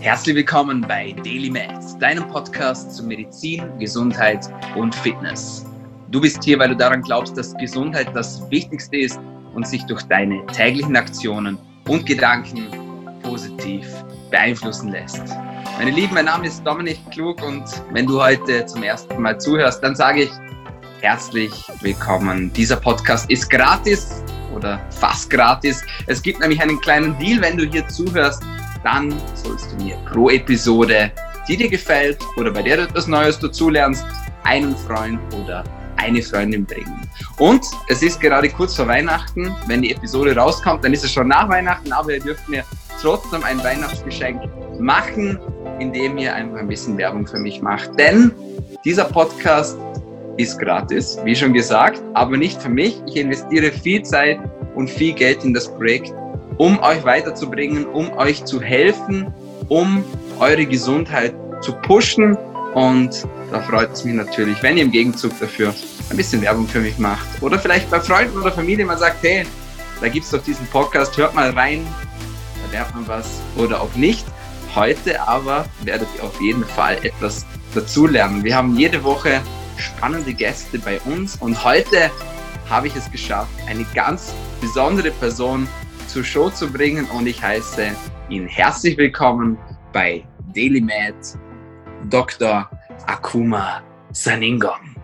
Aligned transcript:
Herzlich 0.00 0.36
willkommen 0.36 0.80
bei 0.82 1.12
Daily 1.24 1.50
Med, 1.50 1.70
deinem 2.00 2.26
Podcast 2.28 2.94
zu 2.94 3.04
Medizin, 3.04 3.62
Gesundheit 3.78 4.48
und 4.76 4.94
Fitness. 4.94 5.66
Du 6.10 6.20
bist 6.20 6.42
hier, 6.42 6.58
weil 6.58 6.70
du 6.70 6.76
daran 6.76 7.02
glaubst, 7.02 7.36
dass 7.36 7.54
Gesundheit 7.56 8.08
das 8.14 8.50
Wichtigste 8.50 8.96
ist 8.98 9.20
und 9.54 9.66
sich 9.66 9.84
durch 9.86 10.02
deine 10.02 10.44
täglichen 10.46 10.96
Aktionen 10.96 11.58
und 11.88 12.06
Gedanken 12.06 12.66
positiv 13.22 13.86
beeinflussen 14.30 14.90
lässt. 14.90 15.22
Meine 15.78 15.90
Lieben, 15.90 16.14
mein 16.14 16.26
Name 16.26 16.46
ist 16.46 16.64
Dominik 16.66 16.98
Klug 17.10 17.42
und 17.42 17.64
wenn 17.92 18.06
du 18.06 18.22
heute 18.22 18.66
zum 18.66 18.82
ersten 18.82 19.20
Mal 19.20 19.40
zuhörst, 19.40 19.82
dann 19.82 19.94
sage 19.94 20.24
ich 20.24 20.30
herzlich 21.00 21.52
willkommen. 21.80 22.52
Dieser 22.52 22.76
Podcast 22.76 23.30
ist 23.30 23.48
gratis 23.48 24.22
oder 24.54 24.80
fast 24.90 25.30
gratis. 25.30 25.82
Es 26.06 26.22
gibt 26.22 26.40
nämlich 26.40 26.60
einen 26.60 26.80
kleinen 26.80 27.18
Deal, 27.18 27.40
wenn 27.40 27.56
du 27.56 27.64
hier 27.64 27.86
zuhörst, 27.88 28.42
dann 28.82 29.14
sollst 29.34 29.72
du 29.72 29.84
mir 29.84 29.96
pro 30.10 30.30
Episode, 30.30 31.12
die 31.48 31.56
dir 31.56 31.68
gefällt 31.68 32.18
oder 32.36 32.50
bei 32.50 32.62
der 32.62 32.78
du 32.78 32.82
etwas 32.84 33.06
Neues 33.06 33.38
dazulernst, 33.38 34.04
einen 34.44 34.76
Freund 34.76 35.20
oder 35.42 35.64
eine 35.96 36.22
Freundin 36.22 36.64
bringen. 36.64 37.08
Und 37.38 37.64
es 37.88 38.02
ist 38.02 38.20
gerade 38.20 38.48
kurz 38.48 38.74
vor 38.74 38.86
Weihnachten. 38.86 39.54
Wenn 39.66 39.82
die 39.82 39.92
Episode 39.92 40.34
rauskommt, 40.34 40.84
dann 40.84 40.92
ist 40.92 41.04
es 41.04 41.12
schon 41.12 41.28
nach 41.28 41.48
Weihnachten, 41.48 41.92
aber 41.92 42.14
ihr 42.14 42.20
dürft 42.20 42.48
mir 42.48 42.64
trotzdem 43.00 43.42
ein 43.44 43.62
Weihnachtsgeschenk 43.62 44.42
machen, 44.78 45.38
indem 45.78 46.18
ihr 46.18 46.34
einfach 46.34 46.58
ein 46.58 46.68
bisschen 46.68 46.96
Werbung 46.96 47.26
für 47.26 47.38
mich 47.38 47.60
macht. 47.60 47.98
Denn 47.98 48.32
dieser 48.84 49.04
Podcast 49.04 49.78
ist 50.36 50.58
gratis, 50.58 51.18
wie 51.24 51.36
schon 51.36 51.52
gesagt, 51.52 52.02
aber 52.14 52.36
nicht 52.36 52.60
für 52.62 52.68
mich. 52.70 53.00
Ich 53.06 53.16
investiere 53.16 53.70
viel 53.70 54.02
Zeit 54.02 54.38
und 54.74 54.88
viel 54.88 55.12
Geld 55.12 55.44
in 55.44 55.52
das 55.52 55.68
Projekt, 55.68 56.14
um 56.60 56.78
euch 56.80 57.02
weiterzubringen, 57.04 57.86
um 57.86 58.12
euch 58.18 58.44
zu 58.44 58.60
helfen, 58.60 59.32
um 59.70 60.04
eure 60.40 60.66
Gesundheit 60.66 61.34
zu 61.62 61.72
pushen. 61.72 62.36
Und 62.74 63.26
da 63.50 63.62
freut 63.62 63.94
es 63.94 64.04
mich 64.04 64.12
natürlich, 64.12 64.62
wenn 64.62 64.76
ihr 64.76 64.82
im 64.82 64.90
Gegenzug 64.90 65.32
dafür 65.40 65.74
ein 66.10 66.18
bisschen 66.18 66.42
Werbung 66.42 66.68
für 66.68 66.80
mich 66.80 66.98
macht. 66.98 67.26
Oder 67.40 67.58
vielleicht 67.58 67.90
bei 67.90 67.98
Freunden 67.98 68.38
oder 68.38 68.52
Familie 68.52 68.84
mal 68.84 68.98
sagt, 68.98 69.22
hey, 69.22 69.46
da 70.02 70.08
gibt 70.08 70.26
es 70.26 70.32
doch 70.32 70.42
diesen 70.42 70.66
Podcast, 70.66 71.16
hört 71.16 71.34
mal 71.34 71.48
rein, 71.48 71.86
da 72.66 72.72
lernt 72.72 72.94
man 72.94 73.08
was 73.08 73.40
oder 73.56 73.80
auch 73.80 73.94
nicht. 73.94 74.26
Heute 74.74 75.18
aber 75.26 75.64
werdet 75.84 76.08
ihr 76.18 76.24
auf 76.24 76.38
jeden 76.42 76.66
Fall 76.66 76.98
etwas 77.02 77.46
dazulernen. 77.74 78.44
Wir 78.44 78.54
haben 78.54 78.76
jede 78.76 79.02
Woche 79.02 79.40
spannende 79.78 80.34
Gäste 80.34 80.78
bei 80.78 81.00
uns 81.06 81.36
und 81.36 81.64
heute 81.64 82.10
habe 82.68 82.88
ich 82.88 82.96
es 82.96 83.10
geschafft, 83.10 83.50
eine 83.66 83.86
ganz 83.94 84.34
besondere 84.60 85.10
Person 85.10 85.66
zur 86.10 86.24
Show 86.24 86.50
zu 86.50 86.66
bringen 86.66 87.04
und 87.12 87.28
ich 87.28 87.40
heiße 87.40 87.92
ihn 88.30 88.48
herzlich 88.48 88.98
willkommen 88.98 89.56
bei 89.92 90.26
DailyMed 90.56 91.38
Dr. 92.10 92.68
Akuma 93.06 93.80
Saningong. 94.10 94.96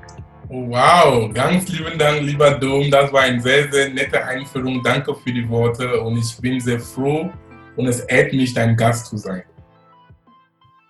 Wow, 0.48 1.32
ganz 1.32 1.68
lieben 1.68 1.96
Dank, 1.96 2.22
lieber 2.22 2.50
Dom. 2.58 2.90
Das 2.90 3.12
war 3.12 3.22
eine 3.22 3.40
sehr, 3.40 3.70
sehr 3.70 3.90
nette 3.90 4.24
Einführung. 4.24 4.82
Danke 4.82 5.14
für 5.14 5.32
die 5.32 5.48
Worte 5.48 6.00
und 6.00 6.18
ich 6.18 6.36
bin 6.40 6.58
sehr 6.58 6.80
froh 6.80 7.30
und 7.76 7.86
es 7.86 8.00
ehrt 8.00 8.32
mich, 8.32 8.52
dein 8.52 8.76
Gast 8.76 9.06
zu 9.06 9.16
sein. 9.16 9.44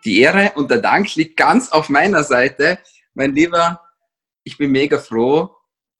Die 0.02 0.20
Ehre 0.20 0.52
und 0.54 0.70
der 0.70 0.78
Dank 0.78 1.14
liegt 1.16 1.36
ganz 1.36 1.70
auf 1.70 1.90
meiner 1.90 2.24
Seite. 2.24 2.78
Mein 3.12 3.34
Lieber, 3.34 3.82
ich 4.44 4.56
bin 4.56 4.70
mega 4.70 4.96
froh, 4.96 5.50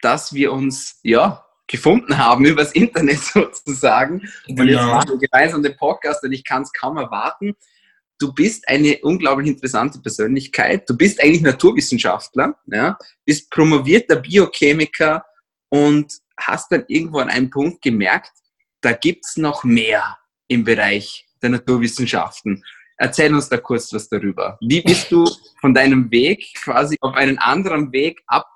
dass 0.00 0.32
wir 0.32 0.54
uns 0.54 1.00
ja 1.02 1.45
gefunden 1.66 2.18
haben 2.18 2.44
übers 2.46 2.72
Internet 2.72 3.18
sozusagen. 3.18 4.20
Und 4.48 4.58
jetzt 4.58 4.78
genau. 4.78 4.86
machen 4.86 5.20
wir 5.20 5.28
gemeinsam 5.28 5.62
den 5.62 5.76
Podcast 5.76 6.22
und 6.24 6.32
ich 6.32 6.44
kann 6.44 6.62
es 6.62 6.72
kaum 6.72 6.96
erwarten. 6.96 7.54
Du 8.18 8.32
bist 8.32 8.66
eine 8.68 8.98
unglaublich 9.02 9.48
interessante 9.48 10.00
Persönlichkeit. 10.00 10.88
Du 10.88 10.96
bist 10.96 11.22
eigentlich 11.22 11.42
Naturwissenschaftler, 11.42 12.56
ja, 12.66 12.96
bist 13.26 13.50
promovierter 13.50 14.16
Biochemiker 14.16 15.24
und 15.68 16.12
hast 16.38 16.72
dann 16.72 16.84
irgendwo 16.88 17.18
an 17.18 17.28
einem 17.28 17.50
Punkt 17.50 17.82
gemerkt, 17.82 18.32
da 18.80 18.92
gibt 18.92 19.24
es 19.26 19.36
noch 19.36 19.64
mehr 19.64 20.18
im 20.48 20.64
Bereich 20.64 21.26
der 21.42 21.50
Naturwissenschaften. 21.50 22.62
Erzähl 22.98 23.34
uns 23.34 23.48
da 23.48 23.58
kurz 23.58 23.92
was 23.92 24.08
darüber. 24.08 24.56
Wie 24.60 24.80
bist 24.80 25.12
du 25.12 25.24
von 25.60 25.74
deinem 25.74 26.10
Weg 26.10 26.54
quasi 26.54 26.96
auf 27.00 27.14
einen 27.14 27.38
anderen 27.38 27.92
Weg 27.92 28.22
ab, 28.26 28.46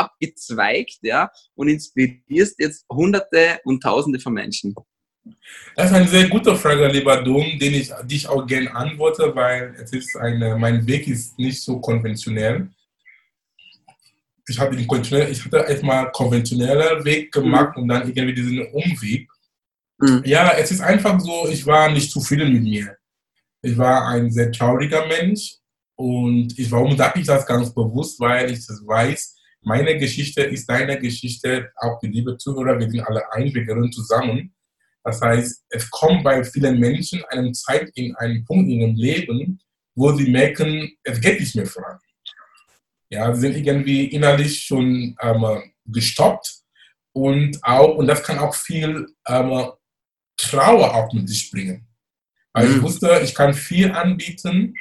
abgezweigt 0.00 0.98
ja, 1.02 1.30
und 1.54 1.68
inspirierst 1.68 2.58
jetzt 2.58 2.84
Hunderte 2.90 3.60
und 3.64 3.82
Tausende 3.82 4.18
von 4.20 4.32
Menschen? 4.32 4.74
Das 5.76 5.90
ist 5.90 5.96
eine 5.96 6.08
sehr 6.08 6.28
gute 6.28 6.56
Frage, 6.56 6.88
lieber 6.88 7.22
Dom, 7.22 7.58
den 7.58 7.74
ich 7.74 7.90
dich 8.04 8.26
auch 8.28 8.46
gerne 8.46 8.74
antworte, 8.74 9.34
weil 9.34 9.74
es 9.82 9.92
ist 9.92 10.16
eine, 10.16 10.56
mein 10.56 10.86
Weg 10.86 11.06
ist 11.06 11.38
nicht 11.38 11.62
so 11.62 11.78
konventionell. 11.80 12.68
Ich, 14.48 14.58
habe 14.58 14.74
den 14.74 14.88
ich 15.30 15.44
hatte 15.44 15.64
erstmal 15.68 16.10
konventioneller 16.10 17.04
Weg 17.04 17.30
gemacht 17.32 17.76
mhm. 17.76 17.82
und 17.82 17.88
dann 17.88 18.08
irgendwie 18.08 18.34
diesen 18.34 18.66
Umweg. 18.72 19.28
Mhm. 19.98 20.22
Ja, 20.24 20.52
es 20.52 20.70
ist 20.70 20.80
einfach 20.80 21.20
so, 21.20 21.48
ich 21.48 21.64
war 21.66 21.90
nicht 21.90 22.10
zufrieden 22.10 22.52
mit 22.52 22.62
mir. 22.62 22.96
Ich 23.62 23.76
war 23.76 24.08
ein 24.08 24.30
sehr 24.30 24.50
trauriger 24.50 25.06
Mensch 25.06 25.56
und 25.96 26.58
ich, 26.58 26.70
warum 26.70 26.96
sage 26.96 27.20
ich 27.20 27.26
das 27.26 27.46
ganz 27.46 27.72
bewusst? 27.72 28.18
Weil 28.18 28.50
ich 28.50 28.66
das 28.66 28.82
weiß, 28.84 29.36
meine 29.62 29.98
Geschichte 29.98 30.42
ist 30.42 30.66
deine 30.68 30.98
Geschichte, 30.98 31.70
auch 31.76 31.98
die 32.00 32.08
liebe 32.08 32.36
Zuhörer, 32.36 32.78
wir 32.78 32.90
sind 32.90 33.00
alle 33.00 33.30
ein, 33.32 33.52
wir 33.52 33.64
gehören 33.64 33.92
zusammen. 33.92 34.54
Das 35.04 35.20
heißt, 35.20 35.64
es 35.68 35.90
kommt 35.90 36.24
bei 36.24 36.44
vielen 36.44 36.78
Menschen 36.78 37.22
eine 37.28 37.52
Zeit 37.52 37.90
in 37.94 38.14
einem 38.16 38.44
Punkt 38.44 38.70
in 38.70 38.80
ihrem 38.80 38.96
Leben, 38.96 39.60
wo 39.94 40.12
sie 40.12 40.30
merken, 40.30 40.90
es 41.02 41.20
geht 41.20 41.40
nicht 41.40 41.54
mehr 41.54 41.66
voran. 41.66 41.98
Ja, 43.10 43.34
sie 43.34 43.40
sind 43.40 43.56
irgendwie 43.56 44.06
innerlich 44.06 44.62
schon 44.62 45.16
ähm, 45.20 45.72
gestoppt 45.86 46.60
und 47.12 47.58
auch, 47.62 47.96
und 47.96 48.06
das 48.06 48.22
kann 48.22 48.38
auch 48.38 48.54
viel 48.54 49.06
ähm, 49.26 49.72
Trauer 50.36 50.94
auch 50.94 51.12
mit 51.12 51.28
sich 51.28 51.50
bringen. 51.50 51.86
Weil 52.52 52.68
mhm. 52.68 52.76
ich 52.76 52.82
wusste, 52.82 53.20
ich 53.22 53.34
kann 53.34 53.52
viel 53.52 53.90
anbieten, 53.90 54.74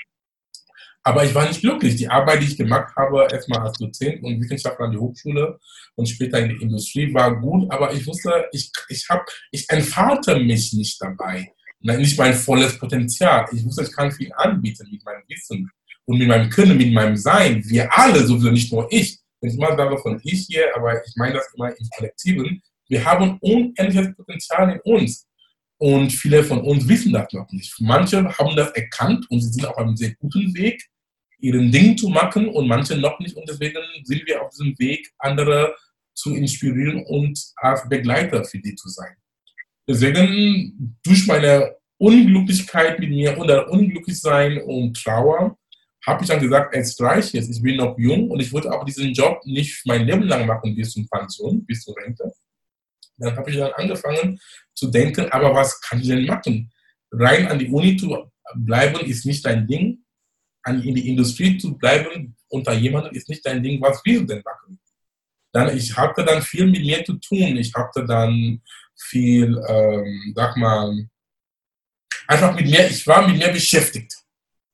aber 1.09 1.25
ich 1.25 1.33
war 1.33 1.47
nicht 1.47 1.61
glücklich. 1.61 1.95
Die 1.95 2.07
Arbeit, 2.07 2.41
die 2.41 2.45
ich 2.45 2.57
gemacht 2.57 2.95
habe, 2.95 3.27
erstmal 3.31 3.61
als 3.61 3.79
Dozent 3.79 4.21
und 4.23 4.39
Wissenschaftler 4.39 4.85
an 4.85 4.91
der 4.91 5.01
Hochschule 5.01 5.59
und 5.95 6.07
später 6.07 6.39
in 6.39 6.49
der 6.49 6.61
Industrie, 6.61 7.11
war 7.11 7.35
gut, 7.41 7.71
aber 7.71 7.91
ich 7.95 8.05
wusste, 8.05 8.45
ich, 8.51 8.71
ich, 8.89 9.09
hab, 9.09 9.25
ich 9.51 9.67
entfalte 9.69 10.37
mich 10.37 10.71
nicht 10.73 11.01
dabei. 11.01 11.51
Nicht 11.79 12.15
mein 12.19 12.35
volles 12.35 12.77
Potenzial. 12.77 13.47
Ich 13.51 13.65
wusste, 13.65 13.83
ich 13.83 13.91
kann 13.91 14.11
viel 14.11 14.31
anbieten 14.35 14.87
mit 14.91 15.03
meinem 15.03 15.23
Wissen 15.27 15.67
und 16.05 16.19
mit 16.19 16.27
meinem 16.27 16.49
Können, 16.51 16.77
mit 16.77 16.93
meinem 16.93 17.17
Sein. 17.17 17.63
Wir 17.65 17.91
alle, 17.97 18.23
sowieso 18.23 18.51
nicht 18.51 18.71
nur 18.71 18.87
ich. 18.91 19.17
Ich 19.41 19.57
mal 19.57 19.75
sage 19.75 19.97
von 19.97 20.19
ich 20.23 20.45
hier, 20.47 20.75
aber 20.75 21.03
ich 21.03 21.13
meine 21.15 21.35
das 21.35 21.47
immer 21.55 21.69
im 21.69 21.87
Kollektiven. 21.95 22.61
Wir 22.87 23.03
haben 23.03 23.39
unendliches 23.41 24.15
Potenzial 24.15 24.73
in 24.73 24.93
uns. 24.93 25.25
Und 25.79 26.11
viele 26.11 26.43
von 26.43 26.59
uns 26.59 26.87
wissen 26.87 27.13
das 27.13 27.31
noch 27.33 27.49
nicht. 27.51 27.73
Manche 27.79 28.23
haben 28.37 28.55
das 28.55 28.69
erkannt 28.71 29.25
und 29.31 29.41
sie 29.41 29.49
sind 29.49 29.65
auf 29.65 29.77
einem 29.77 29.95
sehr 29.95 30.13
guten 30.19 30.53
Weg, 30.53 30.83
ihren 31.39 31.71
Ding 31.71 31.97
zu 31.97 32.09
machen 32.09 32.49
und 32.49 32.67
manche 32.67 32.97
noch 32.97 33.19
nicht. 33.19 33.35
Und 33.35 33.47
deswegen 33.47 33.81
sind 34.03 34.25
wir 34.25 34.41
auf 34.41 34.49
diesem 34.51 34.77
Weg, 34.79 35.09
andere 35.19 35.75
zu 36.13 36.35
inspirieren 36.35 37.03
und 37.05 37.39
als 37.55 37.87
Begleiter 37.87 38.43
für 38.43 38.59
die 38.59 38.75
zu 38.75 38.89
sein. 38.89 39.15
Deswegen 39.87 40.97
durch 41.03 41.25
meine 41.27 41.75
Unglücklichkeit 41.97 42.99
mit 42.99 43.09
mir 43.09 43.37
oder 43.37 43.69
Unglücklichsein 43.69 44.61
und 44.61 45.01
Trauer 45.01 45.57
habe 46.05 46.23
ich 46.23 46.29
dann 46.29 46.39
gesagt, 46.39 46.75
es 46.75 46.99
reicht 47.01 47.33
jetzt. 47.33 47.49
Ich 47.49 47.61
bin 47.61 47.77
noch 47.77 47.97
jung 47.97 48.29
und 48.29 48.39
ich 48.39 48.51
wollte 48.51 48.71
auch 48.71 48.85
diesen 48.85 49.13
Job 49.13 49.41
nicht 49.45 49.85
mein 49.85 50.05
Leben 50.05 50.23
lang 50.23 50.45
machen 50.45 50.75
bis 50.75 50.91
zum 50.91 51.07
Pension, 51.09 51.65
bis 51.65 51.83
zur 51.83 51.95
Rente. 51.97 52.31
Dann 53.17 53.35
habe 53.35 53.49
ich 53.49 53.57
dann 53.57 53.71
angefangen 53.73 54.39
zu 54.73 54.87
denken, 54.87 55.29
aber 55.31 55.53
was 55.53 55.79
kann 55.81 55.99
ich 55.99 56.07
denn 56.07 56.25
machen? 56.25 56.71
Rein 57.11 57.47
an 57.47 57.59
die 57.59 57.67
Uni 57.67 57.97
zu 57.97 58.31
bleiben 58.55 59.05
ist 59.05 59.25
nicht 59.25 59.45
dein 59.45 59.67
Ding. 59.67 60.03
An, 60.63 60.81
in 60.83 60.95
die 60.95 61.09
Industrie 61.09 61.57
zu 61.57 61.77
bleiben 61.77 62.35
unter 62.49 62.73
jemandem 62.73 63.13
ist 63.13 63.29
nicht 63.29 63.45
dein 63.45 63.63
Ding. 63.63 63.81
Was 63.81 64.01
willst 64.03 64.21
du 64.21 64.25
denn 64.25 64.43
machen? 64.43 64.79
Dann, 65.51 65.75
ich 65.75 65.95
hatte 65.95 66.23
dann 66.23 66.41
viel 66.41 66.65
mit 66.65 66.81
mir 66.81 67.03
zu 67.03 67.13
tun. 67.13 67.57
Ich 67.57 67.73
hatte 67.73 68.05
dann 68.05 68.61
viel, 68.97 69.57
ähm, 69.67 70.33
sag 70.35 70.57
mal, 70.57 71.07
einfach 72.27 72.53
mit 72.55 72.65
mir, 72.65 72.87
ich 72.89 73.05
war 73.07 73.27
mit 73.27 73.37
mir 73.37 73.49
beschäftigt. 73.49 74.13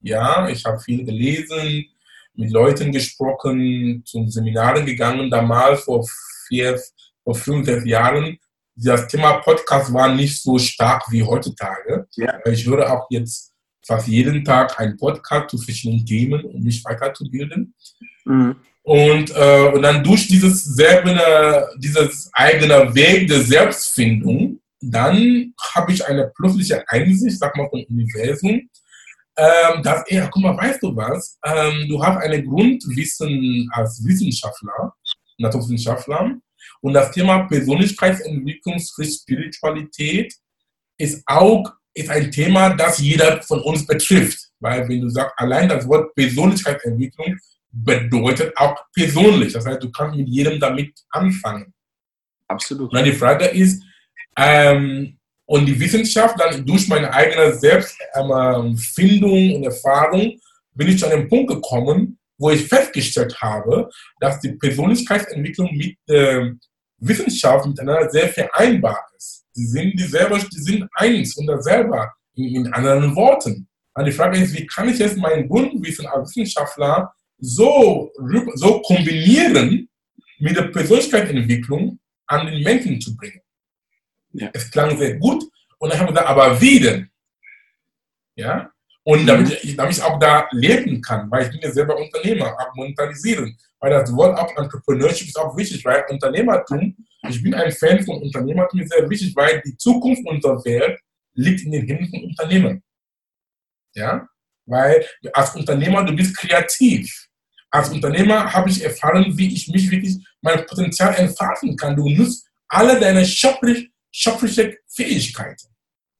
Ja, 0.01 0.47
ich 0.49 0.63
habe 0.65 0.79
viel 0.79 1.05
gelesen, 1.05 1.85
mit 2.33 2.51
Leuten 2.51 2.91
gesprochen, 2.91 4.03
zu 4.05 4.27
Seminaren 4.27 4.85
gegangen, 4.85 5.29
damals 5.29 5.83
vor 5.83 6.05
vier, 6.47 6.79
vor 7.23 7.35
fünf, 7.35 7.65
sechs 7.65 7.85
Jahren, 7.85 8.37
das 8.75 9.07
Thema 9.07 9.37
Podcast 9.39 9.93
war 9.93 10.13
nicht 10.13 10.41
so 10.41 10.59
stark 10.59 11.09
wie 11.09 11.23
heutzutage. 11.23 12.07
Ja. 12.17 12.39
Ich 12.45 12.65
höre 12.65 12.91
auch 12.91 13.07
jetzt 13.09 13.54
fast 13.85 14.07
jeden 14.07 14.43
Tag 14.43 14.79
einen 14.79 14.97
Podcast 14.97 15.49
zu 15.49 15.57
verschiedenen 15.57 16.05
Themen, 16.05 16.43
um 16.45 16.61
mich 16.61 16.83
weiterzubilden. 16.83 17.73
Mhm. 18.25 18.55
Und, 18.83 19.31
äh, 19.35 19.71
und 19.73 19.81
dann 19.81 20.03
durch 20.03 20.27
dieses 20.27 20.63
selbe, 20.63 21.67
dieses 21.79 22.29
eigene 22.33 22.93
Weg 22.93 23.27
der 23.27 23.41
Selbstfindung, 23.41 24.59
dann 24.79 25.53
habe 25.73 25.91
ich 25.91 26.05
eine 26.05 26.31
plötzliche 26.35 26.83
Einsicht, 26.87 27.39
sag 27.39 27.55
mal, 27.57 27.69
vom 27.69 27.83
Universum. 27.89 28.69
ähm, 29.37 29.83
dass 29.83 30.07
er, 30.07 30.29
guck 30.29 30.43
mal, 30.43 30.55
weißt 30.55 30.81
du 30.81 30.95
was? 30.95 31.37
Ähm, 31.45 31.87
du 31.89 32.01
hast 32.01 32.17
eine 32.23 32.41
Grundwissen 32.41 33.69
als 33.73 34.01
Wissenschaftler, 34.05 34.93
Naturwissenschaftler, 35.37 36.37
und 36.81 36.93
das 36.93 37.11
Thema 37.11 37.39
Persönlichkeitsentwicklung 37.47 38.79
Spiritualität 38.79 40.33
ist 40.97 41.23
auch 41.25 41.73
ist 41.95 42.09
ein 42.09 42.29
Thema, 42.29 42.75
das 42.75 42.99
jeder 42.99 43.41
von 43.41 43.61
uns 43.61 43.87
betrifft. 43.87 44.49
Weil 44.59 44.87
wenn 44.87 45.01
du 45.01 45.09
sagst, 45.09 45.33
allein 45.37 45.69
das 45.69 45.87
Wort 45.87 46.13
Persönlichkeitsentwicklung 46.13 47.37
bedeutet 47.71 48.55
auch 48.57 48.75
persönlich. 48.93 49.53
Das 49.53 49.65
heißt, 49.65 49.81
du 49.81 49.89
kannst 49.91 50.17
mit 50.17 50.27
jedem 50.27 50.59
damit 50.59 50.93
anfangen. 51.09 51.73
Absolut. 52.47 52.93
Und 52.93 53.03
die 53.03 53.13
Frage 53.13 53.45
ist, 53.45 53.81
ähm, 54.37 55.17
und 55.47 55.65
die 55.65 55.79
Wissenschaft 55.79 56.39
dann 56.39 56.65
durch 56.65 56.87
meine 56.87 57.13
eigene 57.13 57.53
Selbstfindung 57.53 59.55
und 59.55 59.63
Erfahrung 59.63 60.39
bin 60.73 60.87
ich 60.87 60.99
zu 60.99 61.05
einem 61.05 61.29
Punkt 61.29 61.51
gekommen, 61.51 62.17
wo 62.37 62.49
ich 62.49 62.67
festgestellt 62.67 63.39
habe, 63.41 63.89
dass 64.19 64.39
die 64.39 64.53
Persönlichkeitsentwicklung 64.53 65.69
mit 65.75 65.97
der 66.09 66.55
Wissenschaft 66.97 67.67
miteinander 67.67 68.09
sehr 68.09 68.29
vereinbar 68.29 69.05
ist. 69.15 69.44
Die 69.55 69.65
sind 69.65 69.99
dieselbe, 69.99 70.37
die 70.37 70.59
sind 70.59 70.87
eins 70.95 71.35
und 71.37 71.47
dasselbe 71.47 72.09
in, 72.35 72.55
in 72.55 72.73
anderen 72.73 73.15
Worten. 73.15 73.67
Und 73.93 74.05
die 74.05 74.11
Frage 74.11 74.37
ist, 74.39 74.53
wie 74.53 74.65
kann 74.65 74.89
ich 74.89 74.99
jetzt 74.99 75.17
mein 75.17 75.47
Grundwissen 75.47 76.05
als 76.07 76.29
Wissenschaftler 76.35 77.13
so, 77.37 78.11
so 78.55 78.81
kombinieren 78.81 79.89
mit 80.39 80.55
der 80.55 80.63
Persönlichkeitsentwicklung 80.63 81.99
an 82.27 82.47
den 82.47 82.61
Menschen 82.63 82.99
zu 82.99 83.15
bringen? 83.15 83.41
Ja. 84.33 84.49
Es 84.53 84.69
klang 84.69 84.97
sehr 84.97 85.15
gut 85.17 85.45
und 85.77 85.89
dann 85.89 85.99
haben 85.99 86.07
wir 86.07 86.13
gesagt, 86.13 86.29
aber 86.29 86.59
wie 86.59 86.79
denn? 86.79 87.09
Ja? 88.35 88.69
Und 89.03 89.25
damit, 89.27 89.47
mhm. 89.47 89.57
ich, 89.61 89.75
damit 89.75 89.95
ich 89.95 90.03
auch 90.03 90.19
da 90.19 90.47
leben 90.51 90.99
kann, 91.01 91.29
weil 91.29 91.45
ich 91.45 91.51
bin 91.51 91.61
ja 91.61 91.71
selber 91.71 91.95
Unternehmer, 91.95 92.53
auch 92.59 92.75
monetarisieren. 92.75 93.55
Weil 93.79 93.91
das 93.91 94.13
Wort 94.15 94.37
auch 94.37 94.57
Entrepreneurship 94.57 95.27
ist 95.27 95.39
auch 95.39 95.55
wichtig, 95.55 95.85
weil 95.85 96.03
Unternehmertum, 96.09 96.95
ich 97.29 97.41
bin 97.41 97.53
ein 97.53 97.71
Fan 97.71 98.03
von 98.03 98.21
Unternehmertum, 98.21 98.85
sehr 98.85 99.09
wichtig, 99.09 99.35
weil 99.35 99.61
die 99.65 99.77
Zukunft 99.77 100.25
unserer 100.25 100.63
Welt 100.65 100.99
liegt 101.33 101.61
in 101.61 101.71
den 101.71 101.87
Händen 101.87 102.09
von 102.09 102.23
Unternehmen. 102.23 102.83
Ja? 103.93 104.27
Weil 104.65 105.05
als 105.33 105.55
Unternehmer, 105.55 106.03
du 106.03 106.15
bist 106.15 106.35
kreativ. 106.37 107.27
Als 107.69 107.89
Unternehmer 107.89 108.51
habe 108.51 108.69
ich 108.69 108.83
erfahren, 108.83 109.37
wie 109.37 109.53
ich 109.53 109.67
mich 109.67 109.89
wirklich 109.91 110.17
mein 110.41 110.65
Potenzial 110.65 111.13
entfalten 111.15 111.75
kann. 111.75 111.95
Du 111.95 112.09
nutzt 112.09 112.47
alle 112.67 112.99
deine 112.99 113.25
schöpfliche, 113.25 113.89
schöpfliche 114.11 114.77
Fähigkeiten. 114.87 115.67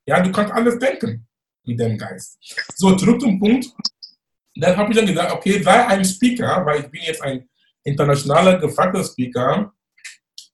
Ja, 0.06 0.22
du 0.22 0.32
kannst 0.32 0.54
alles 0.54 0.78
denken 0.78 1.28
mit 1.66 1.80
dem 1.80 1.98
Geist. 1.98 2.38
So, 2.76 2.96
zurück 2.96 3.22
zum 3.22 3.40
Punkt. 3.40 3.68
Dann 4.56 4.78
habe 4.78 4.92
ich 4.92 4.98
dann 4.98 5.08
gesagt, 5.08 5.32
okay, 5.32 5.62
sei 5.62 5.88
ein 5.88 6.06
Speaker, 6.06 6.66
weil 6.66 6.82
ich 6.82 6.88
bin 6.88 7.02
jetzt 7.02 7.22
ein 7.22 7.50
internationaler 7.84 8.60
gefragter 8.60 9.04
Speaker, 9.04 9.74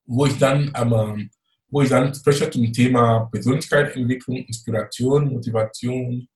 wo 0.06 0.26
ich 0.26 0.38
dann, 0.38 0.72
ähm, 0.76 1.30
wo 1.70 1.82
ich 1.82 1.90
dann 1.90 2.14
spreche 2.14 2.50
zum 2.50 2.72
Thema 2.72 3.30
Persönlichkeitsentwicklung, 3.32 4.38
Inspiration, 4.38 5.32
Motivation, 5.32 6.28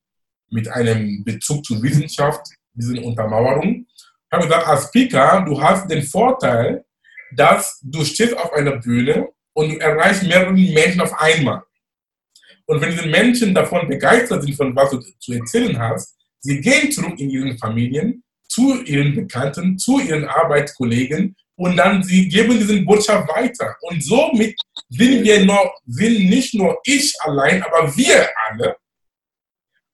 mit 0.50 0.67
einem 0.69 1.23
Bezug 1.23 1.65
zur 1.65 1.81
Wissenschaft, 1.81 2.47
diese 2.73 3.00
Untermauerung. 3.01 3.85
Ich 3.88 4.31
habe 4.31 4.47
gesagt, 4.47 4.67
als 4.67 4.88
Speaker, 4.88 5.44
du 5.45 5.62
hast 5.62 5.89
den 5.89 6.03
Vorteil, 6.03 6.85
dass 7.35 7.79
du 7.83 8.03
stehst 8.03 8.38
auf 8.38 8.53
einer 8.53 8.77
Bühne 8.77 9.29
und 9.53 9.69
du 9.69 9.77
erreichst 9.77 10.23
mehrere 10.23 10.51
Menschen 10.51 11.01
auf 11.01 11.13
einmal. 11.19 11.61
Und 12.65 12.81
wenn 12.81 12.91
diese 12.91 13.07
Menschen 13.07 13.53
davon 13.53 13.88
begeistert 13.88 14.44
sind, 14.44 14.56
von 14.56 14.75
was 14.75 14.91
du 14.91 15.00
zu 15.19 15.33
erzählen 15.33 15.77
hast, 15.77 16.15
sie 16.39 16.61
gehen 16.61 16.91
zurück 16.91 17.19
in 17.19 17.29
ihren 17.29 17.57
Familien, 17.57 18.23
zu 18.47 18.81
ihren 18.83 19.13
Bekannten, 19.15 19.77
zu 19.77 20.00
ihren 20.00 20.25
Arbeitskollegen 20.25 21.35
und 21.57 21.78
dann 21.78 22.04
sie 22.04 22.28
geben 22.28 22.60
diese 22.60 22.81
Botschaft 22.81 23.28
weiter. 23.30 23.75
Und 23.81 24.04
somit 24.04 24.60
sind 24.90 25.24
wir 25.24 25.46
noch, 25.46 25.74
sind 25.86 26.30
nicht 26.30 26.54
nur 26.54 26.78
ich 26.86 27.13
allein, 27.22 27.63
aber 27.63 27.96
wir 27.96 28.28
alle 28.48 28.75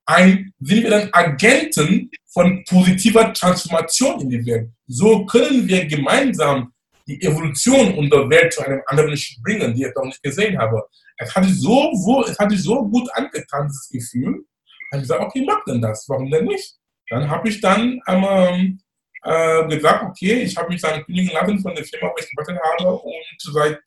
ein, 0.05 0.53
sind 0.59 0.83
wir 0.83 0.89
dann 0.89 1.09
Agenten 1.13 2.09
von 2.33 2.63
positiver 2.67 3.31
Transformation 3.33 4.21
in 4.21 4.29
die 4.29 4.45
Welt. 4.45 4.69
So 4.87 5.25
können 5.25 5.67
wir 5.67 5.85
gemeinsam 5.85 6.73
die 7.07 7.21
Evolution 7.21 7.95
unserer 7.95 8.29
Welt 8.29 8.53
zu 8.53 8.61
einem 8.61 8.81
anderen 8.87 9.15
Schritt 9.17 9.41
bringen, 9.43 9.73
die 9.73 9.83
ich 9.83 9.95
noch 9.95 10.05
nicht 10.05 10.21
gesehen 10.21 10.57
habe. 10.57 10.83
Es 11.17 11.35
hat 11.35 11.45
sich 11.45 11.59
so, 11.59 12.25
es 12.27 12.37
hat 12.37 12.51
sich 12.51 12.63
so 12.63 12.83
gut 12.87 13.09
angetan, 13.13 13.67
dieses 13.67 13.89
Gefühl. 13.89 14.43
Dann 14.91 14.99
habe 14.99 15.01
ich 15.01 15.01
gesagt, 15.03 15.21
okay, 15.21 15.43
mach 15.45 15.63
denn 15.65 15.81
das, 15.81 16.05
warum 16.07 16.29
denn 16.29 16.45
nicht? 16.45 16.75
Dann 17.09 17.29
habe 17.29 17.49
ich 17.49 17.61
dann 17.61 17.99
ähm, 18.07 18.80
äh, 19.23 19.67
gesagt, 19.67 20.03
okay, 20.03 20.43
ich 20.43 20.55
habe 20.57 20.69
mich 20.69 20.81
dann 20.81 21.03
kündigen 21.03 21.33
lassen 21.33 21.59
von 21.59 21.75
der 21.75 21.85
Firma, 21.85 22.09
wo 22.09 22.15
ich 22.19 22.29
gearbeitet 22.29 22.61
habe 22.63 22.91
und 22.93 23.41
seit 23.41 23.81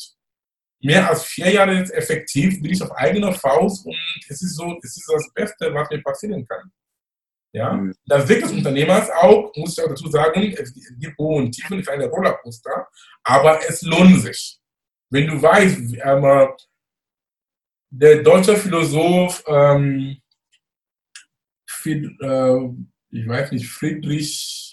mehr 0.81 1.09
als 1.09 1.25
vier 1.25 1.51
Jahren 1.51 1.91
effektiv 1.91 2.61
bin 2.63 2.73
ich 2.73 2.83
auf 2.83 2.93
eigener 2.93 3.33
Faust 3.33 3.87
und 3.87 3.97
es 4.29 4.43
ist 4.43 4.57
so, 4.57 4.79
es 4.83 4.97
ist 4.97 5.11
das 5.13 5.33
Beste, 5.33 5.73
was 5.73 5.89
mir 5.91 6.03
passieren 6.03 6.47
kann. 6.47 6.71
Ja? 7.53 7.73
Mhm. 7.73 7.95
Das 8.05 8.29
Weg 8.29 8.43
des 8.43 8.53
Unternehmers 8.53 9.09
auch, 9.11 9.53
muss 9.57 9.79
ich 9.79 9.85
auch 9.85 9.89
dazu 9.89 10.09
sagen, 10.09 10.55
es 10.59 10.75
gibt 10.99 11.19
Hohe 11.19 11.37
und 11.37 11.53
Tiefen, 11.53 11.79
ist 11.79 11.89
eine 11.89 12.07
Rollercoaster, 12.07 12.89
aber 13.23 13.61
es 13.67 13.83
lohnt 13.83 14.21
sich. 14.21 14.59
Wenn 15.11 15.29
du 15.29 15.41
weißt, 15.41 15.97
ähm, 16.05 16.49
der 17.91 18.23
deutsche 18.23 18.57
Philosoph, 18.57 19.45
ähm, 19.47 20.21
Fried, 21.67 22.05
äh, 22.21 22.59
ich 23.11 23.29
weiß 23.29 23.53
nicht, 23.53 23.69
Friedrich, 23.69 24.64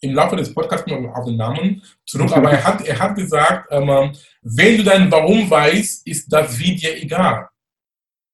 im 0.00 0.14
Laufe 0.14 0.36
des 0.36 0.52
Podcasts 0.52 0.86
mal 0.86 1.06
auf 1.06 1.24
den 1.24 1.36
Namen 1.36 1.82
zurück, 2.06 2.32
aber 2.32 2.52
er 2.52 2.64
hat, 2.64 2.86
er 2.86 2.98
hat 2.98 3.16
gesagt, 3.16 3.68
ähm, 3.70 4.12
wenn 4.42 4.76
du 4.76 4.84
dein 4.84 5.10
Warum 5.10 5.50
weißt, 5.50 6.06
ist 6.06 6.32
das 6.32 6.58
Wie 6.58 6.76
dir 6.76 6.96
egal. 6.96 7.48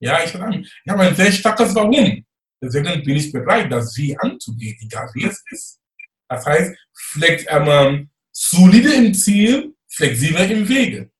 Ja, 0.00 0.22
ich 0.22 0.34
habe 0.34 1.00
ein 1.00 1.14
sehr 1.14 1.32
starkes 1.32 1.74
Warum. 1.74 2.24
Deswegen 2.60 3.02
bin 3.02 3.16
ich 3.16 3.32
bereit, 3.32 3.70
das 3.72 3.96
Wie 3.96 4.16
anzugehen, 4.18 4.76
egal 4.82 5.08
wie 5.14 5.24
es 5.24 5.42
ist. 5.50 5.80
Das 6.28 6.44
heißt, 6.44 6.74
vielleicht 6.92 7.46
ähm, 7.50 8.10
solide 8.30 8.92
im 8.94 9.14
Ziel, 9.14 9.74
flexibel 9.88 10.50
im 10.50 10.68
Wege. 10.68 11.10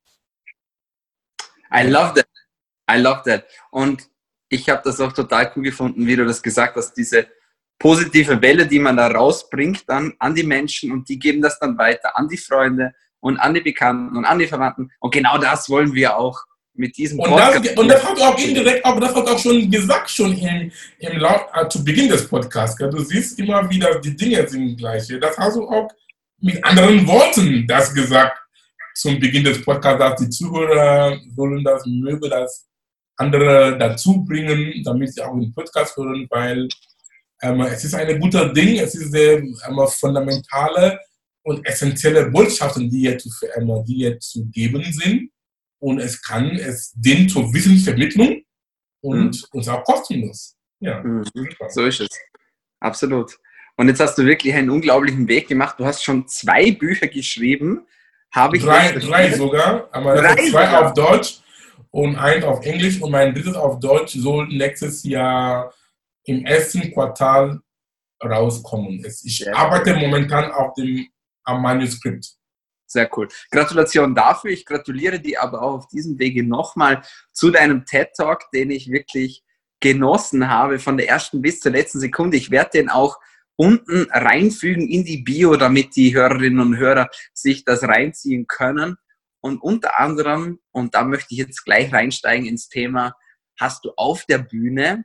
I 1.73 1.87
love 1.87 2.15
that. 2.15 2.29
I 2.91 2.99
love 2.99 3.23
that. 3.25 3.47
Und 3.71 4.09
ich 4.49 4.69
habe 4.69 4.83
das 4.85 5.01
auch 5.01 5.13
total 5.13 5.53
cool 5.57 5.65
gefunden, 5.65 6.07
wie 6.07 6.17
du 6.17 6.25
das 6.25 6.43
gesagt 6.43 6.77
hast, 6.77 6.95
diese 6.95 7.27
positive 7.79 8.41
Welle, 8.41 8.67
die 8.67 8.79
man 8.79 8.97
da 8.97 9.09
rausbringt 9.09 9.85
dann 9.89 10.15
an 10.19 10.35
die 10.35 10.43
Menschen 10.43 10.93
und 10.93 11.09
die 11.09 11.19
geben 11.19 11.43
das 11.43 11.59
dann 11.59 11.77
weiter 11.79 12.17
an 12.17 12.29
die 12.29 12.37
Freunde 12.37 12.93
und 13.21 13.39
an 13.39 13.55
die 13.55 13.61
Bekannten 13.61 14.17
und 14.17 14.25
an 14.25 14.39
die 14.39 14.47
Verwandten. 14.47 14.91
Und 15.01 15.13
genau 15.13 15.39
das 15.39 15.69
wollen 15.69 15.93
wir 15.95 16.17
auch 16.17 16.39
mit 16.75 16.97
diesem 16.97 17.21
und 17.21 17.31
das, 17.31 17.57
und 17.77 17.89
das 17.89 18.05
hat 18.05 18.21
auch 18.21 18.39
indirekt, 18.39 18.85
aber 18.85 19.01
das 19.01 19.15
hat 19.15 19.29
auch 19.29 19.39
schon 19.39 19.71
gesagt, 19.71 20.11
schon 20.11 20.37
im, 20.37 20.73
im 20.99 21.19
Laut, 21.19 21.47
äh, 21.55 21.69
zu 21.69 21.85
Beginn 21.85 22.09
des 22.09 22.29
Podcasts. 22.29 22.77
Du 22.77 22.99
siehst 22.99 23.39
immer 23.39 23.69
wieder, 23.71 24.01
die 24.01 24.17
Dinge 24.17 24.47
sind 24.49 24.77
gleich. 24.77 25.07
Das 25.21 25.39
hast 25.39 25.57
du 25.57 25.69
auch 25.69 25.89
mit 26.41 26.63
anderen 26.65 27.07
Worten 27.07 27.67
das 27.67 27.95
gesagt 27.95 28.39
zum 28.95 29.19
Beginn 29.19 29.45
des 29.45 29.63
Podcasts, 29.65 29.99
dass 29.99 30.21
die 30.21 30.31
Zuhörer 30.31 31.17
sollen 31.35 31.65
das, 31.65 31.87
mögen 31.87 32.29
das 32.29 32.67
andere 33.17 33.79
dazu 33.79 34.25
bringen, 34.25 34.83
damit 34.85 35.15
sie 35.15 35.23
auch 35.23 35.39
den 35.39 35.55
Podcast 35.55 35.97
hören, 35.97 36.27
weil 36.31 36.69
es 37.41 37.85
ist 37.85 37.95
ein 37.95 38.21
guter 38.21 38.53
Ding, 38.53 38.79
es 38.79 38.95
ist 38.95 39.11
sehr 39.11 39.39
ähm, 39.39 39.55
fundamentale 39.89 40.99
und 41.43 41.67
essentielle 41.67 42.31
Botschaften, 42.31 42.89
die 42.89 43.01
hier, 43.01 43.19
zu, 43.19 43.29
ähm, 43.57 43.85
die 43.87 43.95
hier 43.97 44.19
zu 44.19 44.47
geben 44.47 44.83
sind 44.93 45.31
und 45.79 45.99
es 46.01 46.21
kann, 46.23 46.57
es 46.57 46.93
dient 46.95 47.31
zur 47.31 47.53
Wissensvermittlung 47.53 48.43
und, 49.03 49.37
mhm. 49.37 49.45
und 49.53 49.69
auch 49.69 49.85
kostenlos. 49.85 50.57
Ja, 50.81 51.03
mhm. 51.03 51.25
So 51.69 51.85
ist 51.85 52.01
es. 52.01 52.09
Absolut. 52.81 53.39
Und 53.77 53.89
jetzt 53.89 54.01
hast 54.01 54.17
du 54.17 54.25
wirklich 54.25 54.55
einen 54.55 54.71
unglaublichen 54.71 55.27
Weg 55.29 55.49
gemacht. 55.49 55.79
Du 55.79 55.85
hast 55.85 56.05
schon 56.05 56.29
zwei 56.29 56.71
Bücher 56.73 57.09
geschrieben. 57.09 57.87
Habe 58.33 58.57
ich 58.57 58.63
drei, 58.63 58.93
drei 58.93 59.33
sogar, 59.33 59.89
aber 59.93 60.17
drei 60.17 60.35
zwei 60.35 60.67
sogar. 60.67 60.87
auf 60.87 60.95
Deutsch 60.95 61.41
und 61.91 62.17
eins 62.17 62.45
auf 62.45 62.65
Englisch 62.65 63.01
und 63.01 63.11
mein 63.11 63.35
drittes 63.35 63.55
auf 63.55 63.79
Deutsch 63.79 64.15
soll 64.15 64.49
nächstes 64.49 65.05
Jahr 65.05 65.73
im 66.25 66.45
ersten 66.45 66.93
Quartal 66.93 67.61
rauskommen. 68.23 69.05
Ich 69.23 69.55
arbeite 69.55 69.95
momentan 69.95 70.51
auf 70.53 70.75
dem 70.75 71.09
am 71.45 71.63
Manuskript. 71.63 72.37
Sehr 72.87 73.11
cool. 73.17 73.29
Gratulation 73.51 74.15
dafür. 74.15 74.51
Ich 74.51 74.65
gratuliere 74.65 75.21
dir 75.21 75.43
aber 75.43 75.63
auch 75.63 75.75
auf 75.75 75.89
diesem 75.89 76.19
Wege 76.19 76.45
nochmal 76.47 77.03
zu 77.33 77.51
deinem 77.51 77.85
TED 77.85 78.09
Talk, 78.17 78.51
den 78.53 78.71
ich 78.71 78.91
wirklich 78.91 79.43
genossen 79.81 80.49
habe, 80.49 80.79
von 80.79 80.97
der 80.97 81.09
ersten 81.09 81.43
bis 81.43 81.61
zur 81.61 81.73
letzten 81.73 82.01
Sekunde. 82.01 82.37
Ich 82.37 82.51
werde 82.51 82.71
den 82.75 82.89
auch 82.89 83.19
unten 83.57 84.07
reinfügen 84.11 84.89
in 84.89 85.05
die 85.05 85.19
Bio, 85.19 85.57
damit 85.57 85.97
die 85.97 86.15
Hörerinnen 86.15 86.61
und 86.61 86.77
Hörer 86.79 87.09
sich 87.33 87.65
das 87.65 87.83
reinziehen 87.83 88.47
können. 88.47 88.97
Und 89.41 89.59
unter 89.59 89.99
anderem, 89.99 90.61
und 90.71 90.95
da 90.95 91.05
möchte 91.05 91.35
ich 91.35 91.39
jetzt 91.39 91.65
gleich 91.65 91.93
reinsteigen 91.93 92.47
ins 92.47 92.69
Thema, 92.69 93.15
hast 93.61 93.85
du 93.85 93.93
auf 93.97 94.25
der 94.25 94.39
Bühne 94.39 95.05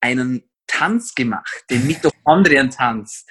einen 0.00 0.48
Tanz 0.68 1.14
gemacht, 1.14 1.64
den 1.70 1.86
Mitochondrientanz. 1.86 3.26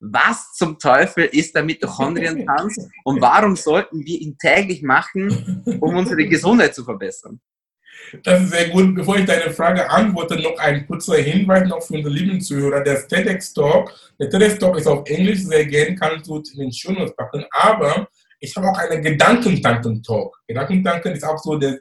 Was 0.00 0.52
zum 0.54 0.78
Teufel 0.78 1.24
ist 1.24 1.54
der 1.54 1.62
Mitochondrientanz 1.62 2.76
und 3.04 3.20
warum 3.20 3.56
sollten 3.56 4.04
wir 4.04 4.20
ihn 4.20 4.36
täglich 4.38 4.82
machen, 4.82 5.62
um 5.80 5.96
unsere 5.96 6.24
Gesundheit 6.26 6.74
zu 6.74 6.84
verbessern? 6.84 7.40
Das 8.24 8.42
ist 8.42 8.50
sehr 8.50 8.68
gut. 8.70 8.94
Bevor 8.94 9.16
ich 9.16 9.24
deine 9.24 9.50
Frage 9.52 9.88
antworte, 9.88 10.40
noch 10.40 10.58
ein 10.58 10.86
kurzer 10.86 11.16
Hinweis 11.16 11.68
noch 11.68 11.82
für 11.82 11.94
unsere 11.94 12.14
lieben 12.14 12.40
Zuhörer. 12.40 12.82
Der 12.82 13.06
TEDx 13.06 13.52
Talk, 13.52 13.92
der 14.18 14.28
TEDx 14.28 14.58
Talk 14.58 14.76
ist 14.76 14.86
auf 14.86 15.08
Englisch 15.08 15.40
sehr 15.40 15.64
gern, 15.66 15.96
kannst 15.96 16.26
du 16.26 16.36
in 16.36 16.58
den 16.58 16.72
Show 16.72 16.94
packen, 17.16 17.44
aber 17.52 18.08
ich 18.40 18.54
habe 18.56 18.68
auch 18.68 18.78
einen 18.78 19.02
Gedankentanken-Talk. 19.02 20.36
Gedankentanken 20.48 21.12
ist 21.12 21.24
auch 21.24 21.38
so 21.38 21.56
der 21.56 21.78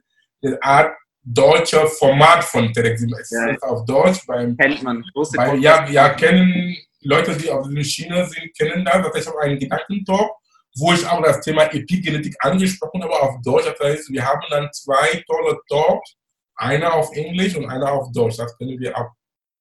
Art 0.61 0.95
deutscher 1.23 1.87
Format 1.87 2.43
von 2.43 2.71
TEDx. 2.73 3.03
Es 3.19 3.29
ja. 3.31 3.47
ist 3.47 3.63
auf 3.63 3.85
Deutsch. 3.85 4.25
Beim, 4.25 4.57
Kennt 4.57 4.83
man. 4.83 5.03
Bei, 5.35 5.55
ja, 5.55 5.87
ja, 5.89 6.09
kennen 6.09 6.75
Leute, 7.01 7.35
die 7.35 7.49
auf 7.49 7.67
der 7.67 7.83
Schiene 7.83 8.25
sind, 8.25 8.55
kennen 8.57 8.85
das. 8.85 8.95
Das 8.95 9.13
heißt, 9.13 9.17
ich 9.17 9.27
habe 9.27 9.41
einen 9.41 9.59
Gedankentalk, 9.59 10.31
wo 10.77 10.93
ich 10.93 11.05
auch 11.05 11.21
das 11.23 11.41
Thema 11.41 11.63
Epigenetik 11.63 12.35
angesprochen 12.39 13.03
habe, 13.03 13.13
auf 13.13 13.41
Deutsch. 13.43 13.65
Das 13.65 13.79
heißt, 13.79 14.11
wir 14.11 14.25
haben 14.25 14.41
dann 14.49 14.69
zwei 14.71 15.23
tolle 15.27 15.59
Talks, 15.67 16.15
einer 16.55 16.93
auf 16.93 17.11
Englisch 17.15 17.55
und 17.55 17.65
einer 17.65 17.91
auf 17.91 18.11
Deutsch. 18.11 18.37
Das 18.37 18.57
können 18.57 18.79
wir 18.79 18.97
auch 18.97 19.11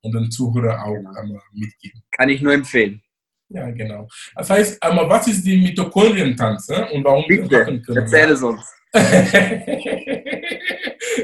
unseren 0.02 0.30
Zuhörern 0.30 0.80
auch 0.80 0.94
einmal 0.94 1.40
mitgeben. 1.52 2.02
Kann 2.10 2.28
ich 2.28 2.40
nur 2.40 2.52
empfehlen. 2.52 3.02
Ja, 3.48 3.70
genau. 3.70 4.06
Das 4.36 4.48
heißt, 4.48 4.82
einmal, 4.82 5.08
was 5.08 5.26
ist 5.26 5.44
die 5.44 5.56
Mitochondrientanz 5.56 6.68
und 6.92 7.04
warum 7.04 7.24
Bitte, 7.26 7.50
wir 7.50 7.58
machen 7.60 7.82
können? 7.82 7.98
Erzähl 7.98 8.30
es 8.30 8.42
uns. 8.42 8.62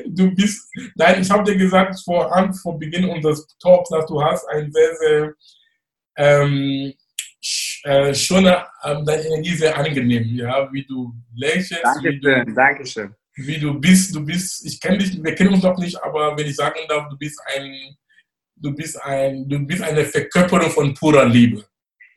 Du 0.07 0.35
bist, 0.35 0.69
nein, 0.95 1.23
ich 1.23 1.31
habe 1.31 1.45
dir 1.45 1.57
gesagt 1.57 2.01
vor, 2.05 2.31
vor 2.63 2.79
Beginn 2.79 3.07
unseres 3.07 3.47
Talks, 3.59 3.91
dass 3.91 4.07
du 4.07 4.23
hast 4.23 4.47
ein 4.49 4.71
sehr, 4.73 4.97
sehr 4.97 5.35
ähm, 6.17 6.93
äh, 7.85 8.15
schon 8.15 8.47
äh, 8.47 8.63
deine 8.83 9.27
Energie 9.27 9.55
sehr 9.55 9.77
angenehm, 9.77 10.25
ja, 10.35 10.73
wie 10.73 10.85
du 10.85 11.15
lächelst. 11.35 11.85
Dankeschön, 11.85 12.13
wie 12.13 12.21
du, 12.21 12.55
Dankeschön. 12.55 13.15
Wie 13.37 13.59
du 13.59 13.79
bist, 13.79 14.15
du 14.15 14.25
bist, 14.25 14.65
ich 14.67 14.81
kenne 14.81 14.99
dich, 14.99 15.23
wir 15.23 15.35
kennen 15.35 15.53
uns 15.53 15.63
noch 15.63 15.79
nicht, 15.79 16.03
aber 16.03 16.37
wenn 16.37 16.47
ich 16.47 16.57
sagen 16.57 16.81
darf, 16.89 17.09
du 17.11 17.19
bist 17.19 17.39
ein, 17.55 17.97
du 18.57 18.75
bist 18.75 19.01
ein, 19.03 19.49
du 19.49 19.59
bist 19.61 19.83
eine 19.83 20.05
Verkörperung 20.05 20.71
von 20.71 20.95
purer 20.95 21.27
Liebe. 21.27 21.65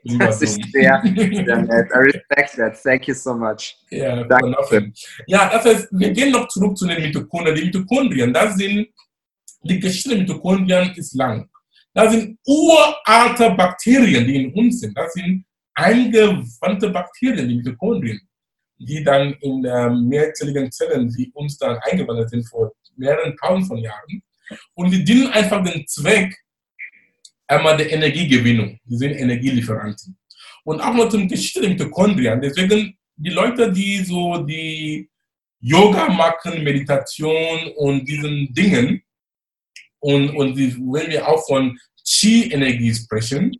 Das 0.19 0.41
ist 0.41 0.59
sehr, 0.71 1.01
sehr 1.03 1.57
nett. 1.61 1.91
I 1.93 1.97
respect 1.97 2.55
that. 2.57 2.81
Thank 2.81 3.07
you 3.07 3.13
so 3.13 3.33
much. 3.33 3.75
Ja, 3.89 4.23
Danke. 4.23 4.91
ja, 5.27 5.49
das 5.49 5.65
heißt, 5.65 5.87
wir 5.91 6.11
gehen 6.11 6.31
noch 6.31 6.47
zurück 6.47 6.77
zu 6.77 6.87
den 6.87 7.01
Mitochondrien. 7.01 7.55
Die 7.55 7.65
Mitochondrien, 7.65 8.33
das 8.33 8.55
sind, 8.55 8.87
die 9.63 9.79
Geschichte 9.79 10.09
der 10.09 10.19
Mitochondrien 10.19 10.93
ist 10.95 11.15
lang. 11.15 11.49
Das 11.93 12.13
sind 12.13 12.37
uralte 12.45 13.51
Bakterien, 13.51 14.25
die 14.25 14.43
in 14.43 14.53
uns 14.53 14.79
sind. 14.79 14.97
Das 14.97 15.11
sind 15.13 15.43
eingewandte 15.75 16.89
Bakterien, 16.89 17.49
die 17.49 17.55
Mitochondrien, 17.55 18.21
die 18.77 19.03
dann 19.03 19.33
in 19.41 19.65
äh, 19.65 19.89
mehrzelligen 19.89 20.71
Zellen, 20.71 21.09
die 21.09 21.31
uns 21.33 21.57
dann 21.57 21.77
eingewandert 21.79 22.29
sind 22.29 22.47
vor 22.47 22.71
mehreren 22.95 23.35
tausend 23.37 23.67
von 23.67 23.77
Jahren. 23.77 24.23
Und 24.75 24.91
die 24.91 25.03
dienen 25.03 25.27
einfach 25.27 25.63
den 25.63 25.85
Zweck 25.87 26.35
einmal 27.49 27.77
der 27.77 27.91
Energiegewinnung. 27.91 28.79
Die 28.85 28.97
sind 28.97 29.11
Energielieferanten. 29.11 30.17
Und 30.63 30.81
auch 30.81 30.93
noch 30.93 31.09
zum 31.09 31.27
Geschichte 31.27 31.61
der 31.61 31.71
Mitochondrien. 31.71 32.41
Deswegen 32.41 32.97
die 33.15 33.29
Leute, 33.31 33.71
die 33.71 34.03
so 34.03 34.37
die 34.43 35.09
Yoga 35.59 36.09
machen, 36.09 36.63
Meditation 36.63 37.71
und 37.75 38.05
diesen 38.05 38.53
Dingen, 38.53 39.01
und, 40.01 40.29
und 40.29 40.55
die, 40.55 40.73
wenn 40.77 41.09
wir 41.09 41.27
auch 41.27 41.45
von 41.45 41.77
Qi-Energie 42.07 42.93
sprechen 42.93 43.51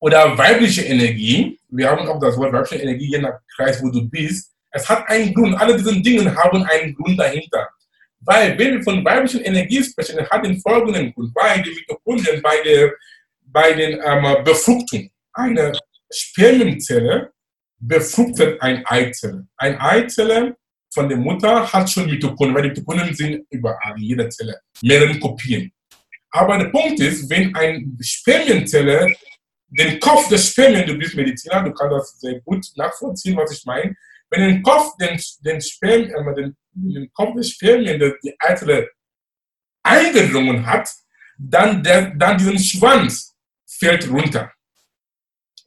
oder 0.00 0.36
weibliche 0.36 0.82
Energie, 0.82 1.58
wir 1.68 1.88
haben 1.88 2.08
auch 2.08 2.18
das 2.18 2.36
Wort 2.36 2.52
weibliche 2.52 2.82
Energie 2.82 3.12
je 3.12 3.18
nach 3.18 3.38
Kreis, 3.54 3.80
wo 3.80 3.88
du 3.88 4.08
bist, 4.08 4.52
es 4.72 4.88
hat 4.88 5.08
einen 5.08 5.32
Grund. 5.32 5.54
Alle 5.54 5.76
diese 5.76 6.00
Dinge 6.00 6.34
haben 6.34 6.64
einen 6.64 6.94
Grund 6.94 7.18
dahinter. 7.18 7.68
Weil, 8.24 8.58
wenn 8.58 8.74
wir 8.74 8.82
von 8.82 9.04
weiblichen 9.04 9.40
Energie 9.40 9.82
sprechen, 9.82 10.18
hat 10.28 10.44
den 10.44 10.60
folgenden 10.60 11.12
Grund. 11.12 11.34
Weil 11.34 11.62
die 11.62 11.70
Mitochondrien 11.70 12.40
bei 12.40 12.62
der 12.64 12.92
bei 13.52 13.72
den 13.74 14.00
ähm, 14.04 14.44
Befruchtung. 14.44 15.10
Eine 15.32 15.72
Spermienzelle 16.10 17.32
befruchtet 17.78 18.60
eine 18.60 18.82
Eizelle. 18.86 19.46
Eine 19.56 19.80
Eizelle 19.80 20.56
von 20.92 21.08
der 21.08 21.18
Mutter 21.18 21.70
hat 21.72 21.90
schon 21.90 22.06
Mitochondrien, 22.06 22.54
weil 22.54 22.62
die 22.62 22.68
Mitochondrien 22.68 23.14
sind 23.14 23.46
überall, 23.50 23.96
in 23.96 24.02
jeder 24.02 24.30
Zelle, 24.30 24.60
mehrere 24.82 25.18
Kopien. 25.18 25.72
Aber 26.30 26.58
der 26.58 26.66
Punkt 26.66 27.00
ist, 27.00 27.28
wenn 27.28 27.54
eine 27.54 27.84
Spermienzelle 28.00 29.14
den 29.68 29.98
Kopf 30.00 30.28
des 30.28 30.50
Spermien, 30.50 30.86
du 30.86 30.98
bist 30.98 31.14
Mediziner, 31.14 31.62
du 31.62 31.72
kannst 31.72 31.94
das 31.94 32.20
sehr 32.20 32.40
gut 32.40 32.66
nachvollziehen, 32.76 33.36
was 33.36 33.52
ich 33.52 33.64
meine. 33.64 33.94
Wenn 34.32 34.48
den 34.48 34.62
Kopf, 34.62 34.96
den, 34.96 35.20
den, 35.40 35.60
Spermien, 35.60 36.10
äh, 36.10 36.34
den, 36.34 36.56
den 36.72 37.12
Kopf 37.12 37.34
des 37.36 37.50
Spermien, 37.50 38.00
die 38.00 38.34
Eizelle 38.38 38.88
eingedrungen 39.82 40.64
hat, 40.64 40.88
dann, 41.38 41.82
der, 41.82 42.14
dann 42.14 42.38
diesen 42.38 42.58
Schwanz 42.58 43.36
fällt 43.66 44.08
runter. 44.08 44.50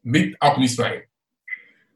Wird 0.01 0.35
auch 0.41 0.57
nicht 0.57 0.75
sein. 0.75 1.03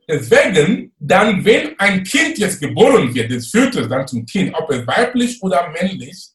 Deswegen, 0.08 0.94
dann, 1.00 1.44
wenn 1.44 1.78
ein 1.80 2.04
Kind 2.04 2.38
jetzt 2.38 2.60
geboren 2.60 3.14
wird, 3.16 3.32
das 3.32 3.48
führt 3.48 3.76
es 3.76 3.90
dann 3.90 4.08
zum 4.08 4.24
Kind, 4.28 4.54
ob 4.54 4.70
es 4.70 4.86
weiblich 4.86 5.42
oder 5.42 5.70
männlich, 5.70 6.30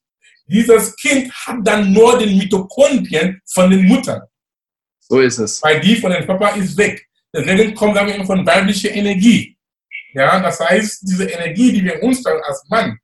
dieses 0.46 0.96
Kind 0.96 1.32
hat 1.32 1.58
dann 1.62 1.92
nur 1.92 2.18
den 2.18 2.36
Mitochondrien 2.36 3.40
von 3.46 3.70
den 3.70 3.86
Muttern. 3.86 4.22
So 4.98 5.20
ist 5.20 5.38
es. 5.38 5.62
Weil 5.62 5.80
die 5.80 5.96
von 5.96 6.10
den 6.10 6.26
Papa 6.26 6.50
ist 6.50 6.76
weg. 6.76 7.06
Deswegen 7.32 7.72
kommt 7.74 7.96
dann 7.96 8.26
von 8.26 8.44
weiblicher 8.44 8.90
Energie. 8.90 9.53
Ja, 10.14 10.40
das 10.40 10.60
heißt, 10.60 11.02
diese 11.02 11.28
Energie, 11.28 11.72
die 11.72 11.84
wir 11.84 12.02
uns 12.02 12.22
dann 12.22 12.40
als 12.42 12.64
Mann 12.68 12.98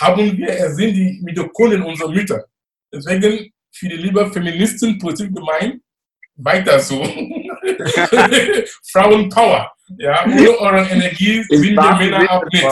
haben, 0.00 0.36
wir, 0.36 0.48
es 0.48 0.76
sind 0.76 0.94
die 0.94 1.20
Mitochondrien 1.22 1.82
unserer 1.82 2.10
Mütter. 2.10 2.44
Deswegen 2.92 3.52
für 3.72 3.88
die 3.88 3.96
liebe 3.96 4.30
Feministen 4.32 4.98
positiv 4.98 5.34
gemeint, 5.34 5.82
weiter 6.36 6.78
so. 6.78 7.02
Frauenpower. 8.92 9.72
Ja, 9.98 10.24
ohne 10.24 10.58
eure 10.58 10.88
Energie 10.88 11.42
sind 11.48 11.74
wir 11.74 11.96
Männer 11.96 12.30
auch 12.30 12.44
nicht. 12.44 12.64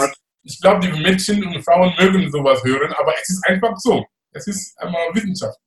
Ich 0.42 0.60
glaube, 0.60 0.86
die 0.86 1.00
Mädchen 1.00 1.44
und 1.44 1.62
Frauen 1.62 1.92
mögen 1.98 2.30
sowas 2.30 2.62
hören, 2.64 2.92
aber 2.94 3.12
es 3.20 3.28
ist 3.28 3.46
einfach 3.46 3.76
so. 3.76 4.06
Es 4.32 4.46
ist 4.46 4.78
einmal 4.78 5.12
Wissenschaft. 5.12 5.58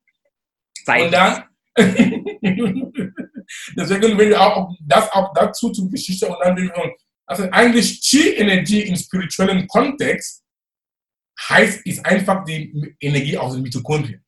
Zeit. 0.84 1.04
Und 1.04 1.12
dann, 1.12 1.44
deswegen 3.76 4.18
will 4.18 4.30
ich 4.30 4.36
auch 4.36 4.74
das 4.80 5.12
auch 5.12 5.32
dazu 5.34 5.70
zur 5.70 5.90
Geschichte 5.90 6.26
und 6.26 6.36
dann 6.42 6.56
will 6.56 6.72
ich, 6.74 7.03
also 7.26 7.48
eigentlich 7.50 8.00
Chi-Energie 8.00 8.82
im 8.82 8.96
spirituellen 8.96 9.66
Kontext 9.66 10.42
heißt, 11.48 11.86
ist 11.86 12.04
einfach 12.04 12.44
die 12.44 12.96
Energie 13.00 13.36
aus 13.36 13.54
den 13.54 13.62
Mitochondrien. 13.62 14.24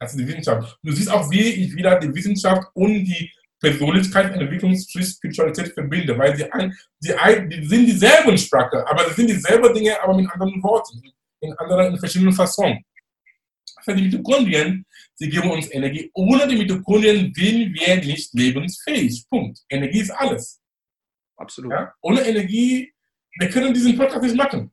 Das 0.00 0.12
ist 0.12 0.20
die 0.20 0.26
Wissenschaft. 0.26 0.78
Du 0.82 0.92
siehst 0.92 1.10
auch, 1.10 1.28
wie 1.30 1.40
ich 1.40 1.74
wieder 1.74 1.98
die 1.98 2.14
Wissenschaft 2.14 2.68
und 2.74 3.04
die 3.04 3.32
Persönlichkeitsentwicklung 3.60 4.76
Spiritualität 4.76 5.74
verbinde, 5.74 6.16
weil 6.16 6.36
sie, 6.36 6.50
ein, 6.52 6.72
sie, 7.00 7.12
die 7.48 7.66
sind 7.66 7.86
dieselben 7.86 8.38
Sprache, 8.38 8.86
aber 8.86 9.08
sie 9.08 9.14
sind 9.14 9.30
dieselben 9.30 9.74
Dinge, 9.74 10.00
aber 10.00 10.16
mit 10.16 10.30
anderen 10.30 10.62
Worten, 10.62 11.02
in 11.40 11.52
anderen, 11.54 11.94
in 11.94 11.98
verschiedenen 11.98 12.32
Fassonen. 12.32 12.84
Für 13.82 13.94
die 13.94 14.02
Mitochondrien, 14.02 14.86
sie 15.14 15.28
geben 15.28 15.50
uns 15.50 15.72
Energie. 15.72 16.10
Ohne 16.14 16.46
die 16.46 16.56
Mitochondrien 16.56 17.32
sind 17.34 17.74
wir 17.74 17.96
nicht 17.96 18.32
lebensfähig. 18.34 19.28
Punkt. 19.28 19.58
Energie 19.68 20.00
ist 20.00 20.10
alles. 20.10 20.60
Absolut. 21.38 21.72
Ja? 21.72 21.94
Ohne 22.02 22.20
Energie, 22.22 22.92
wir 23.38 23.48
können 23.48 23.72
diesen 23.72 23.96
Podcast 23.96 24.22
nicht 24.22 24.36
machen. 24.36 24.72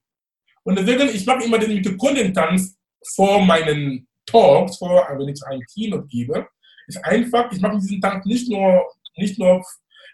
Und 0.64 0.78
deswegen, 0.80 1.08
ich 1.10 1.26
mache 1.26 1.44
immer 1.44 1.60
den 1.60 1.76
Mitochondrientanz 1.76 2.76
vor 3.14 3.44
meinen 3.46 4.08
Talks, 4.26 4.78
vor, 4.78 5.08
wenn 5.18 5.30
ich 5.30 5.42
ein 5.46 5.62
Keynote 5.72 6.08
gebe, 6.08 6.48
ist 6.88 7.04
einfach, 7.06 7.52
ich 7.52 7.62
mache 7.62 7.78
diesen 7.78 8.02
Tank 8.02 8.26
nicht 8.26 8.50
nur, 8.50 8.86
nicht 9.16 9.38
nur, 9.38 9.64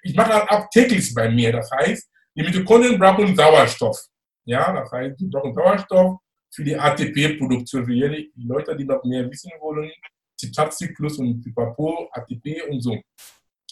ich 0.04 0.16
mache 0.16 0.50
auch 0.52 0.70
täglich 0.70 1.14
bei 1.14 1.30
mir. 1.30 1.54
Das 1.54 1.72
heißt, 1.72 2.10
die 2.36 2.44
Mitochondrien 2.44 3.00
brauchen 3.00 3.36
Sauerstoff. 3.36 3.98
Ja, 4.46 4.74
das 4.74 4.92
heißt, 4.92 5.20
sie 5.20 5.28
brauchen 5.28 5.54
Sauerstoff 5.54 6.20
für 6.54 6.64
die 6.64 6.76
ATP-Produktion, 6.76 7.86
für 7.86 7.92
die 7.92 8.32
Leute, 8.46 8.76
die 8.76 8.84
noch 8.84 9.04
mehr 9.06 9.30
wissen 9.30 9.52
wollen, 9.60 9.92
Zitratzyklus 10.38 11.18
und 11.20 11.42
Pipapo, 11.42 12.10
ATP 12.12 12.64
und 12.70 12.82
so. 12.82 13.00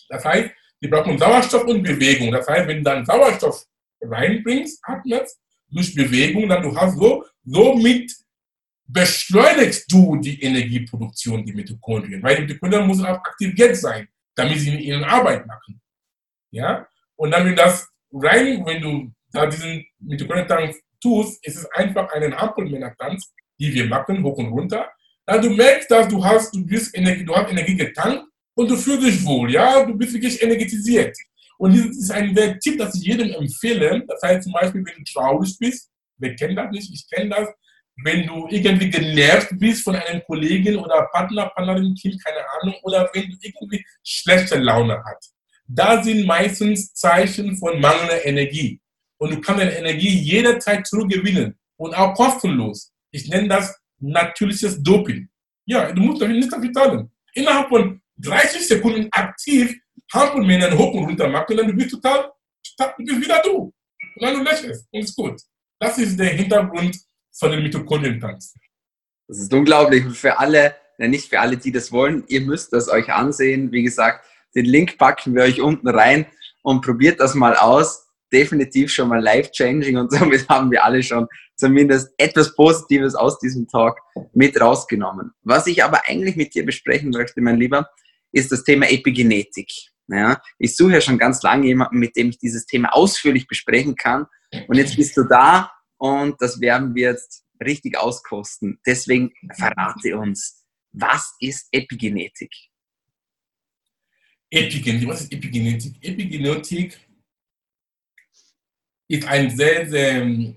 Das 0.08 0.24
heißt, 0.24 0.52
die 0.82 0.88
brauchen 0.88 1.18
Sauerstoff 1.18 1.66
und 1.66 1.84
Bewegung. 1.84 2.32
Das 2.32 2.48
heißt, 2.48 2.68
wenn 2.68 2.78
du 2.78 2.84
dann 2.84 3.06
Sauerstoff 3.06 3.66
reinbringst, 4.02 4.80
atmest, 4.84 5.40
durch 5.70 5.94
Bewegung, 5.94 6.50
dann 6.50 6.64
du 6.64 6.76
hast 6.76 6.98
so, 6.98 7.26
so 7.44 7.76
mit 7.76 8.12
beschleunigst 8.88 9.92
du 9.92 10.16
die 10.18 10.42
Energieproduktion, 10.42 11.46
die 11.46 11.54
Mitochondrien, 11.54 12.24
weil 12.24 12.38
die 12.38 12.42
Mitochondrien 12.42 12.88
müssen 12.88 13.06
auch 13.06 13.20
aktiviert 13.24 13.76
sein, 13.76 14.08
damit 14.36 14.60
sie 14.60 14.76
ihre 14.76 15.06
Arbeit 15.06 15.46
machen. 15.46 15.80
Ja? 16.52 16.88
Und 17.16 17.32
dann, 17.32 17.46
wenn 17.46 17.56
das 17.56 17.88
rein, 18.12 18.66
wenn 18.66 18.82
du 18.82 19.12
da 19.32 19.46
diesen 19.46 19.86
Mitochondrien 20.00 20.74
tust, 21.02 21.46
ist 21.46 21.58
es 21.58 21.66
einfach 21.72 22.12
einen 22.14 22.34
Ampelmänner-Tanz, 22.34 23.32
die 23.60 23.74
wir 23.74 23.86
machen, 23.86 24.24
hoch 24.24 24.38
und 24.38 24.48
runter. 24.48 24.90
dann 25.26 25.42
du 25.42 25.52
merkst, 25.52 25.92
dass 25.92 26.08
du 26.08 26.24
hast, 26.24 26.56
du 26.56 26.66
bist 26.66 26.98
Energie, 26.98 27.24
du 27.24 27.36
hast 27.36 27.52
Energie 27.52 27.76
getankt 27.76 28.29
und 28.60 28.70
du 28.70 28.75
fühlst 28.75 29.08
dich 29.08 29.25
wohl, 29.25 29.50
ja, 29.54 29.86
du 29.86 29.96
bist 29.96 30.13
wirklich 30.13 30.44
energetisiert. 30.44 31.16
Und 31.58 31.78
das 31.78 31.96
ist 31.96 32.12
ein 32.12 32.36
Tipp, 32.60 32.78
das 32.78 32.94
ich 32.96 33.04
jedem 33.04 33.32
empfehle. 33.32 34.04
Das 34.06 34.22
heißt 34.22 34.44
zum 34.44 34.51
Beispiel, 34.51 34.84
wenn 34.86 34.98
du 34.98 35.13
traurig 35.13 35.58
bist, 35.58 35.89
wer 36.18 36.36
kennt 36.36 36.58
das 36.58 36.70
nicht, 36.72 36.94
ich 36.94 37.10
kenne 37.10 37.30
das, 37.30 37.48
wenn 38.04 38.28
du 38.28 38.48
irgendwie 38.50 38.89
genervt 38.89 39.51
bist 39.58 39.84
von 39.84 39.96
einem 39.96 40.22
Kollegen 40.25 40.75
oder 40.75 41.08
Partner, 41.13 41.48
Partnerin, 41.56 41.96
Kind, 41.96 42.22
keine 42.22 42.44
Ahnung, 42.50 42.75
oder 42.84 43.10
wenn 43.13 43.30
du 43.30 43.38
irgendwie 43.42 43.86
schlechte 44.04 44.58
Laune 44.58 45.01
hast. 45.06 45.34
Da 45.66 46.04
sind 46.04 46.25
meistens 46.25 46.94
Zeichen 46.94 47.56
von 47.56 47.80
mangelnder 47.80 48.25
Energie. 48.25 48.82
Und 49.20 49.36
du 49.36 49.39
kannst 49.39 49.62
deine 49.62 49.78
Energie 49.78 50.20
jederzeit 50.20 50.86
zurückgewinnen 50.86 51.58
und 51.78 51.94
auch 51.94 52.13
kostenlos. 52.13 52.92
Ich 53.12 53.30
nenne 53.30 53.48
das 53.48 53.80
natürliches 54.00 54.84
Doping. 54.84 55.30
Ja, 55.66 55.94
du 55.94 56.01
musst 56.01 56.22
nicht 56.22 56.51
dafür 56.51 56.74
zahlen. 56.74 57.12
Innerhalb 57.34 57.70
von 57.70 58.01
30 58.20 58.68
Sekunden 58.68 59.08
aktiv 59.12 59.76
Hampelmännern 60.14 60.78
hoch 60.78 60.94
und 60.94 61.06
runter 61.06 61.28
machen, 61.28 61.56
dann 61.56 61.68
du 61.68 61.74
bist 61.74 61.92
total, 61.92 62.32
du 62.78 63.06
bist 63.06 63.22
wieder 63.22 63.42
du. 63.44 63.74
Und 64.16 64.22
dann 64.22 64.34
du 64.36 64.44
lächelst 64.44 64.88
und 64.92 65.02
ist 65.02 65.16
gut. 65.16 65.40
Das 65.80 65.98
ist 65.98 66.20
der 66.20 66.30
Hintergrund 66.30 66.98
von 67.32 67.52
den 67.52 67.64
Mitochondrientanz. 67.64 68.54
Das 69.28 69.38
ist 69.38 69.54
unglaublich. 69.54 70.06
Und 70.06 70.18
für 70.18 70.40
alle, 70.40 70.76
nicht 70.98 71.30
für 71.30 71.40
alle, 71.40 71.58
die 71.58 71.72
das 71.72 71.92
wollen, 71.92 72.24
ihr 72.28 72.42
müsst 72.42 72.74
das 72.74 72.90
euch 72.90 73.10
ansehen. 73.14 73.72
Wie 73.72 73.84
gesagt, 73.84 74.26
den 74.56 74.66
Link 74.66 74.98
packen 74.98 75.36
wir 75.36 75.44
euch 75.44 75.62
unten 75.62 75.88
rein 75.88 76.26
und 76.64 76.82
probiert 76.82 77.20
das 77.20 77.36
mal 77.36 77.56
aus. 77.56 78.08
Definitiv 78.34 78.92
schon 78.92 79.10
mal 79.10 79.22
life-changing 79.22 79.98
und 79.98 80.12
somit 80.12 80.50
haben 80.50 80.72
wir 80.72 80.84
alle 80.84 81.04
schon 81.04 81.28
zumindest 81.56 82.12
etwas 82.18 82.56
Positives 82.56 83.16
aus 83.16 83.38
diesem 83.40 83.68
Talk 83.68 84.00
mit 84.34 84.60
rausgenommen. 84.60 85.32
Was 85.44 85.68
ich 85.68 85.84
aber 85.84 86.02
eigentlich 86.08 86.36
mit 86.36 86.56
dir 86.56 86.66
besprechen 86.66 87.12
möchte, 87.12 87.42
mein 87.42 87.58
Lieber, 87.58 87.90
ist 88.32 88.52
das 88.52 88.64
Thema 88.64 88.90
Epigenetik. 88.90 89.72
Ja, 90.08 90.42
ich 90.58 90.76
suche 90.76 90.94
ja 90.94 91.02
schon 91.02 91.20
ganz 91.20 91.44
lange 91.44 91.68
jemanden, 91.68 92.00
mit 92.00 92.16
dem 92.16 92.30
ich 92.30 92.40
dieses 92.40 92.66
Thema 92.66 92.90
ausführlich 92.96 93.48
besprechen 93.48 93.96
kann. 93.96 94.26
Und 94.68 94.78
jetzt 94.78 94.96
bist 94.96 95.16
du 95.16 95.24
da 95.24 95.72
und 95.98 96.42
das 96.42 96.60
werden 96.60 96.96
wir 96.96 97.12
jetzt 97.12 97.46
richtig 97.64 97.98
auskosten. 97.98 98.80
Deswegen 98.86 99.32
verrate 99.56 100.18
uns, 100.18 100.66
was 100.92 101.36
ist 101.40 101.68
Epigenetik? 101.72 102.52
Epigenetik, 104.50 105.08
was 105.08 105.22
ist 105.22 105.32
Epigenetik? 105.32 105.96
Epigenetik 106.02 107.00
ist 109.08 109.28
ein 109.28 109.56
sehr, 109.56 109.88
sehr, 109.88 110.56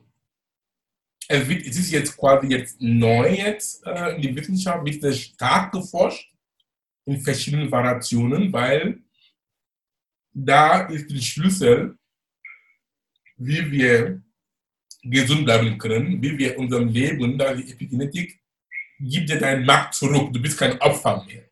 es 1.29 1.49
ist 1.49 1.91
jetzt 1.91 2.17
quasi 2.17 2.47
jetzt 2.47 2.81
neu 2.81 3.35
jetzt 3.35 3.87
äh, 3.87 4.17
in 4.17 4.23
der 4.23 4.37
Wissenschaft, 4.37 4.87
wird 4.87 5.02
sehr 5.02 5.12
stark 5.12 5.73
geforscht 5.73 6.31
in 7.04 7.21
verschiedenen 7.21 7.71
Variationen, 7.71 8.52
weil 8.52 9.02
da 10.32 10.82
ist 10.87 11.11
der 11.11 11.21
Schlüssel, 11.21 11.99
wie 13.37 13.71
wir 13.71 14.23
gesund 15.02 15.44
bleiben 15.44 15.76
können, 15.78 16.23
wie 16.23 16.38
wir 16.38 16.59
unserem 16.59 16.88
Leben, 16.88 17.37
da 17.37 17.54
die 17.54 17.71
Epigenetik 17.71 18.40
gibt 19.00 19.28
dir 19.28 19.38
deine 19.38 19.64
Macht 19.64 19.94
zurück. 19.94 20.32
Du 20.32 20.40
bist 20.40 20.59
kein 20.59 20.80
Opfer 20.80 21.25
mehr. 21.25 21.49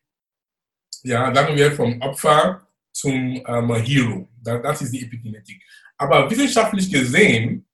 Ja, 1.03 1.35
sagen 1.35 1.57
wir 1.57 1.73
vom 1.73 2.01
Opfer 2.01 2.67
zum 2.93 3.43
ähm, 3.47 3.75
Hero. 3.83 4.29
Das 4.41 4.83
ist 4.83 4.93
die 4.93 5.03
Epigenetik. 5.03 5.63
Aber 5.97 6.31
wissenschaftlich 6.31 6.91
gesehen, 6.91 7.67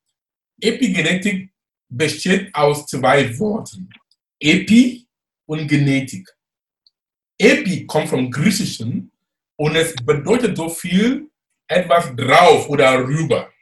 Epigenetik 0.61 1.52
besteht 1.88 2.54
aus 2.54 2.87
zwei 2.87 3.38
Worten. 3.38 3.90
Epi 4.40 5.06
und 5.47 5.68
Genetik. 5.68 6.28
Epi 7.38 7.87
kommt 7.87 8.09
vom 8.09 8.31
Griechischen 8.31 9.11
und 9.57 9.76
es 9.76 9.95
bedeutet 9.97 10.57
so 10.57 10.69
viel 10.69 11.31
etwas 11.69 12.14
drauf 12.16 12.69
oder 12.69 12.99
rüber. 13.06 13.52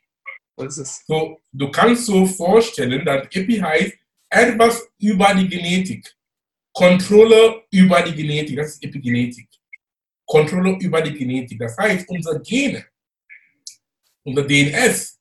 Was 0.57 0.79
ist 0.79 1.07
so, 1.07 1.41
du 1.53 1.71
kannst 1.71 2.07
so 2.07 2.25
vorstellen, 2.27 3.05
dass 3.05 3.27
Epi 3.35 3.59
heißt 3.59 3.95
etwas 4.31 4.89
über 4.99 5.35
die 5.35 5.49
Genetik. 5.49 6.15
Kontrolle 6.73 7.65
über 7.71 8.03
die 8.03 8.15
Genetik, 8.15 8.57
das 8.57 8.75
ist 8.75 8.85
Epigenetik. 8.85 9.49
Kontrolle 10.27 10.77
über 10.81 11.01
die 11.03 11.13
Genetik. 11.13 11.59
Das 11.59 11.77
heißt, 11.77 12.09
unsere 12.09 12.41
Gene, 12.41 12.85
unser 14.25 14.43
DNS, 14.43 15.21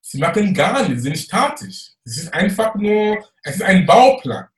sie 0.00 0.18
machen 0.18 0.52
gar 0.52 0.82
nichts, 0.82 1.02
sie 1.02 1.08
sind 1.08 1.18
statisch. 1.18 1.92
Es 2.04 2.18
ist 2.18 2.34
einfach 2.34 2.74
nur, 2.74 3.24
es 3.42 3.56
ist 3.56 3.62
ein 3.62 3.86
Bauplan. 3.86 4.48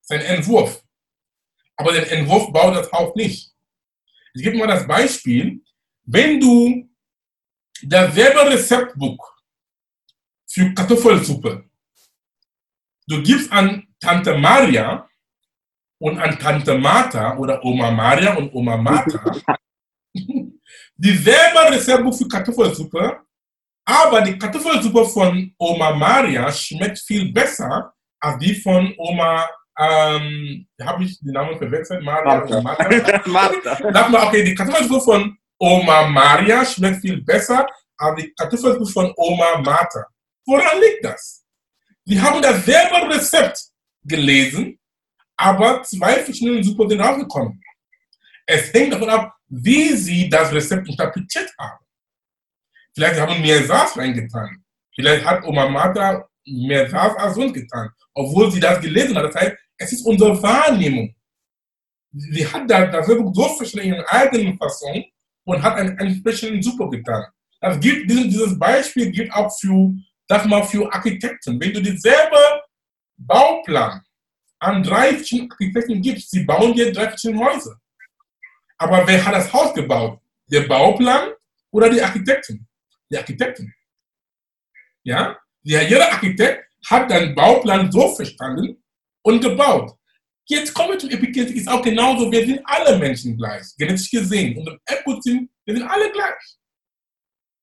Es 0.00 0.10
ist 0.10 0.10
ein 0.10 0.36
Entwurf. 0.36 0.82
Aber 1.78 1.92
der 1.92 2.10
Entwurf 2.10 2.52
baut 2.52 2.74
das 2.74 2.92
auch 2.92 3.14
nicht. 3.14 3.52
Ich 4.34 4.42
gebe 4.42 4.58
mal 4.58 4.66
das 4.66 4.86
Beispiel. 4.86 5.62
Wenn 6.04 6.40
du 6.40 6.88
dasselbe 7.82 8.50
Rezeptbuch 8.50 9.36
für 10.46 10.74
Kartoffelsuppe, 10.74 11.70
du 13.06 13.22
gibst 13.22 13.50
an 13.52 13.86
Tante 14.00 14.36
Maria 14.36 15.08
und 16.00 16.18
an 16.18 16.38
Tante 16.38 16.76
Martha 16.76 17.36
oder 17.36 17.62
Oma 17.64 17.90
Maria 17.90 18.34
und 18.34 18.52
Oma 18.52 18.76
Martha 18.76 19.20
dieselbe 20.96 21.70
Rezeptbuch 21.70 22.16
für 22.16 22.28
Kartoffelsuppe, 22.28 23.20
aber 23.84 24.20
die 24.22 24.38
Kartoffelsuppe 24.38 25.04
von 25.06 25.54
Oma 25.58 25.94
Maria 25.94 26.50
schmeckt 26.52 26.98
viel 26.98 27.32
besser 27.32 27.94
als 28.20 28.38
die 28.38 28.54
von 28.54 28.92
Oma 28.98 29.48
ähm, 29.78 30.66
habe 30.82 31.04
ich 31.04 31.18
den 31.20 31.32
Namen 31.32 31.56
verwechselt? 31.56 32.02
Maria 32.02 32.44
Martha. 32.60 32.60
Martha. 32.60 33.20
Martha. 33.90 34.26
okay, 34.26 34.42
die 34.42 34.54
Kartoffelsuppe 34.54 35.00
von 35.00 35.38
Oma 35.58 36.06
Maria 36.08 36.64
schmeckt 36.64 37.00
viel 37.00 37.22
besser 37.22 37.66
als 37.96 38.20
die 38.20 38.32
Kartoffelsuppe 38.34 38.86
von 38.86 39.12
Oma 39.16 39.58
Martha. 39.58 40.04
Woran 40.44 40.80
liegt 40.80 41.04
das? 41.04 41.44
Wir 42.04 42.22
haben 42.22 42.42
dasselbe 42.42 43.14
Rezept 43.14 43.60
gelesen, 44.02 44.78
aber 45.36 45.82
zwei 45.82 46.24
verschiedene 46.24 46.64
Suppen 46.64 46.88
sind 46.88 47.00
rausgekommen. 47.00 47.62
Es 48.46 48.72
hängt 48.72 48.94
davon 48.94 49.10
ab, 49.10 49.34
wie 49.48 49.94
sie 49.94 50.28
das 50.28 50.52
Rezept 50.52 50.88
interpretiert 50.88 51.52
haben. 51.58 51.84
Vielleicht 52.94 53.20
haben 53.20 53.40
mehr 53.40 53.62
Saas 53.64 53.96
reingetan. 53.96 54.64
Vielleicht 54.94 55.24
hat 55.24 55.44
Oma 55.44 55.68
Martha 55.68 56.26
mehr 56.44 56.88
Saas 56.90 57.14
als 57.16 57.36
uns 57.36 57.52
getan, 57.52 57.90
obwohl 58.14 58.50
sie 58.50 58.58
das 58.58 58.80
gelesen 58.80 59.16
hat. 59.16 59.26
Das 59.26 59.34
heißt, 59.34 59.56
es 59.78 59.92
ist 59.92 60.04
unsere 60.04 60.40
Wahrnehmung. 60.42 61.14
Sie 62.12 62.46
hat 62.46 62.68
das, 62.70 63.06
so 63.06 63.48
verschieden 63.56 63.84
in 63.84 63.94
ihrer 63.94 64.12
eigenen 64.12 64.58
Fassung 64.58 65.04
und 65.44 65.62
hat 65.62 65.76
einen 65.76 65.96
entsprechenden 65.98 66.62
Super 66.62 66.90
getan. 66.90 67.24
Das 67.60 67.78
gilt, 67.80 68.10
dieses 68.10 68.58
Beispiel 68.58 69.10
gilt 69.10 69.32
auch 69.32 69.50
für, 69.58 69.92
sag 70.28 70.46
mal, 70.46 70.62
für 70.62 70.92
Architekten. 70.92 71.60
Wenn 71.60 71.72
du 71.72 71.82
dieselbe 71.82 72.62
Bauplan 73.16 74.02
an 74.58 74.82
drei 74.82 75.14
verschiedenen 75.14 75.50
Architekten 75.52 76.02
gibst, 76.02 76.30
sie 76.30 76.44
bauen 76.44 76.74
dir 76.74 76.92
drei 76.92 77.08
verschiedene 77.08 77.44
Häuser. 77.44 77.78
Aber 78.78 79.06
wer 79.06 79.24
hat 79.24 79.34
das 79.34 79.52
Haus 79.52 79.74
gebaut? 79.74 80.20
Der 80.50 80.62
Bauplan 80.62 81.30
oder 81.70 81.90
die 81.90 82.02
Architekten? 82.02 82.66
Die 83.10 83.18
Architekten. 83.18 83.74
Ja? 85.02 85.38
Jeder 85.62 86.12
Architekt 86.12 86.64
hat 86.88 87.10
den 87.10 87.34
Bauplan 87.34 87.90
so 87.90 88.14
verstanden, 88.14 88.82
und 89.28 89.42
gebaut. 89.42 89.92
Jetzt 90.46 90.72
kommen 90.72 90.92
wir 90.92 90.98
zum 90.98 91.10
Epigenetik, 91.10 91.56
ist 91.56 91.68
auch 91.68 91.82
genauso, 91.82 92.32
wir 92.32 92.44
sind 92.46 92.60
alle 92.64 92.98
Menschen 92.98 93.36
gleich, 93.36 93.66
genetisch 93.76 94.10
gesehen. 94.10 94.56
Und 94.56 94.68
im 94.68 94.78
Epozin, 94.86 95.50
wir 95.66 95.76
sind 95.76 95.86
alle 95.86 96.10
gleich. 96.10 96.56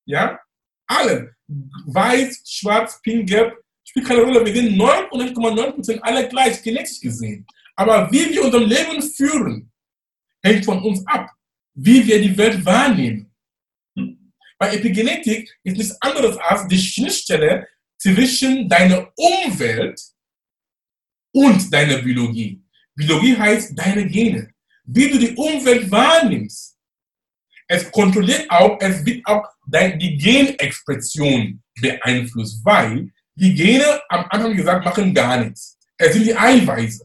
Ja? 0.06 0.38
Alle. 0.86 1.34
Weiß, 1.48 2.42
schwarz, 2.46 3.00
pink, 3.02 3.28
gelb, 3.28 3.56
spielt 3.84 4.06
keine 4.06 4.22
Rolle. 4.22 4.44
Wir 4.44 4.54
sind 4.54 4.76
99,9% 4.76 5.98
alle 6.00 6.28
gleich, 6.28 6.62
genetisch 6.62 7.00
gesehen. 7.00 7.44
Aber 7.74 8.10
wie 8.12 8.30
wir 8.30 8.44
unser 8.44 8.60
Leben 8.60 9.02
führen, 9.02 9.72
hängt 10.42 10.64
von 10.64 10.80
uns 10.82 11.04
ab. 11.06 11.28
Wie 11.74 12.06
wir 12.06 12.20
die 12.20 12.38
Welt 12.38 12.64
wahrnehmen. 12.64 13.32
Bei 14.58 14.74
Epigenetik 14.74 15.54
ist 15.64 15.76
nichts 15.76 16.00
anderes 16.00 16.36
als 16.38 16.66
die 16.68 16.78
Schnittstelle 16.78 17.66
zwischen 17.98 18.68
deiner 18.68 19.12
Umwelt 19.16 20.00
und 21.36 21.70
deine 21.70 21.98
Biologie. 21.98 22.62
Biologie 22.94 23.36
heißt 23.36 23.78
deine 23.78 24.06
Gene. 24.06 24.48
Wie 24.84 25.10
du 25.10 25.18
die 25.18 25.34
Umwelt 25.34 25.90
wahrnimmst. 25.90 26.78
Es 27.68 27.90
kontrolliert 27.90 28.46
auch, 28.48 28.78
es 28.80 29.04
wird 29.04 29.26
auch 29.26 29.44
die 29.66 30.16
Genexpression 30.16 31.62
beeinflusst, 31.78 32.64
weil 32.64 33.10
die 33.34 33.54
Gene 33.54 34.00
am 34.08 34.24
Anfang 34.30 34.56
gesagt 34.56 34.84
machen 34.84 35.12
gar 35.12 35.44
nichts. 35.44 35.78
Es 35.98 36.14
sind 36.14 36.24
die 36.24 36.36
Eiweiße. 36.36 37.04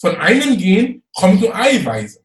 Von 0.00 0.16
einem 0.16 0.56
Gen 0.58 1.04
kommen 1.14 1.38
so 1.38 1.52
Eiweiße. 1.52 2.24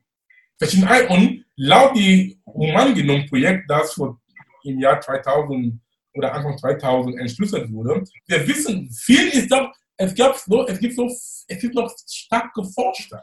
Und 1.10 1.46
laut 1.58 1.96
dem 1.96 2.42
Humangenom-Projekt, 2.48 3.70
das 3.70 3.94
vor 3.94 4.20
im 4.64 4.80
Jahr 4.80 5.00
2000 5.00 5.80
oder 6.16 6.34
Anfang 6.34 6.58
2000 6.58 7.20
entschlüsselt 7.20 7.72
wurde, 7.72 8.04
wir 8.26 8.48
wissen, 8.48 8.90
viel 8.92 9.28
ist 9.28 9.52
doch 9.52 9.72
es, 9.98 10.16
gab 10.16 10.38
so, 10.38 10.68
es, 10.68 10.80
gibt 10.80 10.96
so, 10.96 11.08
es 11.08 11.60
gibt 11.60 11.76
noch 11.76 11.94
starke 12.08 12.64
Forscher. 12.64 13.22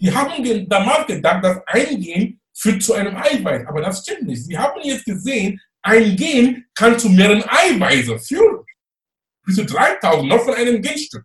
Die 0.00 0.12
haben 0.12 0.68
damals 0.68 1.06
gedacht, 1.06 1.44
dass 1.44 1.60
ein 1.66 2.00
Gen 2.00 2.40
führt 2.52 2.82
zu 2.82 2.94
einem 2.94 3.16
Eiweiß, 3.16 3.66
aber 3.66 3.80
das 3.80 4.02
stimmt 4.02 4.28
nicht. 4.28 4.44
Sie 4.44 4.56
haben 4.56 4.80
jetzt 4.82 5.04
gesehen, 5.04 5.60
ein 5.82 6.16
Gen 6.16 6.66
kann 6.74 6.98
zu 6.98 7.08
mehreren 7.08 7.44
Eiweißen 7.46 8.18
führen. 8.18 8.64
Bis 9.44 9.56
zu 9.56 9.64
3000, 9.66 10.28
noch 10.28 10.42
von 10.44 10.54
einem 10.54 10.80
Genstück. 10.80 11.24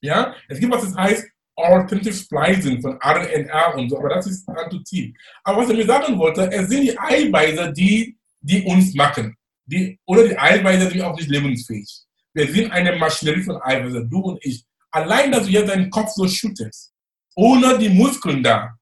Ja, 0.00 0.34
es 0.48 0.58
gibt 0.58 0.72
was 0.72 0.82
das 0.82 0.96
heißt 0.96 1.28
Alternative 1.56 2.14
Splicing 2.14 2.80
von 2.80 2.98
RNA 3.02 3.74
und 3.74 3.90
so, 3.90 3.98
aber 3.98 4.08
das 4.08 4.26
ist 4.26 4.48
Antotin. 4.48 5.14
Aber 5.44 5.58
was 5.58 5.68
er 5.68 5.76
mir 5.76 5.86
sagen 5.86 6.18
wollte, 6.18 6.50
es 6.50 6.68
sind 6.68 6.82
die 6.82 6.98
Eiweiße, 6.98 7.72
die, 7.72 8.16
die 8.40 8.62
uns 8.64 8.94
machen. 8.94 9.36
Die, 9.66 9.98
oder 10.06 10.26
die 10.26 10.38
Eiweiße 10.38 10.90
sind 10.90 11.02
auch 11.02 11.16
nicht 11.16 11.28
lebensfähig. 11.28 12.06
Wir 12.32 12.52
sind 12.52 12.70
eine 12.70 12.96
Maschinerie 12.96 13.42
von 13.42 13.60
Eiweiße, 13.62 14.06
du 14.06 14.20
und 14.20 14.44
ich. 14.44 14.64
Allein, 14.90 15.32
dass 15.32 15.46
du 15.46 15.52
jetzt 15.52 15.68
deinen 15.68 15.90
Kopf 15.90 16.10
so 16.10 16.28
schüttest, 16.28 16.92
ohne 17.34 17.78
die 17.78 17.88
Muskeln 17.88 18.42
da, 18.42 18.76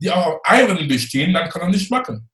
die 0.00 0.10
auch 0.10 0.26
auf 0.26 0.40
Eiweißen 0.44 0.88
bestehen, 0.88 1.32
dann 1.32 1.48
kann 1.48 1.62
er 1.62 1.68
nicht 1.68 1.90
machen. 1.90 2.28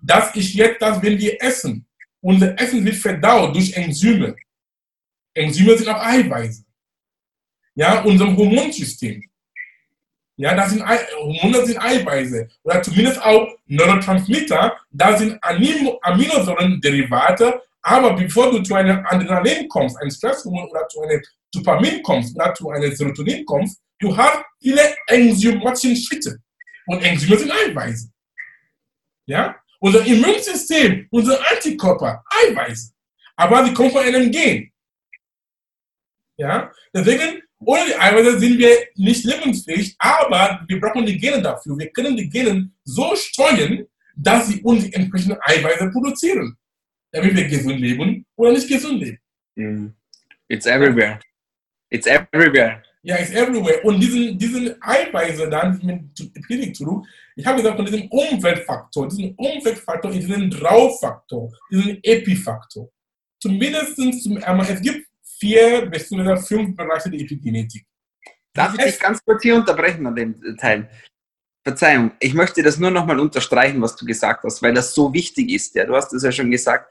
Das 0.00 0.34
ist 0.34 0.54
jetzt 0.54 0.80
das, 0.80 1.02
wenn 1.02 1.18
wir 1.18 1.42
essen. 1.42 1.86
Unser 2.20 2.58
Essen 2.60 2.84
wird 2.84 2.96
verdaut 2.96 3.54
durch 3.54 3.72
Enzyme. 3.72 4.34
Enzyme 5.34 5.76
sind 5.76 5.88
auch 5.88 6.00
Eiweiße. 6.00 6.64
Ja, 7.74 8.02
unserem 8.02 8.36
Hormonsystem. 8.36 9.22
Ja, 10.36 10.54
das 10.54 10.70
sind 10.70 10.84
Hormone 10.84 11.66
sind 11.66 11.78
Eiweiße 11.78 12.48
oder 12.62 12.82
zumindest 12.82 13.20
auch 13.22 13.48
Neurotransmitter. 13.66 14.76
Da 14.90 15.16
sind 15.16 15.38
Aminosäuren-Derivate. 15.42 17.62
Aber 17.82 18.14
bevor 18.14 18.50
du 18.50 18.62
zu 18.62 18.74
einem 18.74 19.04
Adrenalin 19.06 19.68
kommst, 19.68 19.96
ein 20.02 20.10
Stresshormon 20.10 20.68
oder 20.68 20.86
zu 20.88 21.00
einem 21.00 21.22
Dopamin 21.52 22.02
kommst 22.02 22.36
oder 22.36 22.52
zu 22.54 22.70
einem 22.70 22.94
Serotonin 22.94 23.44
kommst, 23.44 23.80
du 23.98 24.16
hast 24.16 24.44
viele 24.60 24.94
enzymatischen 25.06 25.96
Schritte. 25.96 26.38
Und 26.86 27.02
Enzyme 27.02 27.38
sind 27.38 27.52
Eiweiße. 27.52 28.10
Ja? 29.26 29.56
Unser 29.80 30.04
Immunsystem, 30.04 31.06
unser 31.10 31.38
Antikörper, 31.50 32.22
Eiweiße. 32.42 32.92
Aber 33.36 33.64
sie 33.64 33.74
kommen 33.74 33.90
von 33.90 34.02
einem 34.02 34.30
Gen. 34.30 34.72
Ja? 36.36 36.72
Deswegen, 36.92 37.42
ohne 37.60 37.86
die 37.86 37.96
Eiweiße 37.96 38.38
sind 38.38 38.58
wir 38.58 38.88
nicht 38.96 39.24
lebensfähig, 39.24 39.94
aber 39.98 40.64
wir 40.66 40.80
brauchen 40.80 41.06
die 41.06 41.18
Gene 41.18 41.42
dafür. 41.42 41.78
Wir 41.78 41.90
können 41.90 42.16
die 42.16 42.28
Gene 42.28 42.70
so 42.84 43.14
steuern, 43.14 43.86
dass 44.16 44.48
sie 44.48 44.60
uns 44.62 44.84
die 44.84 44.92
entsprechenden 44.92 45.38
Eiweiße 45.42 45.90
produzieren, 45.90 46.56
damit 47.12 47.36
wir 47.36 47.48
gesund 47.48 47.80
leben 47.80 48.24
oder 48.36 48.52
nicht 48.52 48.68
gesund 48.68 49.00
leben. 49.00 49.18
Mm. 49.56 49.86
It's 50.48 50.66
everywhere. 50.66 51.18
It's 51.90 52.06
everywhere. 52.06 52.82
Ja, 53.02 53.16
it's 53.16 53.30
everywhere. 53.30 53.80
Und 53.82 54.00
diesen, 54.00 54.38
diesen 54.38 54.74
Eiweiße 54.82 55.48
dann 55.48 55.80
mit 55.82 56.46
Klinik 56.46 56.74
zu 56.74 57.04
ich 57.38 57.46
habe 57.46 57.58
gesagt, 57.58 57.76
von 57.76 57.86
diesem 57.86 58.08
Umweltfaktor, 58.08 59.08
diesen 59.08 59.32
Umweltfaktor 59.36 60.10
ist 60.10 60.26
diesen 60.26 60.50
Draufaktor, 60.50 61.52
diesen 61.70 62.02
Epifaktor. 62.02 62.90
Zumindest 63.40 63.94
zum, 63.94 64.38
es 64.38 64.82
gibt 64.82 65.06
vier 65.38 65.86
bis 65.86 66.08
fünf 66.08 66.76
Bereiche 66.76 67.10
der 67.10 67.20
Epigenetik. 67.20 67.86
Darf 68.52 68.74
ich 68.76 68.84
dich 68.84 68.98
ganz 68.98 69.24
kurz 69.24 69.40
hier 69.40 69.54
unterbrechen 69.54 70.04
an 70.04 70.16
dem 70.16 70.56
Teil? 70.56 70.90
Verzeihung, 71.68 72.12
ich 72.18 72.32
möchte 72.32 72.62
das 72.62 72.78
nur 72.78 72.90
nochmal 72.90 73.20
unterstreichen, 73.20 73.82
was 73.82 73.94
du 73.94 74.06
gesagt 74.06 74.42
hast, 74.44 74.62
weil 74.62 74.72
das 74.72 74.94
so 74.94 75.12
wichtig 75.12 75.50
ist. 75.50 75.74
Ja, 75.74 75.84
du 75.84 75.94
hast 75.94 76.14
es 76.14 76.22
ja 76.22 76.32
schon 76.32 76.50
gesagt. 76.50 76.90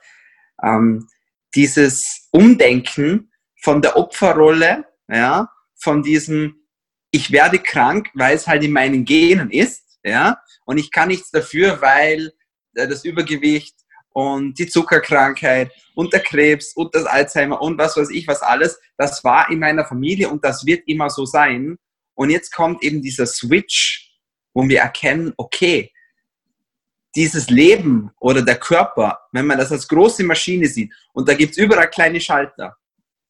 Ähm, 0.62 1.08
dieses 1.56 2.28
Umdenken 2.30 3.32
von 3.60 3.82
der 3.82 3.96
Opferrolle, 3.96 4.84
ja, 5.08 5.50
von 5.74 6.04
diesem, 6.04 6.54
ich 7.10 7.32
werde 7.32 7.58
krank, 7.58 8.10
weil 8.14 8.36
es 8.36 8.46
halt 8.46 8.62
in 8.62 8.70
meinen 8.70 9.04
Genen 9.04 9.50
ist, 9.50 9.98
ja, 10.04 10.38
und 10.64 10.78
ich 10.78 10.92
kann 10.92 11.08
nichts 11.08 11.32
dafür, 11.32 11.80
weil 11.80 12.32
äh, 12.74 12.86
das 12.86 13.04
Übergewicht 13.04 13.74
und 14.10 14.60
die 14.60 14.68
Zuckerkrankheit 14.68 15.72
und 15.96 16.12
der 16.12 16.20
Krebs 16.20 16.72
und 16.74 16.94
das 16.94 17.04
Alzheimer 17.04 17.60
und 17.60 17.78
was 17.78 17.96
weiß 17.96 18.10
ich 18.10 18.28
was 18.28 18.42
alles, 18.42 18.78
das 18.96 19.24
war 19.24 19.50
in 19.50 19.58
meiner 19.58 19.84
Familie 19.84 20.28
und 20.28 20.44
das 20.44 20.64
wird 20.64 20.86
immer 20.86 21.10
so 21.10 21.24
sein. 21.26 21.78
Und 22.14 22.30
jetzt 22.30 22.54
kommt 22.54 22.84
eben 22.84 23.02
dieser 23.02 23.26
Switch, 23.26 24.07
wo 24.58 24.68
wir 24.68 24.80
erkennen, 24.80 25.32
okay, 25.36 25.92
dieses 27.14 27.48
Leben 27.48 28.10
oder 28.18 28.42
der 28.42 28.56
Körper, 28.56 29.20
wenn 29.30 29.46
man 29.46 29.56
das 29.56 29.70
als 29.70 29.86
große 29.86 30.24
Maschine 30.24 30.66
sieht, 30.66 30.92
und 31.12 31.28
da 31.28 31.34
gibt 31.34 31.52
es 31.52 31.58
überall 31.58 31.88
kleine 31.88 32.20
Schalter. 32.20 32.76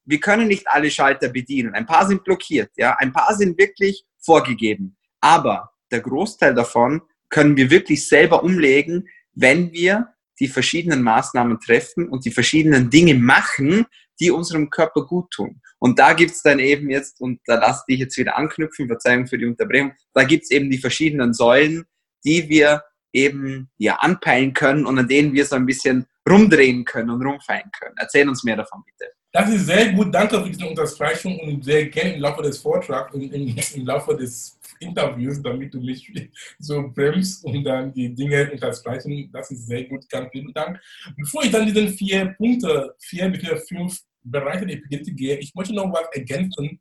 Wir 0.05 0.19
können 0.19 0.47
nicht 0.47 0.67
alle 0.67 0.89
Schalter 0.89 1.29
bedienen. 1.29 1.75
Ein 1.75 1.85
paar 1.85 2.07
sind 2.07 2.23
blockiert, 2.23 2.71
ja, 2.77 2.95
ein 2.97 3.13
paar 3.13 3.35
sind 3.35 3.59
wirklich 3.59 4.05
vorgegeben. 4.17 4.97
Aber 5.21 5.69
der 5.91 5.99
Großteil 5.99 6.55
davon 6.55 7.03
können 7.29 7.55
wir 7.55 7.69
wirklich 7.69 8.07
selber 8.07 8.43
umlegen, 8.43 9.07
wenn 9.33 9.71
wir 9.71 10.07
die 10.39 10.47
verschiedenen 10.47 11.03
Maßnahmen 11.03 11.59
treffen 11.59 12.09
und 12.09 12.25
die 12.25 12.31
verschiedenen 12.31 12.89
Dinge 12.89 13.13
machen, 13.13 13.85
die 14.19 14.31
unserem 14.31 14.71
Körper 14.71 15.05
gut 15.05 15.29
tun. 15.29 15.61
Und 15.79 15.97
da 15.97 16.13
gibt 16.13 16.31
es 16.31 16.41
dann 16.41 16.59
eben 16.59 16.89
jetzt, 16.89 17.21
und 17.21 17.39
da 17.45 17.55
lasse 17.55 17.83
ich 17.87 17.99
jetzt 17.99 18.17
wieder 18.17 18.37
anknüpfen, 18.37 18.87
Verzeihung 18.87 19.27
für 19.27 19.37
die 19.37 19.45
Unterbrechung, 19.45 19.93
da 20.13 20.23
gibt 20.23 20.43
es 20.43 20.51
eben 20.51 20.69
die 20.69 20.77
verschiedenen 20.77 21.33
Säulen, 21.33 21.85
die 22.25 22.47
wir 22.49 22.83
eben 23.13 23.69
ja 23.77 23.95
anpeilen 23.95 24.53
können 24.53 24.85
und 24.85 24.99
an 24.99 25.07
denen 25.07 25.33
wir 25.33 25.45
so 25.45 25.55
ein 25.55 25.65
bisschen 25.65 26.05
rumdrehen 26.29 26.85
können 26.85 27.09
und 27.09 27.25
rumfeilen 27.25 27.71
können. 27.79 27.95
Erzähl 27.97 28.27
uns 28.29 28.43
mehr 28.43 28.57
davon 28.57 28.83
bitte. 28.85 29.11
Das 29.31 29.49
ist 29.49 29.67
sehr 29.67 29.93
gut. 29.93 30.13
Danke 30.13 30.41
für 30.41 30.49
diese 30.49 30.65
Unterstreichung 30.65 31.39
und 31.39 31.63
sehr 31.63 31.87
gerne 31.87 32.15
im 32.15 32.21
Laufe 32.21 32.41
des 32.41 32.57
Vortrags 32.57 33.13
und 33.13 33.31
im, 33.31 33.55
im 33.75 33.85
Laufe 33.85 34.15
des 34.15 34.59
Interviews, 34.79 35.41
damit 35.41 35.73
du 35.73 35.79
mich 35.79 36.11
so 36.57 36.89
bremst 36.93 37.43
und 37.45 37.63
dann 37.63 37.93
die 37.93 38.13
Dinge 38.13 38.49
unterstreichen. 38.51 39.29
Das 39.31 39.51
ist 39.51 39.67
sehr 39.67 39.83
gut. 39.83 40.09
Ganz 40.09 40.29
vielen 40.31 40.51
Dank. 40.53 40.79
Bevor 41.15 41.43
ich 41.43 41.51
dann 41.51 41.65
diesen 41.65 41.89
vier 41.89 42.33
Punkte, 42.37 42.95
vier 42.99 43.29
bis 43.29 43.67
fünf 43.67 43.99
Bereiche 44.31 44.65
der 44.65 44.77
Epigenetik 44.77 45.17
gehe, 45.17 45.37
ich 45.37 45.53
möchte 45.55 45.73
noch 45.73 45.91
was 45.91 46.07
ergänzen, 46.13 46.79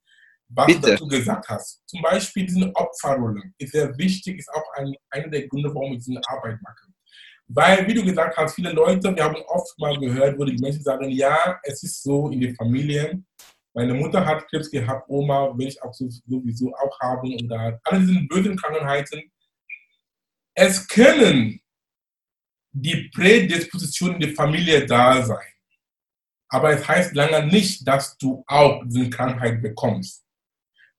was 0.48 0.66
Bitte. 0.66 0.80
du 0.80 0.86
dazu 0.88 1.06
gesagt 1.06 1.48
hast. 1.48 1.82
Zum 1.86 2.02
Beispiel 2.02 2.46
diese 2.46 2.74
Opferrolle 2.74 3.42
ist 3.58 3.72
sehr 3.72 3.96
wichtig, 3.98 4.38
ist 4.38 4.50
auch 4.50 4.72
ein, 4.74 4.94
einer 5.10 5.28
der 5.28 5.46
Gründe, 5.46 5.74
warum 5.74 5.92
ich 5.92 6.04
diese 6.04 6.20
Arbeit 6.26 6.60
mache. 6.62 6.86
Weil, 7.50 7.86
wie 7.86 7.94
du 7.94 8.04
gesagt 8.04 8.36
hast, 8.36 8.54
viele 8.54 8.72
Leute, 8.72 9.14
wir 9.14 9.24
haben 9.24 9.36
oft 9.46 9.78
mal 9.78 9.98
gehört, 9.98 10.38
wo 10.38 10.44
die 10.44 10.58
Menschen 10.58 10.82
sagen, 10.82 11.10
ja, 11.10 11.58
es 11.62 11.82
ist 11.82 12.02
so 12.02 12.28
in 12.30 12.40
den 12.40 12.54
Familien, 12.54 13.26
meine 13.74 13.94
Mutter 13.94 14.26
hat 14.26 14.48
Krebs 14.48 14.70
gehabt, 14.70 15.08
Oma 15.08 15.56
will 15.56 15.68
ich 15.68 15.80
auch 15.82 15.94
sowieso 15.94 16.74
auch 16.74 16.98
haben 17.00 17.32
und 17.32 17.48
da 17.48 17.78
alle 17.84 18.00
diese 18.00 18.20
bösen 18.22 18.56
Krankheiten. 18.56 19.30
Es 20.52 20.88
können 20.88 21.60
die 22.72 23.08
Prädispositionen 23.14 24.18
der 24.18 24.34
Familie 24.34 24.84
da 24.84 25.24
sein. 25.24 25.46
Aber 26.50 26.70
es 26.70 26.86
heißt 26.86 27.14
lange 27.14 27.46
nicht, 27.46 27.86
dass 27.86 28.16
du 28.16 28.42
auch 28.46 28.82
diese 28.86 29.10
Krankheit 29.10 29.60
bekommst. 29.62 30.24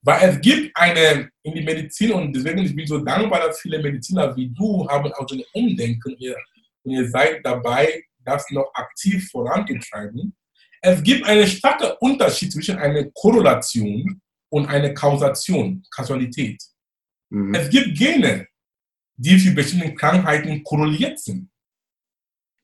Weil 0.01 0.29
es 0.29 0.41
gibt 0.41 0.75
eine 0.75 1.29
in 1.43 1.53
die 1.55 1.63
Medizin 1.63 2.11
und 2.13 2.33
deswegen 2.33 2.59
ich 2.59 2.75
bin 2.75 2.87
so 2.87 2.99
dankbar, 2.99 3.47
dass 3.47 3.59
viele 3.59 3.79
Mediziner 3.79 4.35
wie 4.35 4.49
du 4.49 4.87
haben 4.87 5.11
auch 5.13 5.27
so 5.27 5.35
ein 5.35 5.43
Umdenken 5.53 6.15
ihr, 6.17 6.37
und 6.83 6.93
ihr 6.93 7.09
seid 7.09 7.41
dabei, 7.43 8.03
das 8.19 8.49
noch 8.51 8.71
aktiv 8.73 9.29
voranzutreiben. 9.29 10.35
Es 10.81 11.03
gibt 11.03 11.25
einen 11.25 11.47
starken 11.47 11.91
Unterschied 11.99 12.53
zwischen 12.53 12.77
einer 12.77 13.03
Korrelation 13.11 14.21
und 14.49 14.67
einer 14.67 14.93
Kausation, 14.93 15.83
Kausalität. 15.93 16.61
Mhm. 17.29 17.53
Es 17.53 17.69
gibt 17.69 17.97
Gene, 17.97 18.47
die 19.17 19.37
für 19.37 19.51
bestimmte 19.51 19.93
Krankheiten 19.95 20.63
korreliert 20.63 21.19
sind. 21.19 21.49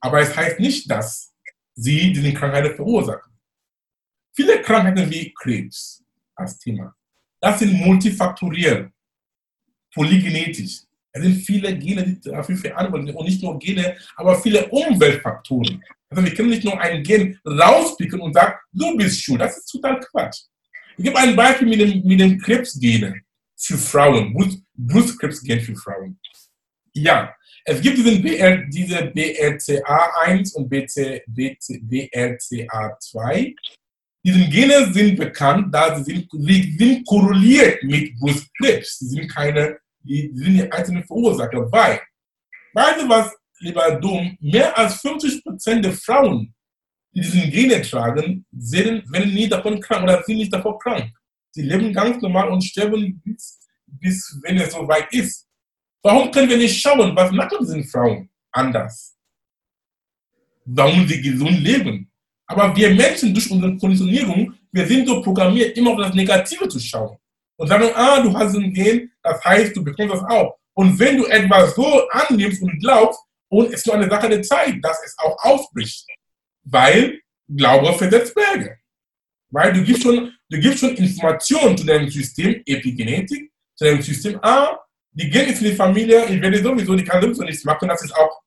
Aber 0.00 0.20
es 0.20 0.34
heißt 0.34 0.58
nicht, 0.58 0.90
dass 0.90 1.34
sie 1.76 2.12
diese 2.12 2.32
Krankheiten 2.32 2.74
verursachen. 2.74 3.32
Viele 4.34 4.60
Krankheiten 4.62 5.10
wie 5.10 5.32
Krebs 5.32 6.02
als 6.34 6.58
Thema, 6.58 6.94
das 7.40 7.58
sind 7.58 7.72
multifaktoriell, 7.74 8.90
polygenetisch. 9.94 10.82
Es 11.12 11.22
sind 11.22 11.36
viele 11.36 11.76
Gene, 11.78 12.04
die 12.04 12.20
dafür 12.20 12.56
verantwortlich 12.56 13.10
sind. 13.10 13.16
Und 13.16 13.26
nicht 13.26 13.42
nur 13.42 13.58
Gene, 13.58 13.96
aber 14.16 14.40
viele 14.40 14.66
Umweltfaktoren. 14.66 15.82
Also 16.10 16.24
wir 16.24 16.34
können 16.34 16.50
nicht 16.50 16.64
nur 16.64 16.78
ein 16.78 17.02
Gen 17.02 17.38
rauspicken 17.46 18.20
und 18.20 18.34
sagen, 18.34 18.54
du 18.72 18.96
bist 18.96 19.22
schuld. 19.22 19.40
Das 19.40 19.56
ist 19.56 19.66
total 19.66 20.00
Quatsch. 20.00 20.42
Ich 20.98 21.04
gebe 21.04 21.18
ein 21.18 21.34
Beispiel 21.34 21.68
mit 21.68 21.80
dem, 21.80 22.02
mit 22.06 22.20
dem 22.20 22.38
Krebsgenen 22.38 23.22
für 23.56 23.78
Frauen, 23.78 24.34
Brustkrebsgen 24.74 25.60
für 25.60 25.76
Frauen. 25.76 26.18
Ja, 26.92 27.34
es 27.68 27.80
gibt 27.80 27.98
diesen 27.98 28.22
BR, 28.22 28.58
diese 28.68 28.98
BRCA1 28.98 30.54
und 30.54 30.68
BC, 30.68 31.24
BC, 31.26 31.82
BRCA2. 31.90 33.54
Diese 34.24 34.48
Gene 34.48 34.92
sind 34.92 35.16
bekannt, 35.16 35.74
da 35.74 35.96
sie 35.96 36.04
sind, 36.04 36.28
sie 36.30 36.76
sind 36.78 37.06
korreliert 37.06 37.82
mit 37.82 38.16
Brustkrebs. 38.18 39.00
Sie 39.00 39.08
sind 39.08 39.28
keine, 39.28 39.78
die, 40.00 40.30
sind 40.34 40.54
die 40.54 40.70
einzelnen 40.70 41.04
Verursacher, 41.04 41.70
weil, 41.72 42.00
weißt 42.72 43.02
du 43.02 43.08
was, 43.08 43.32
lieber 43.58 43.98
Dumm, 44.00 44.36
mehr 44.40 44.76
als 44.78 45.00
50 45.00 45.42
Prozent 45.42 45.84
der 45.84 45.92
Frauen, 45.92 46.54
die 47.12 47.20
diesen 47.20 47.50
Gene 47.50 47.82
tragen, 47.82 48.46
sind, 48.52 49.10
werden 49.12 49.34
nie 49.34 49.48
davon 49.48 49.80
krank 49.80 50.04
oder 50.04 50.22
sind 50.22 50.36
nicht 50.36 50.52
davon 50.52 50.78
krank. 50.78 51.10
Sie 51.50 51.62
leben 51.62 51.92
ganz 51.92 52.22
normal 52.22 52.48
und 52.50 52.62
sterben 52.62 53.20
bis, 53.24 53.58
bis 53.86 54.38
wenn 54.42 54.58
es 54.58 54.72
so 54.72 54.86
weit 54.86 55.12
ist. 55.12 55.45
Warum 56.02 56.30
können 56.30 56.48
wir 56.48 56.56
nicht 56.56 56.80
schauen, 56.80 57.14
was 57.16 57.32
machen 57.32 57.58
diese 57.60 57.82
Frauen 57.84 58.28
anders? 58.52 59.16
Warum 60.64 61.06
sie 61.06 61.20
gesund 61.20 61.60
leben? 61.60 62.10
Aber 62.46 62.74
wir 62.76 62.94
Menschen 62.94 63.34
durch 63.34 63.50
unsere 63.50 63.76
Konditionierung, 63.76 64.54
wir 64.70 64.86
sind 64.86 65.06
so 65.06 65.20
programmiert, 65.20 65.76
immer 65.76 65.92
auf 65.92 65.98
das 65.98 66.14
Negative 66.14 66.68
zu 66.68 66.78
schauen. 66.78 67.16
Und 67.58 67.68
sagen, 67.68 67.90
ah, 67.94 68.20
du 68.20 68.36
hast 68.36 68.54
ein 68.54 68.72
Gen, 68.72 69.10
das 69.22 69.42
heißt, 69.44 69.76
du 69.76 69.82
bekommst 69.82 70.14
das 70.14 70.24
auch. 70.24 70.58
Und 70.74 70.98
wenn 70.98 71.16
du 71.16 71.24
etwas 71.26 71.74
so 71.74 72.06
annimmst 72.10 72.62
und 72.62 72.78
glaubst, 72.80 73.18
und 73.48 73.66
es 73.68 73.74
ist 73.74 73.86
nur 73.86 73.96
eine 73.96 74.08
Sache 74.08 74.28
der 74.28 74.42
Zeit, 74.42 74.76
dass 74.82 75.02
es 75.04 75.16
auch 75.18 75.36
ausbricht. 75.42 76.06
Weil 76.64 77.20
Glaube 77.48 77.92
versetzt 77.94 78.34
Berge. 78.34 78.78
Weil 79.50 79.72
du 79.72 79.82
gibst 79.84 80.02
schon, 80.02 80.32
du 80.50 80.58
gibst 80.58 80.80
schon 80.80 80.96
Informationen 80.96 81.78
zu 81.78 81.86
deinem 81.86 82.08
System, 82.08 82.60
Epigenetik, 82.66 83.52
zu 83.76 83.84
deinem 83.84 84.02
System, 84.02 84.38
ah, 84.42 84.76
die 85.16 85.30
gehen 85.30 85.48
jetzt 85.48 85.62
in 85.62 85.70
die 85.70 85.76
Familie, 85.76 86.26
ich 86.26 86.40
werde 86.40 86.62
sowieso, 86.62 86.94
die 86.94 87.04
kann 87.04 87.22
sowieso 87.22 87.42
nichts 87.42 87.64
machen, 87.64 87.88
das 87.88 88.02
ist 88.02 88.14
auch 88.14 88.42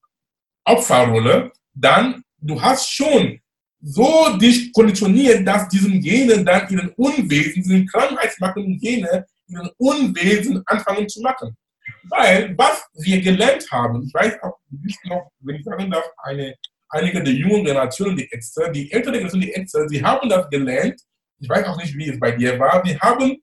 Opferrolle, 0.65 1.51
dann 1.73 2.23
du 2.37 2.61
hast 2.61 2.91
schon 2.91 3.39
so 3.81 4.37
dich 4.37 4.71
konditioniert, 4.71 5.47
dass 5.47 5.67
diesen 5.69 5.99
Genen 5.99 6.45
dann 6.45 6.69
ihren 6.69 6.89
Unwesen, 6.89 7.63
diesen 7.63 7.87
krankheitsmachenden 7.87 8.77
Gene, 8.77 9.25
ihren 9.47 9.69
Unwesen 9.77 10.61
anfangen 10.65 11.09
zu 11.09 11.21
machen. 11.21 11.55
Weil, 12.03 12.55
was 12.57 12.85
wir 12.93 13.19
gelernt 13.21 13.65
haben, 13.71 14.03
ich 14.03 14.13
weiß 14.13 14.35
auch, 14.43 14.59
noch, 15.05 15.31
wenn 15.39 15.55
ich 15.55 15.63
sagen 15.63 15.89
darf, 15.89 16.05
eine, 16.23 16.55
einige 16.89 17.23
der 17.23 17.33
jungen 17.33 17.65
Generationen, 17.65 18.15
die 18.15 18.27
Ärzte, 18.29 18.71
die 18.71 18.91
ältere 18.91 19.13
Generation, 19.13 19.41
die 19.41 19.51
Ärzte, 19.51 19.87
sie 19.89 20.03
haben 20.03 20.29
das 20.29 20.47
gelernt, 20.49 21.01
ich 21.39 21.49
weiß 21.49 21.65
auch 21.65 21.77
nicht, 21.77 21.95
wie 21.97 22.09
es 22.09 22.19
bei 22.19 22.31
dir 22.31 22.59
war, 22.59 22.83
die 22.83 22.99
haben 22.99 23.37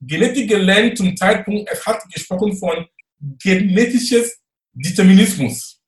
Genetik 0.00 0.48
gelernt 0.48 0.96
zum 0.96 1.16
Zeitpunkt, 1.16 1.70
es 1.70 1.84
hat 1.84 2.02
gesprochen 2.12 2.56
von 2.56 2.86
genetisches 3.20 4.38
Determinismus. 4.72 5.80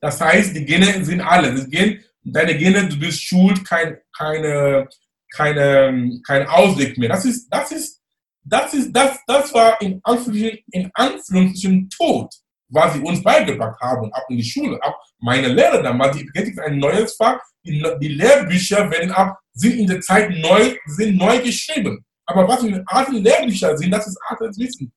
Das 0.00 0.20
heißt, 0.20 0.54
die 0.54 0.64
Gene 0.64 1.04
sind 1.04 1.20
alle. 1.20 1.66
Gen, 1.68 2.00
deine 2.22 2.56
Gene, 2.56 2.88
du 2.88 2.98
bist 2.98 3.22
schuld, 3.22 3.64
kein, 3.64 3.98
keine, 4.16 4.88
keine, 5.32 6.20
kein 6.24 6.46
Ausweg 6.46 6.96
mehr. 6.98 7.08
Das 7.08 7.24
ist, 7.24 7.48
das 7.48 7.72
ist, 7.72 8.00
das 8.44 8.72
ist, 8.74 8.92
das, 8.92 9.18
das 9.26 9.52
war 9.52 9.80
in 9.80 10.00
Anführungsstrichen, 10.04 10.64
in 10.70 10.90
Anführungsstrichen 10.94 11.90
tot, 11.90 12.32
was 12.68 12.94
sie 12.94 13.00
uns 13.00 13.22
beigebracht 13.22 13.80
haben, 13.80 14.12
auch 14.12 14.28
in 14.30 14.36
die 14.36 14.44
Schule. 14.44 14.80
Auch 14.82 14.96
meine 15.18 15.48
Lehrer 15.48 15.82
damals, 15.82 16.16
die 16.16 16.26
Genetik 16.26 16.54
ist 16.54 16.60
ein 16.60 16.78
neues 16.78 17.16
Fach. 17.16 17.40
Die, 17.64 17.84
die 18.00 18.08
Lehrbücher 18.08 18.88
werden 18.90 19.10
auch, 19.10 19.34
sind 19.52 19.78
in 19.78 19.86
der 19.88 20.00
Zeit 20.00 20.30
neu, 20.30 20.76
sind 20.86 21.16
neu 21.16 21.40
geschrieben. 21.42 22.04
Aber 22.28 22.46
was 22.46 22.62
in 22.62 22.82
alten 22.86 23.16
Lehrbüchern 23.16 23.76
sind, 23.76 23.90
das 23.90 24.06
ist 24.06 24.18
altes 24.28 24.58
Wissen. 24.58 24.92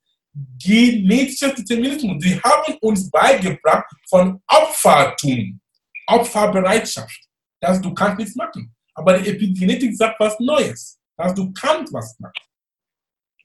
Genetischer 0.61 1.53
Determinismus. 1.53 2.21
Sie 2.23 2.39
haben 2.41 2.73
uns 2.81 3.09
beigebracht 3.09 3.85
von 4.09 4.41
Opfertum, 4.47 5.59
Opferbereitschaft, 6.07 7.19
dass 7.61 7.81
du 7.81 7.93
kannst 7.93 8.19
nichts 8.19 8.35
machen. 8.35 8.75
Aber 8.93 9.17
die 9.17 9.29
Epigenetik 9.29 9.95
sagt 9.95 10.19
was 10.19 10.37
Neues, 10.39 10.99
dass 11.17 11.33
du 11.33 11.51
kannst 11.53 11.93
was 11.93 12.19
machen. 12.19 12.33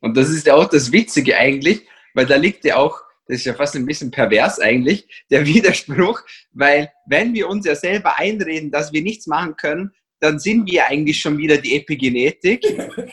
Und 0.01 0.17
das 0.17 0.31
ist 0.31 0.47
ja 0.47 0.55
auch 0.55 0.69
das 0.69 0.91
Witzige 0.91 1.37
eigentlich, 1.37 1.87
weil 2.15 2.27
da 2.27 2.37
liegt 2.37 2.65
ja 2.65 2.77
auch, 2.77 3.01
das 3.27 3.39
ist 3.39 3.45
ja 3.45 3.55
fast 3.55 3.77
ein 3.77 3.87
bisschen 3.87 4.11
pervers 4.11 4.59
eigentlich, 4.59 5.25
der 5.31 5.47
Widerspruch, 5.47 6.23
weil 6.53 6.93
wenn 7.07 7.35
wir 7.35 7.49
uns 7.49 7.67
ja 7.67 7.77
selber 7.77 8.19
einreden, 8.19 8.73
dass 8.73 8.93
wir 8.93 9.03
nichts 9.03 9.29
machen 9.29 9.57
können, 9.57 9.93
dann 10.21 10.39
sind 10.39 10.71
wir 10.71 10.87
eigentlich 10.87 11.21
schon 11.21 11.37
wieder 11.37 11.59
die 11.59 11.77
Epigenetik 11.77 12.65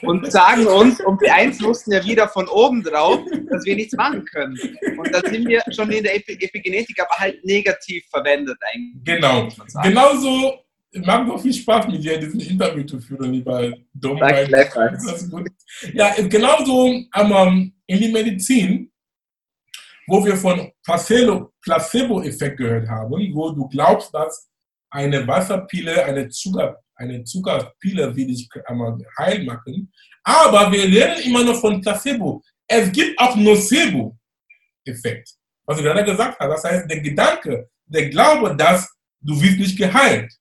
und 0.04 0.32
sagen 0.32 0.66
uns 0.68 1.02
und 1.02 1.20
beeinflussen 1.20 1.92
ja 1.92 2.06
wieder 2.06 2.30
von 2.30 2.48
oben 2.48 2.82
drauf, 2.82 3.20
dass 3.50 3.66
wir 3.66 3.76
nichts 3.76 3.94
machen 3.94 4.24
können. 4.26 4.58
Und 4.98 5.13
dann 5.13 5.24
sind 5.26 5.48
wir 5.48 5.62
schon 5.72 5.92
in 5.92 6.04
der 6.04 6.16
Epigenetik, 6.16 7.00
aber 7.02 7.16
halt 7.18 7.44
negativ 7.44 8.06
verwendet 8.10 8.58
eigentlich. 8.74 9.04
Genau. 9.04 9.50
Genauso 9.84 10.63
macht 10.94 11.30
doch 11.30 11.42
viel 11.42 11.54
Spaß 11.54 11.88
mit 11.88 12.04
dir, 12.04 12.18
diesen 12.20 12.39
Interview 12.39 12.84
zu 12.84 13.00
führen, 13.02 13.34
lieber 13.34 13.74
Dom. 13.94 14.18
Ja, 15.94 16.13
genauso 16.22 16.88
ähm, 16.88 17.74
in 17.88 18.00
der 18.00 18.10
Medizin, 18.12 18.92
wo 20.08 20.24
wir 20.24 20.38
von 20.38 20.72
Placebo-Effekt 20.86 22.58
gehört 22.58 22.88
haben, 22.88 23.12
wo 23.12 23.52
du 23.52 23.68
glaubst, 23.68 24.13
dass 24.13 24.50
eine 24.89 25.28
Wasserpille, 25.28 26.06
eine 26.06 26.30
Zucker 26.30 26.83
eine 27.04 27.24
Zuckerpille 27.24 28.16
will 28.16 28.30
ich 28.30 28.50
einmal 28.66 28.98
heil 29.18 29.44
machen. 29.44 29.92
Aber 30.24 30.72
wir 30.72 30.88
lernen 30.88 31.22
immer 31.24 31.44
noch 31.44 31.60
von 31.60 31.82
Placebo. 31.82 32.42
Es 32.68 32.92
gibt 32.92 33.20
auch 33.20 33.36
Nocebo-Effekt. 33.36 35.30
Was 35.66 35.78
du 35.78 35.84
gerade 35.84 36.04
gesagt 36.04 36.39
hast. 36.39 36.50
Das 36.50 36.63
heißt, 36.63 36.89
der 36.89 37.00
Gedanke, 37.02 37.70
der 37.86 38.10
Glaube, 38.10 38.56
dass 38.56 38.89
du 39.22 39.39
wirst 39.42 39.60
nicht 39.60 39.78
geheilt. 39.78 40.34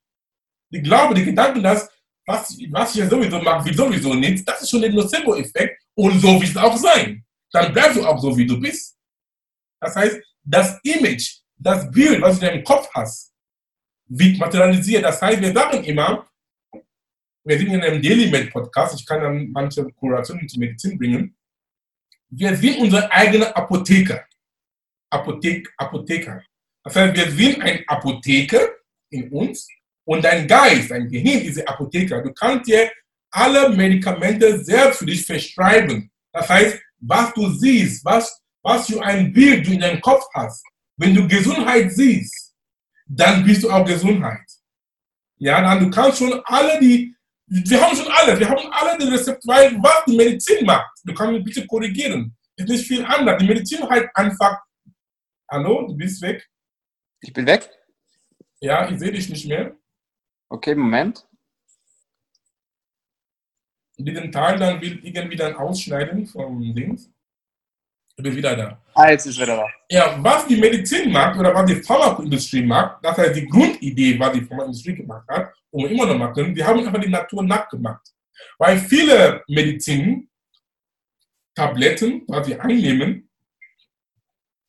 Der 0.72 0.80
Glaube, 0.80 1.14
der 1.14 1.24
Gedanke, 1.24 1.60
dass 1.60 1.88
was, 2.26 2.56
was 2.70 2.94
ich 2.94 3.00
ja 3.00 3.08
sowieso 3.08 3.40
mache, 3.40 3.64
will 3.64 3.74
sowieso 3.74 4.14
nichts, 4.14 4.44
das 4.44 4.62
ist 4.62 4.70
schon 4.70 4.80
der 4.80 4.92
Nocebo-Effekt. 4.92 5.82
Und 5.94 6.20
so 6.20 6.40
wird 6.40 6.50
es 6.50 6.56
auch 6.56 6.76
sein. 6.76 7.24
Dann 7.50 7.72
bleibst 7.72 7.98
du 7.98 8.06
auch 8.06 8.18
so, 8.18 8.36
wie 8.36 8.46
du 8.46 8.58
bist. 8.58 8.96
Das 9.80 9.96
heißt, 9.96 10.20
das 10.44 10.78
Image, 10.84 11.40
das 11.56 11.90
Bild, 11.90 12.20
was 12.20 12.38
du 12.38 12.46
in 12.46 12.52
deinem 12.52 12.64
Kopf 12.64 12.88
hast, 12.94 13.32
wird 14.06 14.38
materialisiert. 14.38 15.04
Das 15.04 15.20
heißt, 15.20 15.40
wir 15.40 15.52
sagen 15.52 15.84
immer, 15.84 16.26
wir 17.44 17.58
sind 17.58 17.72
in 17.72 17.82
einem 17.82 18.00
Daily 18.00 18.30
Med 18.30 18.50
Podcast, 18.50 18.98
ich 18.98 19.06
kann 19.06 19.20
dann 19.20 19.50
manche 19.50 19.84
Kurationen 19.92 20.48
zur 20.48 20.60
Medizin 20.60 20.98
bringen. 20.98 21.36
Wir 22.30 22.56
sind 22.56 22.78
unsere 22.78 23.10
eigene 23.10 23.54
Apotheker. 23.54 24.24
Apothek, 25.10 25.68
Apotheker. 25.76 26.42
Das 26.84 26.96
heißt, 26.96 27.14
wir 27.14 27.30
sind 27.30 27.60
ein 27.62 27.84
Apotheker 27.86 28.70
in 29.10 29.30
uns 29.30 29.68
und 30.04 30.24
dein 30.24 30.46
Geist, 30.46 30.90
dein 30.90 31.08
Gehirn 31.08 31.42
ist 31.42 31.66
Apotheker. 31.68 32.22
Du 32.22 32.32
kannst 32.32 32.68
dir 32.68 32.90
alle 33.30 33.68
Medikamente 33.70 34.62
selbst 34.64 34.98
für 34.98 35.06
dich 35.06 35.24
verschreiben. 35.24 36.10
Das 36.32 36.48
heißt, 36.48 36.80
was 37.00 37.34
du 37.34 37.48
siehst, 37.50 38.04
was, 38.04 38.40
was 38.62 38.86
für 38.86 39.02
ein 39.02 39.32
Bild 39.32 39.66
du 39.66 39.72
in 39.72 39.80
deinem 39.80 40.00
Kopf 40.00 40.24
hast. 40.34 40.64
Wenn 40.96 41.14
du 41.14 41.26
Gesundheit 41.26 41.92
siehst, 41.92 42.54
dann 43.06 43.44
bist 43.44 43.62
du 43.62 43.70
auch 43.70 43.84
Gesundheit. 43.84 44.46
Ja, 45.36 45.60
dann 45.60 45.80
du 45.80 45.90
kannst 45.90 46.18
schon 46.18 46.40
alle 46.44 46.78
die 46.80 47.14
wir 47.52 47.80
haben 47.80 47.94
schon 47.94 48.10
alle, 48.10 48.38
wir 48.38 48.48
haben 48.48 48.66
alle 48.70 48.98
den 48.98 49.08
Rezept, 49.08 49.46
weil 49.46 49.76
was 49.82 50.04
die 50.06 50.16
Medizin 50.16 50.64
macht, 50.64 50.90
du 51.04 51.12
kannst 51.12 51.32
mich 51.34 51.44
bitte 51.44 51.66
korrigieren, 51.66 52.34
ist 52.56 52.68
nicht 52.68 52.86
viel 52.86 53.04
anders. 53.04 53.38
Die 53.38 53.46
Medizin 53.46 53.86
halt 53.88 54.08
einfach, 54.14 54.58
hallo, 55.50 55.86
du 55.86 55.94
bist 55.94 56.22
weg. 56.22 56.48
Ich 57.20 57.32
bin 57.32 57.46
weg? 57.46 57.68
Ja, 58.60 58.88
ich 58.88 58.98
sehe 58.98 59.12
dich 59.12 59.28
nicht 59.28 59.46
mehr. 59.46 59.76
Okay, 60.48 60.74
Moment. 60.74 61.28
Diesen 63.98 64.32
Teil 64.32 64.58
dann 64.58 64.80
will 64.80 65.04
irgendwie 65.04 65.36
dann 65.36 65.54
ausschneiden 65.54 66.26
vom 66.26 66.74
Dings. 66.74 67.10
Ich 68.16 68.22
bin 68.22 68.36
wieder 68.36 68.54
da. 68.54 68.78
Ah, 68.94 69.10
jetzt 69.10 69.26
ist 69.26 69.40
wieder 69.40 69.56
da. 69.56 69.66
Ja, 69.88 70.16
was 70.22 70.46
die 70.46 70.56
Medizin 70.56 71.10
macht 71.10 71.38
oder 71.38 71.54
was 71.54 71.66
die 71.66 71.76
Pharmaindustrie 71.76 72.62
macht, 72.62 73.02
das 73.02 73.16
heißt 73.16 73.36
die 73.36 73.46
Grundidee, 73.46 74.18
was 74.18 74.32
die 74.32 74.42
Pharmaindustrie 74.42 74.94
gemacht 74.94 75.26
hat, 75.28 75.52
und 75.70 75.90
immer 75.90 76.06
noch 76.06 76.18
machen, 76.18 76.54
die 76.54 76.62
haben 76.62 76.86
einfach 76.86 77.00
die 77.00 77.08
Natur 77.08 77.42
nachgemacht. 77.42 78.06
Weil 78.58 78.78
viele 78.78 79.42
Medizin, 79.48 80.28
Tabletten, 81.54 82.22
was 82.28 82.46
wir 82.46 82.62
einnehmen, 82.62 83.28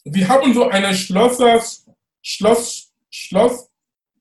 die 0.06 0.26
haben 0.26 0.54
so 0.54 0.70
ein 0.70 0.94
Schlossers, 0.94 1.86
Schloss, 2.22 2.94
Schloss, 3.10 3.70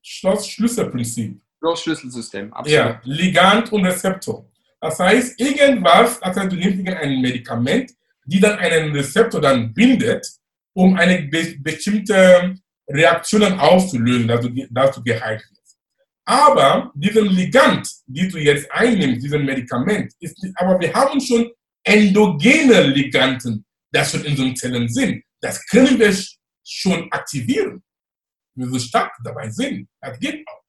Schloss-Schlüsselprinzip. 0.01 1.41
Schloss-Schlüsselsystem, 1.59 2.53
absolut. 2.53 2.77
Ja, 2.77 3.01
Ligand 3.05 3.71
und 3.71 3.85
Rezeptor. 3.85 4.45
Das 4.81 4.99
heißt, 4.99 5.39
irgendwas, 5.39 6.21
also 6.21 6.41
du 6.41 6.57
nimmst 6.57 6.85
ein 6.87 7.21
Medikament, 7.21 7.93
die 8.25 8.39
dann 8.39 8.57
einen 8.59 8.95
Rezeptor 8.95 9.41
dann 9.41 9.73
bindet, 9.73 10.25
um 10.75 10.95
eine 10.95 11.23
be 11.23 11.55
bestimmte 11.59 12.55
Reaktion 12.89 13.43
auszulösen, 13.59 14.27
dass 14.27 14.41
du, 14.41 14.67
dass 14.69 14.95
du 14.95 15.03
geheilt 15.03 15.41
wirst. 15.41 15.77
Aber 16.25 16.91
diesen 16.95 17.27
Ligand, 17.27 17.89
die 18.07 18.27
du 18.27 18.37
jetzt 18.37 18.71
einnimmst, 18.71 19.23
diesen 19.23 19.45
Medikament, 19.45 20.13
ist 20.19 20.37
aber 20.55 20.79
wir 20.79 20.93
haben 20.93 21.19
schon 21.19 21.51
endogene 21.83 22.81
Liganden, 22.83 23.65
das 23.91 24.11
schon 24.11 24.23
in 24.23 24.31
unseren 24.31 24.55
Zellen 24.55 24.87
sind. 24.87 25.23
Das 25.41 25.65
können 25.67 25.99
wir 25.99 26.15
schon 26.65 27.11
aktivieren. 27.11 27.83
Wir 28.55 28.67
so 28.69 28.79
stark 28.79 29.11
dabei 29.23 29.49
sind. 29.49 29.89
Das 29.99 30.17
geht 30.19 30.47
auch. 30.47 30.63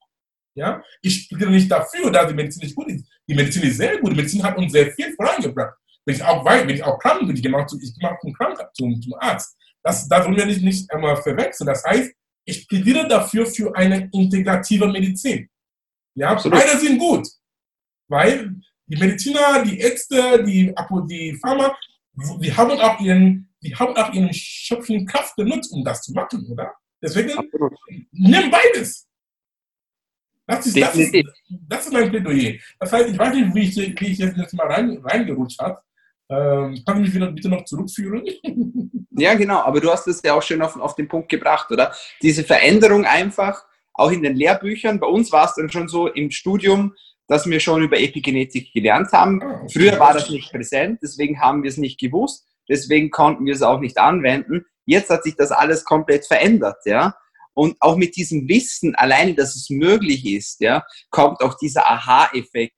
Ja? 0.55 0.83
Ich 1.03 1.29
bin 1.29 1.51
nicht 1.51 1.71
dafür, 1.71 2.11
dass 2.11 2.29
die 2.29 2.35
Medizin 2.35 2.63
nicht 2.63 2.75
gut 2.75 2.89
ist. 2.89 3.07
Die 3.29 3.35
Medizin 3.35 3.63
ist 3.63 3.77
sehr 3.77 3.99
gut. 3.99 4.13
Die 4.13 4.17
Medizin 4.17 4.43
hat 4.43 4.57
uns 4.57 4.73
sehr 4.73 4.91
viel 4.93 5.15
vorangebracht. 5.15 5.75
Wenn 6.05 6.15
ich 6.15 6.23
auch 6.23 6.45
weiß, 6.45 6.67
wenn 6.67 6.75
ich 6.75 6.83
auch 6.83 6.99
krank 6.99 7.27
bin, 7.27 7.37
ich 7.37 7.49
mache 7.49 7.67
zum 7.67 8.33
Krank 8.35 8.59
zum, 8.75 9.01
zum 9.01 9.15
Arzt. 9.15 9.57
Das, 9.83 10.09
das 10.09 10.25
wollen 10.25 10.37
wir 10.37 10.47
nicht, 10.47 10.63
nicht 10.63 10.91
einmal 10.91 11.17
verwechseln. 11.17 11.67
Das 11.67 11.85
heißt, 11.85 12.13
ich 12.47 12.69
plädiere 12.69 13.09
dafür 13.09 13.47
für 13.47 13.75
eine 13.75 14.09
integrative 14.13 14.87
Medizin. 14.89 15.49
Ja, 16.15 16.31
Absolut. 16.31 16.59
beide 16.59 16.79
sind 16.79 16.99
gut. 16.99 17.27
Weil 18.09 18.55
die 18.87 18.97
Mediziner, 18.97 19.63
die 19.65 19.79
Ärzte, 19.79 20.43
die, 20.45 20.75
die 21.09 21.39
Pharma, 21.41 21.77
die 22.41 22.55
haben 22.55 22.79
auch 22.79 23.01
ihren, 23.01 23.55
die 23.61 23.75
haben 23.75 23.97
auch 23.97 24.13
ihren 24.13 24.33
schöpfenden 24.33 25.07
Kraft 25.07 25.37
genutzt, 25.37 25.73
um 25.73 25.85
das 25.85 26.03
zu 26.03 26.13
machen, 26.13 26.47
oder? 26.51 26.75
Deswegen 27.03 27.31
Absolut. 27.31 27.73
nimm 28.13 28.51
beides. 28.51 29.09
Das 30.47 30.67
ist, 30.67 30.79
das, 30.79 30.95
ist, 30.95 31.15
das 31.49 31.87
ist 31.87 31.93
mein 31.93 32.11
Plädoyer. 32.11 32.59
Das 32.79 32.93
heißt, 32.93 33.09
ich 33.09 33.19
weiß 33.19 33.35
nicht, 33.35 33.55
wie 33.55 33.63
ich, 33.63 34.01
wie 34.01 34.07
ich 34.13 34.19
jetzt 34.19 34.53
mal 34.53 34.67
rein, 34.67 34.99
reingerutscht 35.03 35.59
habe. 35.59 35.81
Ähm, 36.31 36.83
kann 36.87 36.97
ich 36.97 37.07
mich 37.07 37.15
wieder 37.15 37.31
bitte 37.31 37.49
noch 37.49 37.65
zurückführen? 37.65 38.25
ja, 39.11 39.35
genau, 39.35 39.59
aber 39.59 39.81
du 39.81 39.91
hast 39.91 40.07
es 40.09 40.23
ja 40.23 40.35
auch 40.35 40.43
schön 40.43 40.63
auf, 40.63 40.77
auf 40.77 40.95
den 40.95 41.09
Punkt 41.09 41.29
gebracht, 41.29 41.71
oder? 41.71 41.95
Diese 42.23 42.45
Veränderung 42.45 43.05
einfach, 43.05 43.65
auch 43.95 44.11
in 44.11 44.23
den 44.23 44.35
Lehrbüchern. 44.35 45.01
Bei 45.01 45.07
uns 45.07 45.31
war 45.33 45.47
es 45.47 45.55
dann 45.55 45.71
schon 45.71 45.89
so 45.89 46.09
im 46.09 46.31
Studium, 46.31 46.95
dass 47.29 47.47
wir 47.47 47.61
schon 47.61 47.83
über 47.83 47.99
Epigenetik 47.99 48.73
gelernt 48.73 49.13
haben. 49.13 49.43
Ah. 49.43 49.67
Früher 49.73 49.99
war 49.99 50.13
das 50.13 50.29
nicht 50.31 50.51
präsent, 50.51 51.01
deswegen 51.03 51.41
haben 51.41 51.63
wir 51.63 51.71
es 51.71 51.79
nicht 51.79 51.99
gewusst, 51.99 52.47
deswegen 52.69 53.11
konnten 53.11 53.47
wir 53.47 53.55
es 53.55 53.63
auch 53.63 53.81
nicht 53.81 53.99
anwenden. 53.99 54.65
Jetzt 54.87 55.11
hat 55.11 55.25
sich 55.25 55.37
das 55.37 55.51
alles 55.51 55.85
komplett 55.85 56.27
verändert, 56.27 56.79
ja. 56.85 57.15
Und 57.55 57.77
auch 57.81 57.97
mit 57.97 58.17
diesem 58.17 58.49
Wissen 58.49 58.97
alleine, 58.97 59.35
dass 59.35 59.55
es 59.55 59.71
möglich 59.71 60.27
ist, 60.27 60.61
ja, 60.61 60.85
kommt 61.11 61.41
auch 61.41 61.57
dieser 61.57 61.89
Aha-Effekt, 61.89 62.75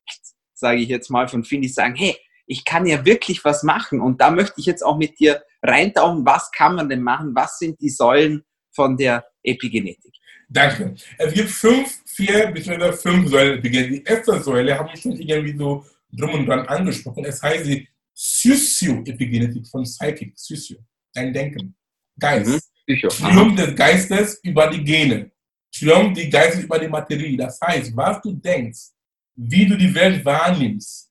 sage 0.52 0.80
ich 0.80 0.88
jetzt 0.88 1.11
mal, 1.11 1.28
von 1.28 1.42
die 1.42 1.68
sagen, 1.68 1.94
hey, 1.96 2.14
ich 2.46 2.64
kann 2.64 2.87
ja 2.87 3.04
wirklich 3.04 3.44
was 3.44 3.62
machen. 3.62 4.00
Und 4.00 4.20
da 4.20 4.30
möchte 4.30 4.54
ich 4.59 4.66
jetzt 4.66 4.82
auch 4.82 4.96
mit 4.96 5.18
dir 5.18 5.42
reintauchen, 5.62 6.24
was 6.24 6.50
kann 6.50 6.76
man 6.76 6.88
denn 6.88 7.02
machen? 7.02 7.35
Was 7.35 7.59
sind 7.59 7.80
die 7.80 7.90
Säulen 7.90 8.44
von 8.74 8.96
der 8.96 9.24
Epigenetik? 9.42 10.12
Danke. 10.48 10.94
Es 11.18 11.35
gibt 11.35 11.50
fünf, 11.50 12.02
vier 12.06 12.46
bzw. 12.52 12.92
fünf 12.92 13.30
Säulen. 13.30 13.61
Die 13.61 14.02
erste 14.04 14.40
Säule 14.40 14.78
habe 14.78 14.90
ich 14.94 15.00
schon 15.00 15.12
irgendwie 15.12 15.56
so 15.56 15.85
drum 16.12 16.35
und 16.35 16.46
dran 16.46 16.66
angesprochen. 16.66 17.24
Es 17.24 17.42
heißt 17.42 17.66
die 17.66 17.88
Socio-Epigenetik 18.14 19.66
von 19.66 19.82
Psychic, 19.82 20.32
Socio, 20.38 20.78
dein 21.12 21.32
Denken, 21.32 21.76
Geist. 22.18 22.70
Mhm. 22.87 23.09
Triumph 23.09 23.56
des 23.56 23.74
Geistes 23.74 24.40
über 24.44 24.68
die 24.68 24.82
Gene. 24.82 25.30
Triumph 25.76 26.14
des 26.14 26.30
Geistes 26.30 26.62
über 26.62 26.78
die 26.78 26.88
Materie. 26.88 27.37
Das 27.37 27.61
heißt, 27.61 27.94
was 27.96 28.20
du 28.22 28.32
denkst, 28.32 28.92
wie 29.35 29.66
du 29.66 29.76
die 29.76 29.92
Welt 29.94 30.24
wahrnimmst. 30.24 31.11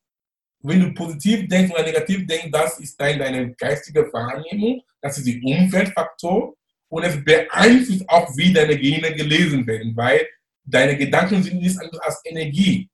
Wenn 0.68 0.80
du 0.80 0.94
positiv 0.94 1.48
denkst 1.48 1.72
oder 1.72 1.84
negativ 1.84 2.26
denkst, 2.26 2.50
das 2.52 2.80
ist 2.80 3.00
deine 3.00 3.54
geistige 3.56 4.12
Wahrnehmung. 4.12 4.82
Das 5.02 5.18
ist 5.18 5.28
der 5.28 5.42
Umweltfaktor. 5.44 6.56
Und 6.90 7.04
es 7.04 7.24
beeinflusst 7.24 8.08
auch, 8.10 8.36
wie 8.38 8.54
deine 8.54 8.78
Gene 8.78 9.14
gelesen 9.14 9.66
werden, 9.68 9.96
weil 9.96 10.28
deine 10.64 10.98
Gedanken 10.98 11.44
sind 11.44 11.62
nichts 11.62 11.78
anderes 11.78 12.00
als 12.00 12.22
Energie. 12.26 12.90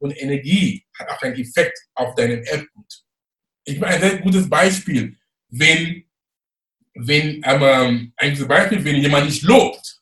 Und 0.00 0.16
Energie 0.20 0.84
hat 0.98 1.08
auch 1.08 1.22
einen 1.22 1.36
Effekt 1.36 1.78
auf 1.94 2.14
deinen 2.14 2.42
Erbgut. 2.44 3.04
Ich 3.64 3.78
meine, 3.78 3.94
ein 3.94 4.00
sehr 4.00 4.18
gutes 4.18 4.48
Beispiel. 4.48 5.16
Wenn 5.48 6.08
wenn, 6.98 7.40
ähm, 7.44 8.12
ein 8.16 8.48
Beispiel, 8.48 8.84
wenn 8.84 8.96
jemand 8.96 9.26
nicht 9.26 9.42
lobt 9.42 10.00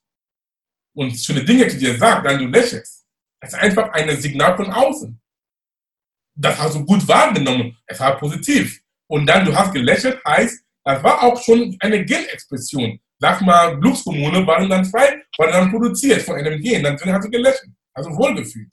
und 0.95 1.15
schöne 1.17 1.45
Dinge 1.45 1.69
zu 1.69 1.77
dir 1.77 1.97
sagt, 1.97 2.27
dann 2.27 2.39
du 2.39 2.47
lächelst. 2.47 3.07
Das 3.41 3.53
ist 3.53 3.59
einfach 3.59 3.93
ein 3.93 4.17
Signal 4.17 4.57
von 4.57 4.71
außen. 4.71 5.21
Das 6.37 6.59
hast 6.59 6.75
du 6.75 6.85
gut 6.85 7.07
wahrgenommen. 7.09 7.77
Es 7.87 7.99
war 7.99 8.18
positiv. 8.18 8.81
Und 9.09 9.27
dann 9.27 9.44
du 9.44 9.55
hast 9.55 9.72
gelächelt, 9.72 10.20
heißt, 10.27 10.62
das 10.85 11.03
war 11.03 11.22
auch 11.22 11.42
schon 11.42 11.77
eine 11.81 12.05
Genexpression. 12.05 13.01
Sag 13.18 13.40
mal, 13.40 13.79
Glückshormone 13.81 14.46
waren 14.46 14.68
dann 14.68 14.85
frei, 14.85 15.22
waren 15.38 15.53
dann 15.53 15.70
produziert 15.70 16.22
von 16.22 16.37
einem 16.37 16.61
Gen. 16.61 16.83
Dann 16.83 16.99
hast 17.01 17.25
du 17.25 17.31
gelächelt. 17.31 17.72
Also 17.94 18.11
wohlgefühlt. 18.11 18.72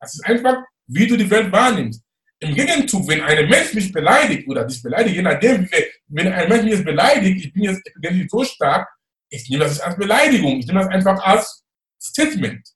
Das 0.00 0.14
ist 0.14 0.24
einfach, 0.24 0.56
wie 0.86 1.06
du 1.06 1.16
die 1.16 1.28
Welt 1.28 1.50
wahrnimmst. 1.50 2.02
Im 2.40 2.54
Gegenzug, 2.54 3.08
wenn 3.08 3.22
ein 3.22 3.48
Mensch 3.48 3.74
mich 3.74 3.90
beleidigt 3.90 4.46
oder 4.48 4.64
dich 4.64 4.82
beleidigt, 4.82 5.16
je 5.16 5.22
nachdem, 5.22 5.68
wenn 6.08 6.28
ein 6.28 6.48
Mensch 6.48 6.62
mich 6.62 6.72
jetzt 6.74 6.84
beleidigt, 6.84 7.44
ich 7.44 7.52
bin 7.52 7.64
jetzt 7.64 7.80
epigenetisch 7.86 8.30
so 8.30 8.44
stark, 8.44 8.88
ich 9.30 9.48
nehme 9.48 9.64
das 9.64 9.74
nicht 9.74 9.84
als 9.84 9.96
Beleidigung, 9.96 10.58
ich 10.58 10.66
nehme 10.66 10.80
das 10.80 10.88
einfach 10.88 11.18
als 11.24 11.64
Statement. 12.00 12.68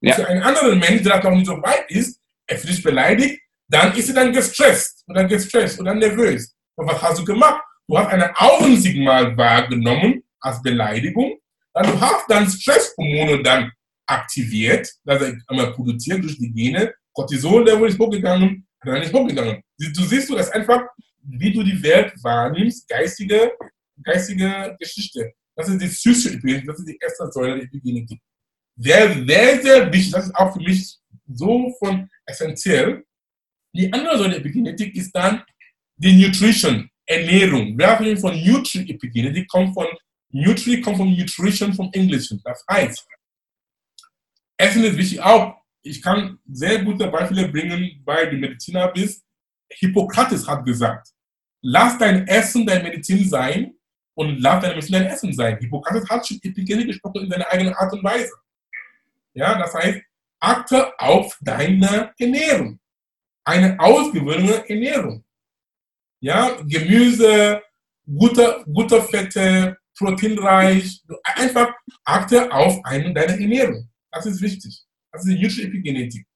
Ja. 0.00 0.14
Für 0.14 0.26
einen 0.28 0.42
anderen 0.42 0.78
Mensch, 0.78 1.02
der 1.02 1.22
noch 1.22 1.30
nicht 1.30 1.46
so 1.46 1.62
weit 1.62 1.90
ist, 1.90 2.20
er 2.46 2.58
fühlt 2.58 2.74
sich 2.74 2.82
beleidigt, 2.82 3.40
dann 3.68 3.94
ist 3.94 4.08
er 4.08 4.14
dann 4.14 4.32
gestresst 4.32 5.04
oder 5.08 5.24
gestresst 5.24 5.80
oder 5.80 5.94
nervös. 5.94 6.54
Und 6.76 6.86
was 6.88 7.00
hast 7.02 7.18
du 7.20 7.24
gemacht? 7.24 7.62
Du 7.86 7.98
hast 7.98 8.08
ein 8.08 8.22
Augensignal 8.34 9.36
wahrgenommen 9.36 10.22
als 10.40 10.62
Beleidigung, 10.62 11.38
dann 11.72 11.86
du 11.86 12.00
hast 12.00 12.24
dann 12.28 12.48
Stresshormone 12.48 13.42
dann 13.42 13.70
aktiviert, 14.06 14.90
also 15.06 15.26
einmal 15.48 15.72
produziert 15.72 16.22
durch 16.22 16.38
die 16.38 16.52
Gene, 16.52 16.94
Cortisol-Level 17.12 17.88
ist 17.88 17.98
hochgegangen, 17.98 18.66
dann 18.82 19.02
ist 19.02 19.12
hochgegangen. 19.12 19.62
Du 19.78 20.04
siehst 20.04 20.28
du 20.28 20.34
das 20.34 20.50
einfach, 20.50 20.82
wie 21.22 21.52
du 21.52 21.62
die 21.62 21.82
Welt 21.82 22.12
wahrnimmst, 22.22 22.88
geistige, 22.88 23.52
geistige 24.02 24.76
Geschichte. 24.78 25.32
Das 25.56 25.68
ist 25.68 25.80
die 25.80 25.88
Psychoepigenetik, 25.88 26.66
das 26.66 26.78
ist 26.78 26.88
die 26.88 26.98
erste 27.00 27.30
Säule 27.30 27.56
der 27.56 27.64
Epigenetik. 27.64 28.20
Sehr, 28.76 29.24
sehr, 29.24 29.62
sehr 29.62 29.92
wichtig, 29.92 30.12
das 30.12 30.26
ist 30.26 30.34
auch 30.34 30.52
für 30.52 30.62
mich 30.62 30.98
so 31.32 31.74
von 31.78 32.08
essentiell. 32.26 33.04
Die 33.74 33.92
andere 33.92 34.16
Säule 34.16 34.30
der 34.30 34.38
Epigenetik 34.38 34.94
ist 34.94 35.12
dann 35.12 35.42
die 35.96 36.12
Nutrition, 36.12 36.88
Ernährung. 37.06 37.76
Wir 37.76 37.88
haben 37.88 38.16
von 38.16 38.34
Nutri-Epigenetik, 38.34 39.48
kommt 39.48 39.74
von 39.74 39.86
Nutri, 40.30 40.80
kommt 40.80 40.96
von 40.96 41.14
Nutrition 41.14 41.74
vom 41.74 41.90
Englischen. 41.92 42.40
Das 42.44 42.64
heißt, 42.70 43.06
Essen 44.56 44.84
ist 44.84 44.96
wichtig 44.96 45.20
auch 45.20 45.64
ich 45.84 46.00
kann 46.02 46.38
sehr 46.50 46.82
gute 46.82 47.06
Beispiele 47.08 47.48
bringen, 47.48 48.02
weil 48.04 48.30
du 48.30 48.36
Mediziner 48.36 48.88
bist. 48.88 49.22
Hippokrates 49.70 50.46
hat 50.48 50.64
gesagt, 50.64 51.08
lass 51.62 51.98
dein 51.98 52.26
Essen 52.26 52.66
dein 52.66 52.82
Medizin 52.82 53.28
sein 53.28 53.74
und 54.14 54.38
lass 54.40 54.62
deine 54.62 54.74
Medizin 54.74 54.94
dein 54.94 55.06
Essen 55.06 55.32
sein. 55.32 55.58
Hippokrates 55.58 56.08
hat 56.08 56.26
schon 56.26 56.38
Epigene 56.42 56.86
gesprochen 56.86 57.24
in 57.24 57.30
seiner 57.30 57.50
eigenen 57.50 57.74
Art 57.74 57.92
und 57.92 58.02
Weise. 58.02 58.32
Ja, 59.34 59.58
das 59.58 59.74
heißt, 59.74 60.00
achte 60.40 60.98
auf 60.98 61.36
deine 61.42 62.14
Ernährung. 62.18 62.80
Eine 63.44 63.78
ausgewogene 63.78 64.68
Ernährung. 64.68 65.24
Ja, 66.20 66.56
Gemüse, 66.62 67.62
gute, 68.06 68.64
gute 68.72 69.02
Fette, 69.02 69.76
proteinreich. 69.96 71.02
Einfach 71.36 71.72
achte 72.04 72.50
auf 72.50 72.82
eine 72.84 73.12
deiner 73.12 73.38
Ernährung. 73.38 73.88
Das 74.10 74.26
ist 74.26 74.40
wichtig. 74.40 74.82
Das 75.12 75.24
ist 75.24 75.30
die 75.30 75.40
jüdische 75.40 75.62
Epigenetik. 75.62 76.26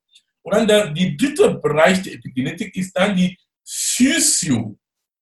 Und 0.42 0.54
dann 0.54 0.68
der 0.68 0.90
die 0.90 1.16
dritte 1.16 1.54
Bereich 1.54 2.02
der 2.02 2.14
Epigenetik 2.14 2.74
ist 2.76 2.92
dann 2.96 3.16
die 3.16 3.36
Physio. 3.64 4.78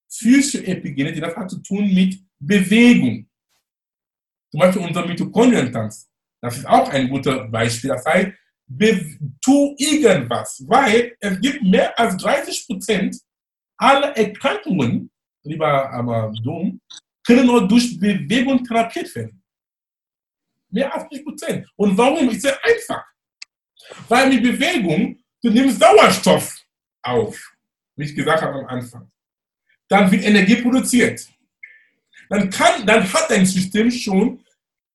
Physio-Epigenetik, 0.09 1.22
das 1.22 1.37
hat 1.37 1.51
zu 1.51 1.59
tun 1.62 1.92
mit 1.92 2.20
Bewegung. 2.38 3.29
Zum 4.51 4.61
Beispiel 4.61 4.83
unser 4.83 5.05
Mitochondrientanz. 5.05 6.09
Das 6.40 6.59
ist 6.59 6.66
auch 6.66 6.88
ein 6.90 7.09
guter 7.09 7.49
Beispiel. 7.49 7.90
Das 7.90 8.05
heißt, 8.05 8.33
tu 9.44 9.74
irgendwas, 9.79 10.64
weil 10.66 11.16
es 11.20 11.40
gibt 11.40 11.62
mehr 11.62 11.98
als 11.98 12.16
30 12.16 12.66
Prozent 12.66 13.16
aller 13.76 14.16
Erkrankungen, 14.16 15.11
lieber 15.44 15.90
aber 15.90 16.33
dumm, 16.42 16.81
können 17.24 17.46
nur 17.46 17.66
durch 17.66 17.98
Bewegung 17.98 18.64
therapiert 18.64 19.14
werden. 19.14 19.42
Mehr 20.70 20.92
als 20.92 21.09
30 21.09 21.24
Prozent. 21.24 21.68
Und 21.76 21.96
warum? 21.96 22.29
Ist 22.31 22.42
sehr 22.42 22.59
einfach. 22.64 23.05
Weil 24.09 24.29
mit 24.29 24.42
Bewegung, 24.42 25.18
du 25.42 25.50
nimmst 25.50 25.79
Sauerstoff 25.79 26.57
auf, 27.02 27.55
wie 27.96 28.05
ich 28.05 28.14
gesagt 28.14 28.42
habe 28.42 28.59
am 28.59 28.66
Anfang. 28.66 29.11
Dann 29.88 30.11
wird 30.11 30.24
Energie 30.24 30.57
produziert. 30.57 31.29
Dann, 32.29 32.50
kann, 32.50 32.85
dann 32.85 33.12
hat 33.12 33.31
dein 33.31 33.46
System 33.46 33.90
schon 33.90 34.44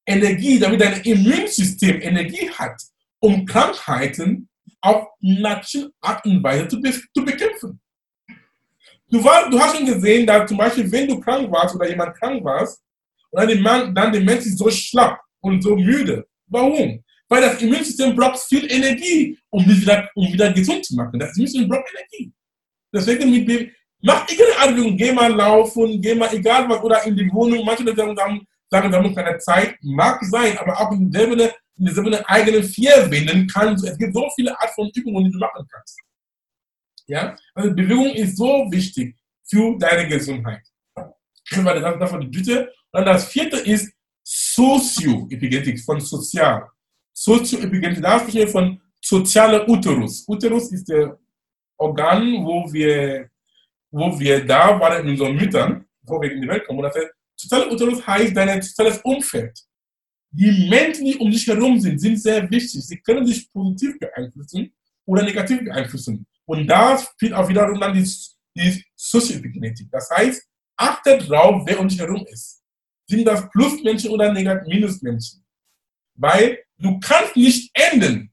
Energie, 0.06 0.58
damit 0.58 0.80
dein 0.80 1.00
Immunsystem 1.02 2.02
Energie 2.02 2.50
hat, 2.50 2.82
um 3.22 3.46
Krankheiten 3.46 4.48
auf 4.80 5.06
natürliche 5.20 5.92
Art 6.00 6.24
und 6.26 6.42
Weise 6.42 6.66
zu, 6.68 6.80
zu 6.80 7.24
bekämpfen. 7.24 7.80
Du, 9.08 9.22
war, 9.22 9.48
du 9.48 9.58
hast 9.60 9.76
schon 9.76 9.86
gesehen, 9.86 10.26
dass 10.26 10.48
zum 10.48 10.58
Beispiel, 10.58 10.90
wenn 10.90 11.06
du 11.06 11.20
krank 11.20 11.50
warst 11.50 11.74
oder 11.76 11.88
jemand 11.88 12.16
krank 12.16 12.42
warst, 12.44 12.82
und 13.30 13.40
dann, 13.40 13.48
der, 13.48 13.86
dann 13.92 14.12
der 14.12 14.20
Mensch 14.22 14.46
ist 14.46 14.58
so 14.58 14.68
schlapp 14.70 15.20
und 15.40 15.62
so 15.62 15.76
müde. 15.76 16.26
Warum? 16.46 17.02
Weil 17.28 17.42
das 17.42 17.62
Immunsystem 17.62 18.14
braucht 18.16 18.40
viel 18.40 18.70
Energie, 18.70 19.38
um 19.50 19.64
wieder, 19.66 20.10
um 20.14 20.32
wieder 20.32 20.52
gesund 20.52 20.84
zu 20.84 20.96
machen. 20.96 21.18
Das 21.18 21.36
Immunsystem 21.36 21.68
braucht 21.68 21.88
Energie. 21.94 22.32
Deswegen 22.92 23.30
mit, 23.30 23.72
mach 24.02 24.28
irgendeine 24.28 24.82
Art 24.82 24.98
geh 24.98 25.12
mal 25.12 25.32
laufen, 25.32 26.02
geh 26.02 26.14
mal 26.14 26.34
egal 26.34 26.68
was, 26.68 26.82
oder 26.82 27.04
in 27.04 27.16
die 27.16 27.30
Wohnung. 27.32 27.64
Manche 27.64 27.84
Leute 27.84 28.14
sagen, 28.16 28.46
wir 28.70 28.98
haben 28.98 29.14
keine 29.14 29.38
Zeit. 29.38 29.76
Mag 29.82 30.22
sein, 30.24 30.58
aber 30.58 30.78
auch 30.80 30.90
in 30.92 31.10
derselben, 31.10 31.50
in 31.78 31.86
derselben 31.86 32.14
eigenen 32.14 32.62
vier 32.62 33.10
Wänden 33.10 33.46
kannst 33.46 33.84
es 33.84 33.98
gibt 33.98 34.14
so 34.14 34.28
viele 34.34 34.58
Art 34.58 34.70
von 34.74 34.90
Übungen, 34.94 35.24
die 35.24 35.30
du 35.30 35.38
machen 35.38 35.66
kannst. 35.70 35.98
Ja? 37.06 37.36
Also 37.54 37.74
Bewegung 37.74 38.10
ist 38.10 38.36
so 38.36 38.66
wichtig 38.70 39.16
für 39.44 39.76
deine 39.78 40.08
Gesundheit. 40.08 40.62
Das 41.50 41.64
war 41.64 42.20
die 42.20 42.30
dritte. 42.30 42.72
Und 42.92 43.04
das 43.04 43.26
vierte 43.26 43.58
ist 43.58 43.92
Sozioepigenetik, 44.22 45.80
von 45.80 46.00
sozial. 46.00 46.68
Sozioepigenetik, 47.12 48.02
da 48.02 48.18
sprechen 48.18 48.38
wir 48.38 48.48
von 48.48 48.80
soziale 49.00 49.68
Uterus. 49.68 50.24
Uterus 50.28 50.72
ist 50.72 50.88
der 50.88 51.18
Organ, 51.76 52.44
wo 52.44 52.72
wir, 52.72 53.28
wo 53.90 54.18
wir 54.18 54.44
da 54.46 54.78
waren 54.78 55.02
in 55.02 55.10
unseren 55.10 55.34
Müttern, 55.34 55.84
bevor 56.00 56.22
wir 56.22 56.32
in 56.32 56.40
die 56.40 56.48
Welt 56.48 56.66
kommen. 56.66 56.78
Und 56.78 56.84
das 56.84 56.96
heißt, 56.96 57.12
soziale 57.36 57.72
Uterus 57.72 58.06
heißt 58.06 58.36
dein 58.36 58.62
soziales 58.62 58.98
Umfeld. 58.98 59.58
Die 60.34 60.68
Menschen, 60.68 61.04
die 61.04 61.16
um 61.16 61.30
dich 61.30 61.46
herum 61.46 61.78
sind, 61.78 61.98
sind 61.98 62.16
sehr 62.16 62.50
wichtig. 62.50 62.82
Sie 62.82 62.98
können 63.00 63.24
dich 63.26 63.50
positiv 63.52 63.98
beeinflussen 63.98 64.72
oder 65.04 65.22
negativ 65.22 65.62
beeinflussen. 65.62 66.26
Und 66.46 66.66
da 66.66 66.98
spielt 66.98 67.34
auch 67.34 67.48
wiederum 67.48 67.78
dann 67.78 67.92
die, 67.92 68.08
die 68.56 68.84
Sozioepigenetik. 68.96 69.88
Das 69.90 70.08
heißt, 70.10 70.42
achte 70.76 71.18
drauf, 71.18 71.62
wer 71.66 71.78
um 71.78 71.86
dich 71.86 71.98
herum 71.98 72.24
ist. 72.30 72.62
Sind 73.06 73.26
das 73.26 73.48
Plusmenschen 73.50 74.10
oder 74.10 74.32
Minusmenschen? 74.32 75.44
Weil 76.14 76.60
du 76.78 76.98
kannst 76.98 77.36
nicht 77.36 77.70
ändern, 77.74 78.30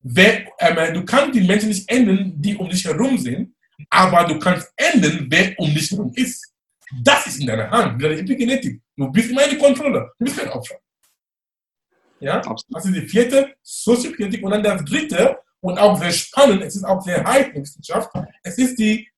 wer, 0.00 0.46
äh, 0.58 0.92
du 0.92 1.04
kannst 1.04 1.34
die 1.34 1.42
Menschen 1.42 1.68
nicht 1.68 1.88
ändern, 1.90 2.32
die 2.36 2.56
um 2.56 2.68
dich 2.68 2.84
herum 2.84 3.18
sind, 3.18 3.54
aber 3.90 4.24
du 4.24 4.38
kannst 4.38 4.72
ändern, 4.76 5.26
wer 5.28 5.58
um 5.58 5.72
dich 5.74 5.90
herum 5.90 6.12
ist. 6.14 6.50
Das 7.02 7.26
ist 7.26 7.40
in 7.40 7.46
deiner 7.46 7.70
Hand, 7.70 8.02
deine 8.02 8.18
Epigenetik. 8.18 8.80
Du 8.96 9.10
bist 9.10 9.30
immer 9.30 9.48
die 9.48 9.58
Kontrolle, 9.58 10.10
du 10.18 10.24
bist 10.24 10.38
kein 10.38 10.48
Opfer. 10.48 10.76
Ja? 12.22 12.40
Das 12.40 12.84
ist 12.84 12.94
die 12.94 13.08
vierte, 13.08 13.54
Sozioepigenetik. 13.62 14.44
Und 14.44 14.52
dann 14.52 14.62
das 14.62 14.84
dritte, 14.84 15.38
und 15.60 15.78
auch 15.78 15.98
sehr 15.98 16.12
spannend, 16.12 16.62
es 16.62 16.76
ist 16.76 16.84
auch 16.84 17.00
sehr 17.02 17.24
heiß 17.24 17.48
in 17.54 17.62
Wissenschaft, 17.62 18.10
es 18.42 18.58
ist 18.58 18.78
die 18.78 19.08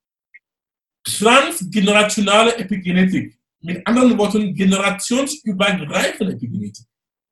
transgenerationale 1.05 2.57
Epigenetik. 2.57 3.39
Mit 3.61 3.87
anderen 3.87 4.17
Worten, 4.19 4.55
generationsübergreifende 4.55 6.35
Epigenetik. 6.35 6.87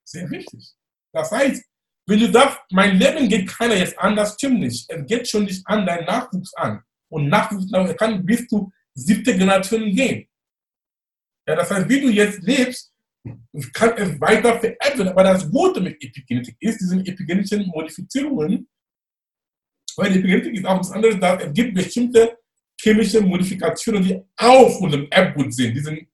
Sehr 0.04 0.30
wichtig. 0.30 0.74
Das 1.12 1.30
heißt, 1.30 1.62
wenn 2.06 2.20
du 2.20 2.32
sagst, 2.32 2.58
mein 2.70 2.98
Leben 2.98 3.28
geht 3.28 3.48
keiner 3.48 3.76
jetzt 3.76 3.98
an, 3.98 4.16
das 4.16 4.34
stimmt 4.34 4.60
nicht. 4.60 4.90
Es 4.90 5.06
geht 5.06 5.28
schon 5.28 5.44
nicht 5.44 5.62
an 5.66 5.86
deinen 5.86 6.06
Nachwuchs 6.06 6.54
an. 6.54 6.82
Und 7.10 7.28
Nachwuchs 7.28 7.70
kann 7.96 8.24
bis 8.24 8.46
zu 8.46 8.72
siebte 8.94 9.36
Generation 9.36 9.94
gehen. 9.94 10.26
Ja, 11.46 11.56
das 11.56 11.70
heißt, 11.70 11.88
wie 11.88 12.00
du 12.00 12.08
jetzt 12.08 12.42
lebst, 12.42 12.91
kann 13.72 13.92
es 13.96 14.20
weiter 14.20 14.58
verändern. 14.58 15.08
Aber 15.08 15.24
das 15.24 15.50
Gute 15.50 15.80
mit 15.80 16.02
Epigenetik 16.02 16.56
ist, 16.60 16.80
diese 16.80 16.96
epigenetischen 16.96 17.66
Modifizierungen, 17.68 18.68
weil 19.96 20.16
Epigenetik 20.16 20.54
ist 20.54 20.66
auch 20.66 20.78
das 20.78 20.90
andere, 20.90 21.18
dass 21.18 21.44
es 21.44 21.52
gibt 21.52 21.74
bestimmte 21.74 22.38
chemische 22.80 23.20
Modifikationen, 23.20 24.02
die 24.02 24.20
auf 24.36 24.80
unserem 24.80 25.06
Erbgut 25.10 25.54
sind, 25.54 25.74
diesen 25.74 26.08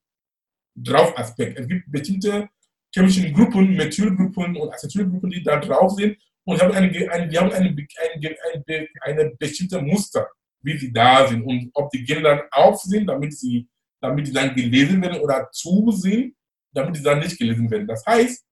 Draufaspekt. 0.77 1.59
Es 1.59 1.67
gibt 1.67 1.91
bestimmte 1.91 2.49
chemischen 2.95 3.33
Gruppen, 3.33 3.77
Methylgruppen 3.77 4.57
und 4.57 4.73
Acetylgruppen, 4.73 5.31
die 5.31 5.43
da 5.43 5.59
drauf 5.59 5.93
sind 5.93 6.17
und 6.45 6.61
haben 6.61 6.73
eine, 6.73 7.11
eine, 7.11 7.29
die 7.29 7.39
haben 7.39 7.53
eine, 7.53 7.75
eine, 8.15 8.89
eine, 9.03 9.31
bestimmte 9.39 9.81
Muster, 9.81 10.27
wie 10.63 10.79
sie 10.79 10.93
da 10.93 11.27
sind 11.27 11.43
und 11.43 11.71
ob 11.75 11.91
die 11.91 12.05
Gene 12.05 12.23
dann 12.23 12.41
auf 12.51 12.81
sind, 12.81 13.07
damit 13.07 13.35
sie, 13.35 13.69
damit 14.01 14.27
sie 14.27 14.33
dann 14.33 14.55
gelesen 14.55 15.03
werden 15.03 15.21
oder 15.21 15.49
zu 15.53 15.91
sind, 15.91 16.35
damit 16.73 16.97
sie 16.97 17.03
dann 17.03 17.21
nicht 17.21 17.39
gelesen 17.39 17.71
werden. 17.71 17.87
Das 17.87 18.05
heißt, 18.07 18.45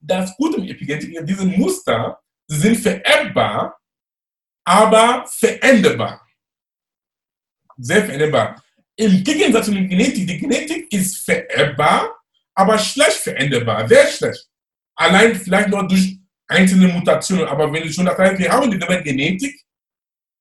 das 0.00 0.36
Gute 0.36 0.58
im 0.58 0.68
Epigenetik 0.68 1.18
diese 1.26 1.44
Muster 1.44 2.20
sind 2.46 2.76
vererbbar, 2.76 3.78
aber 4.64 5.26
veränderbar. 5.26 6.26
Sehr 7.76 8.04
veränderbar. 8.04 8.62
Im 8.96 9.22
Gegensatz 9.22 9.66
zu 9.66 9.72
der 9.72 9.84
Genetik, 9.84 10.26
die 10.26 10.38
Genetik 10.38 10.92
ist 10.92 11.18
vererbbar, 11.18 12.16
aber 12.54 12.78
schlecht 12.78 13.18
veränderbar, 13.18 13.86
sehr 13.88 14.06
schlecht. 14.08 14.48
Allein 14.96 15.36
vielleicht 15.36 15.68
nur 15.68 15.86
durch 15.86 16.18
einzelne 16.48 16.88
Mutationen, 16.88 17.46
aber 17.46 17.72
wenn 17.72 17.84
du 17.84 17.92
schon 17.92 18.06
das 18.06 18.18
heißt, 18.18 18.38
wir 18.38 18.50
haben 18.50 18.70
dieselbe 18.70 19.02
Genetik, 19.02 19.62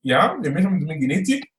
ja, 0.02 0.38
wir 0.42 0.50
Menschen 0.50 0.72
haben 0.72 0.80
dieselbe 0.80 1.00
Genetik, 1.00 1.52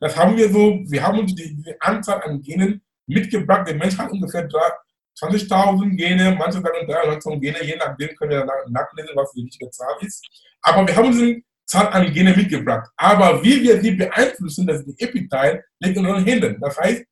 das 0.00 0.16
haben 0.16 0.36
wir 0.36 0.50
so, 0.50 0.80
wir 0.86 1.02
haben 1.02 1.26
die, 1.26 1.34
die 1.34 1.80
Anzahl 1.80 2.22
an 2.22 2.42
Genen 2.42 2.82
mitgebracht, 3.14 3.68
der 3.68 3.76
Mensch 3.76 3.96
hat 3.98 4.10
ungefähr 4.10 4.48
20.000 4.48 5.96
Gene, 5.96 6.34
manche 6.38 6.60
sagen 6.60 6.86
300.000 6.86 7.40
Gene, 7.40 7.64
je 7.64 7.76
nachdem 7.76 8.14
können 8.16 8.30
wir 8.30 8.46
nachlesen, 8.68 9.10
was 9.14 9.32
die 9.32 9.42
richtige 9.42 9.70
Zahl 9.70 9.96
ist. 10.00 10.24
Aber 10.62 10.86
wir 10.86 10.96
haben 10.96 11.12
eine 11.12 11.42
Zahl 11.66 11.88
an 11.88 12.12
Gene 12.12 12.34
mitgebracht. 12.36 12.90
Aber 12.96 13.42
wie 13.42 13.62
wir 13.62 13.80
sie 13.80 13.92
beeinflussen, 13.92 14.66
das 14.66 14.80
ist 14.80 14.86
die 14.86 15.04
Epiteil, 15.04 15.64
liegt 15.78 15.96
in 15.96 16.06
unseren 16.06 16.24
Händen. 16.24 16.60
Das 16.60 16.78
heißt, 16.78 17.04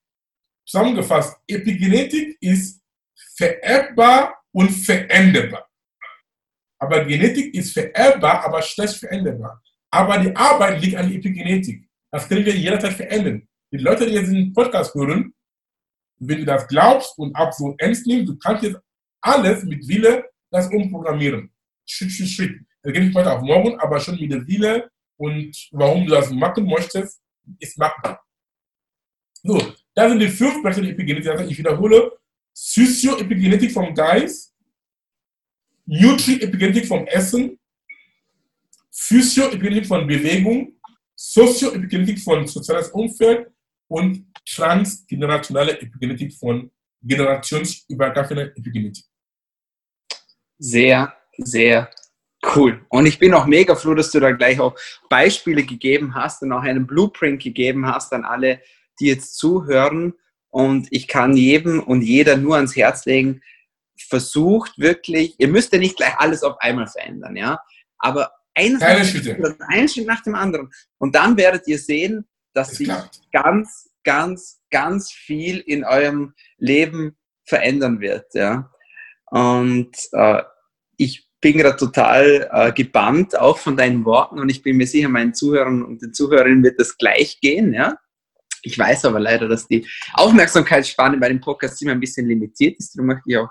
zusammengefasst, 0.67 1.37
Epigenetik 1.47 2.37
ist 2.41 2.81
vererbbar 3.37 4.35
und 4.53 4.71
veränderbar. 4.71 5.67
Aber 6.81 7.05
Genetik 7.05 7.55
ist 7.55 7.73
vererbbar, 7.73 8.45
aber 8.45 8.63
schlecht 8.63 8.97
veränderbar. 8.97 9.61
Aber 9.91 10.19
die 10.19 10.35
Arbeit 10.35 10.81
liegt 10.81 10.97
an 10.97 11.09
der 11.09 11.19
Epigenetik. 11.19 11.89
Das 12.11 12.29
können 12.29 12.45
wir 12.45 12.55
jederzeit 12.55 12.95
verändern. 12.95 13.47
Die 13.73 13.79
Leute, 13.79 14.07
die 14.07 14.13
jetzt 14.15 14.31
den 14.31 14.53
Podcast 14.53 14.95
hören, 14.95 15.35
wenn 16.19 16.39
du 16.39 16.45
das 16.45 16.67
glaubst 16.67 17.17
und 17.19 17.35
auch 17.35 17.53
so 17.53 17.75
ernst 17.79 18.07
nimmst, 18.07 18.29
du 18.29 18.39
kannst 18.39 18.65
jetzt 18.65 18.79
alles 19.21 19.65
mit 19.65 19.87
Wille 19.87 20.25
das 20.51 20.69
umprogrammieren. 20.69 21.51
Schritt 21.87 22.13
für 22.13 22.27
Schritt. 22.27 22.61
Das 22.83 22.93
geht 22.93 23.03
nicht 23.03 23.15
heute 23.15 23.33
auf 23.33 23.43
morgen, 23.43 23.79
aber 23.81 24.01
schon 24.01 24.19
mit 24.19 24.31
der 24.33 24.47
Wille 24.47 24.91
und 25.17 25.69
warum 25.73 26.07
du 26.07 26.13
das 26.13 26.31
machen 26.31 26.67
möchtest, 26.67 27.21
ist 27.59 27.79
machbar. 27.79 28.23
So, 29.43 29.59
das 29.95 30.11
sind 30.11 30.21
die 30.21 30.29
fünf 30.29 30.63
Bereiche 30.63 30.83
der 30.83 30.91
Epigenetik. 30.93 31.31
Also 31.31 31.45
ich 31.45 31.59
wiederhole, 31.59 32.13
Sozioepigenetik 32.53 33.73
vom 33.73 33.95
Geist, 33.95 34.55
Nutri-Epigenetik 35.87 36.87
vom 36.87 37.07
Essen, 37.07 37.59
Physio-Epigenetik 38.91 39.87
von 39.87 40.07
Bewegung, 40.07 40.73
Sozioepigenetik 41.15 42.21
von 42.21 42.47
soziales 42.47 42.91
Umfeld 42.91 43.51
und 43.89 44.27
transgenerationale 44.47 45.81
Epigenetik 45.81 46.35
von 46.35 46.71
generationsübergreifender 47.03 48.57
Epigenetik. 48.57 49.05
Sehr, 50.59 51.15
sehr 51.39 51.91
cool. 52.55 52.85
Und 52.89 53.07
ich 53.07 53.19
bin 53.19 53.35
auch 53.35 53.47
mega 53.47 53.75
froh, 53.75 53.95
dass 53.95 54.11
du 54.11 54.21
da 54.21 54.33
gleich 54.33 54.61
auch 54.61 54.77
Beispiele 55.09 55.65
gegeben 55.65 56.15
hast 56.15 56.43
und 56.43 56.53
auch 56.53 56.63
einen 56.63 56.87
Blueprint 56.87 57.43
gegeben 57.43 57.87
hast 57.87 58.13
an 58.13 58.25
alle, 58.25 58.61
die 59.01 59.07
jetzt 59.07 59.37
zuhören 59.37 60.15
und 60.51 60.89
ich 60.91 61.09
kann 61.09 61.37
jedem 61.37 61.81
und 61.81 62.03
jeder 62.03 62.37
nur 62.37 62.57
ans 62.57 62.75
Herz 62.75 63.05
legen, 63.05 63.43
versucht 63.97 64.79
wirklich, 64.79 65.35
ihr 65.39 65.49
müsst 65.49 65.73
ja 65.73 65.79
nicht 65.79 65.97
gleich 65.97 66.17
alles 66.19 66.43
auf 66.43 66.61
einmal 66.61 66.87
verändern, 66.87 67.37
ja, 67.37 67.61
aber 67.99 68.33
eines 68.55 68.83
ein 68.83 69.89
Schritt 69.89 70.07
nach 70.07 70.23
dem 70.23 70.35
anderen. 70.35 70.71
Und 70.99 71.15
dann 71.15 71.37
werdet 71.37 71.67
ihr 71.69 71.79
sehen, 71.79 72.27
dass 72.59 72.71
sich 72.71 72.91
ganz, 73.33 73.89
ganz, 74.03 74.61
ganz 74.71 75.13
viel 75.13 75.59
in 75.59 75.85
eurem 75.85 76.35
Leben 76.57 77.17
verändern 77.45 78.01
wird, 78.01 78.35
ja. 78.35 78.71
Und 79.31 79.97
äh, 80.13 80.43
ich 80.97 81.29
bin 81.41 81.59
gerade 81.59 81.77
total 81.77 82.49
äh, 82.51 82.73
gebannt, 82.73 83.39
auch 83.39 83.59
von 83.59 83.77
deinen 83.77 84.05
Worten, 84.05 84.41
und 84.41 84.49
ich 84.49 84.63
bin 84.63 84.77
mir 84.77 84.87
sicher, 84.87 85.09
meinen 85.09 85.35
Zuhörern 85.35 85.85
und 85.85 86.03
den 86.03 86.13
Zuhörerinnen 86.13 86.65
wird 86.65 86.81
das 86.81 86.97
gleich 86.97 87.39
gehen, 87.41 87.73
ja. 87.73 87.97
Ich 88.63 88.77
weiß 88.77 89.05
aber 89.05 89.21
leider, 89.21 89.47
dass 89.47 89.69
die 89.69 89.87
Aufmerksamkeitsspanne 90.15 91.19
bei 91.19 91.29
dem 91.29 91.41
Podcast 91.41 91.81
immer 91.81 91.93
ein 91.93 92.01
bisschen 92.01 92.27
limitiert 92.27 92.77
ist. 92.79 92.97
Darum 92.97 93.07
möchte 93.07 93.23
ich 93.27 93.37
auch 93.37 93.51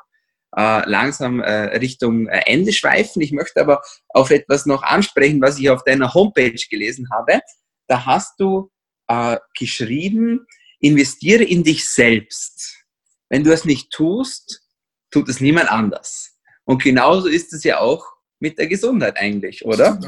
äh, 0.57 0.89
langsam 0.89 1.39
äh, 1.39 1.77
Richtung 1.77 2.27
äh, 2.27 2.41
Ende 2.45 2.73
schweifen. 2.73 3.21
Ich 3.21 3.31
möchte 3.31 3.61
aber 3.61 3.81
auf 4.09 4.31
etwas 4.31 4.65
noch 4.65 4.83
ansprechen, 4.83 5.41
was 5.41 5.59
ich 5.59 5.69
auf 5.69 5.85
deiner 5.85 6.13
Homepage 6.13 6.59
gelesen 6.69 7.07
habe. 7.09 7.39
Da 7.87 8.05
hast 8.05 8.37
du 8.39 8.69
äh, 9.07 9.37
geschrieben, 9.57 10.45
investiere 10.79 11.43
in 11.43 11.63
dich 11.63 11.89
selbst. 11.89 12.83
Wenn 13.29 13.43
du 13.43 13.51
es 13.51 13.65
nicht 13.65 13.91
tust, 13.91 14.63
tut 15.11 15.29
es 15.29 15.41
niemand 15.41 15.71
anders. 15.71 16.37
Und 16.65 16.83
genauso 16.83 17.27
ist 17.27 17.53
es 17.53 17.63
ja 17.63 17.79
auch 17.79 18.05
mit 18.39 18.57
der 18.57 18.67
Gesundheit 18.67 19.17
eigentlich, 19.17 19.65
oder? 19.65 19.99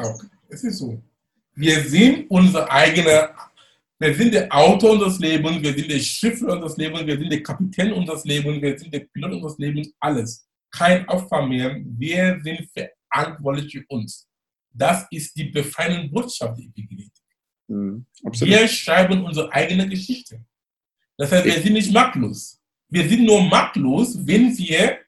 Es 0.50 0.64
ist 0.64 0.78
so. 0.78 1.02
Wir 1.56 1.82
sind 1.84 2.30
unsere 2.30 2.70
eigene 2.70 3.30
wir 4.02 4.16
sind 4.16 4.34
der 4.34 4.48
Autor 4.56 4.92
unseres 4.92 5.20
Lebens, 5.20 5.62
wir 5.62 5.74
sind 5.74 5.92
der 5.92 6.00
Schiffler 6.00 6.54
unseres 6.54 6.78
Lebens, 6.78 7.06
wir 7.06 7.18
sind 7.18 7.30
der 7.34 7.44
Kapitän 7.44 7.92
unseres 7.92 8.24
Lebens, 8.24 8.62
wir 8.62 8.80
sind 8.80 8.94
der 8.94 9.02
Pilot 9.02 9.34
unseres 9.34 9.58
Lebens, 9.58 9.92
alles. 10.00 10.48
Kein 10.72 11.06
Opfer 11.10 11.46
mehr. 11.46 11.82
Wir 11.84 12.40
sind 12.42 12.70
verantwortlich 13.12 13.74
für 13.74 13.84
uns. 13.90 14.26
Das 14.72 15.06
ist 15.12 15.36
die 15.36 15.46
befreiende 15.46 16.08
Botschaft 16.08 16.58
der 16.58 16.66
Epigenetik. 16.66 17.12
Mhm, 17.70 18.06
wir 18.24 18.68
schreiben 18.68 19.24
unsere 19.24 19.52
eigene 19.54 19.88
Geschichte. 19.88 20.44
Das 21.18 21.32
heißt, 21.32 21.46
wir 21.46 21.62
sind 21.62 21.74
nicht 21.74 21.94
machtlos. 21.94 22.60
Wir 22.90 23.08
sind 23.08 23.26
nur 23.26 23.42
machtlos, 23.44 24.18
wenn 24.26 24.58
wir 24.58 25.00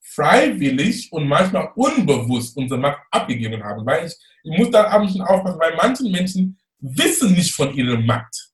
freiwillig 0.00 1.10
und 1.12 1.26
manchmal 1.26 1.70
unbewusst 1.74 2.56
unsere 2.56 2.78
Macht 2.78 2.98
abgegeben 3.10 3.62
haben. 3.62 3.86
Weil 3.86 4.06
ich, 4.06 4.14
ich 4.44 4.58
muss 4.58 4.70
da 4.70 4.88
abends 4.88 5.12
schon 5.12 5.22
aufpassen, 5.22 5.60
weil 5.60 5.74
manche 5.76 6.04
Menschen 6.04 6.58
wissen 6.78 7.32
nicht 7.32 7.54
von 7.54 7.72
ihrer 7.74 7.98
Macht. 7.98 8.50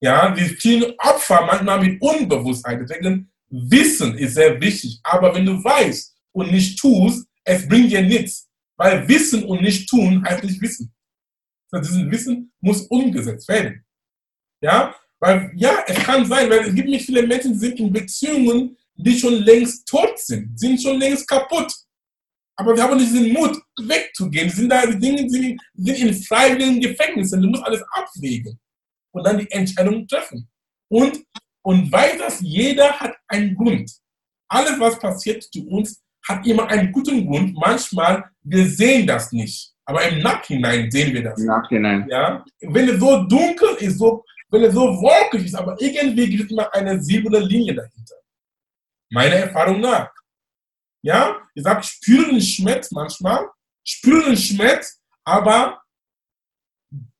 Ja, 0.00 0.30
die 0.30 0.44
spielen 0.44 0.92
Opfer 0.98 1.46
manchmal 1.46 1.80
mit 1.80 2.02
Unbewusstheit. 2.02 2.80
Deswegen 2.80 3.30
Wissen 3.48 4.18
ist 4.18 4.34
sehr 4.34 4.60
wichtig. 4.60 4.98
Aber 5.04 5.34
wenn 5.34 5.46
du 5.46 5.62
weißt 5.62 6.14
und 6.32 6.50
nicht 6.50 6.78
tust, 6.78 7.26
es 7.44 7.66
bringt 7.66 7.92
dir 7.92 8.02
nichts. 8.02 8.48
Weil 8.76 9.06
Wissen 9.08 9.44
und 9.44 9.62
nicht 9.62 9.88
tun 9.88 10.24
heißt 10.24 10.42
nicht 10.44 10.60
Wissen. 10.60 10.92
Also 11.72 11.90
dieses 11.90 12.10
Wissen 12.10 12.52
muss 12.60 12.82
umgesetzt 12.82 13.48
werden. 13.48 13.84
Ja, 14.60 14.94
weil, 15.18 15.52
ja, 15.56 15.84
es 15.86 15.96
kann 15.96 16.26
sein, 16.26 16.50
weil 16.50 16.60
es 16.60 16.74
gibt 16.74 16.88
nicht 16.88 17.06
viele 17.06 17.26
Menschen, 17.26 17.52
die 17.52 17.58
sind 17.58 17.80
in 17.80 17.92
Beziehungen, 17.92 18.76
die 18.94 19.18
schon 19.18 19.34
längst 19.34 19.86
tot 19.88 20.18
sind, 20.18 20.58
sind 20.58 20.80
schon 20.80 20.98
längst 20.98 21.26
kaputt. 21.26 21.72
Aber 22.56 22.76
wir 22.76 22.82
haben 22.82 22.98
nicht 22.98 23.14
den 23.14 23.32
Mut, 23.32 23.56
wegzugehen. 23.80 24.48
Die 24.48 24.54
sind 24.54 24.68
da, 24.68 24.86
die 24.86 24.98
Dinge 24.98 25.28
sind, 25.28 25.60
sind 25.74 25.98
in 25.98 26.14
freiwilligen 26.14 26.80
Gefängnissen. 26.80 27.40
Du 27.40 27.48
musst 27.48 27.64
alles 27.64 27.82
abwägen 27.92 28.58
und 29.12 29.24
dann 29.24 29.38
die 29.38 29.50
Entscheidung 29.50 30.06
treffen. 30.06 30.48
Und, 30.88 31.24
und 31.62 31.90
weil 31.90 32.18
das 32.18 32.40
jeder 32.40 32.92
hat 33.00 33.16
einen 33.28 33.54
Grund. 33.56 33.90
Alles, 34.48 34.78
was 34.78 34.98
passiert 34.98 35.42
zu 35.44 35.66
uns, 35.68 36.02
hat 36.28 36.46
immer 36.46 36.68
einen 36.68 36.92
guten 36.92 37.26
Grund. 37.26 37.54
Manchmal, 37.54 38.30
wir 38.42 38.66
sehen 38.68 39.06
das 39.06 39.32
nicht. 39.32 39.71
Aber 39.84 40.08
im 40.08 40.20
Nachhinein 40.20 40.90
sehen 40.90 41.12
wir 41.12 41.22
das. 41.24 41.40
Im 41.40 41.46
Nachhinein. 41.46 42.08
Ja? 42.08 42.44
Wenn 42.60 42.88
es 42.88 43.00
so 43.00 43.24
dunkel 43.24 43.76
ist, 43.80 43.98
so, 43.98 44.24
wenn 44.50 44.62
es 44.64 44.74
so 44.74 44.80
wolkig 44.80 45.46
ist, 45.46 45.54
aber 45.54 45.76
irgendwie 45.80 46.28
gibt 46.28 46.44
es 46.44 46.50
immer 46.50 46.72
eine 46.74 47.02
silberne 47.02 47.40
Linie 47.40 47.74
dahinter. 47.74 48.14
Meiner 49.10 49.36
Erfahrung 49.36 49.80
nach. 49.80 50.10
Ja, 51.02 51.40
ich 51.54 51.64
sage, 51.64 51.82
spüren 51.82 52.40
Schmerz 52.40 52.92
manchmal, 52.92 53.48
spüren 53.84 54.36
Schmerz, 54.36 55.02
aber 55.24 55.82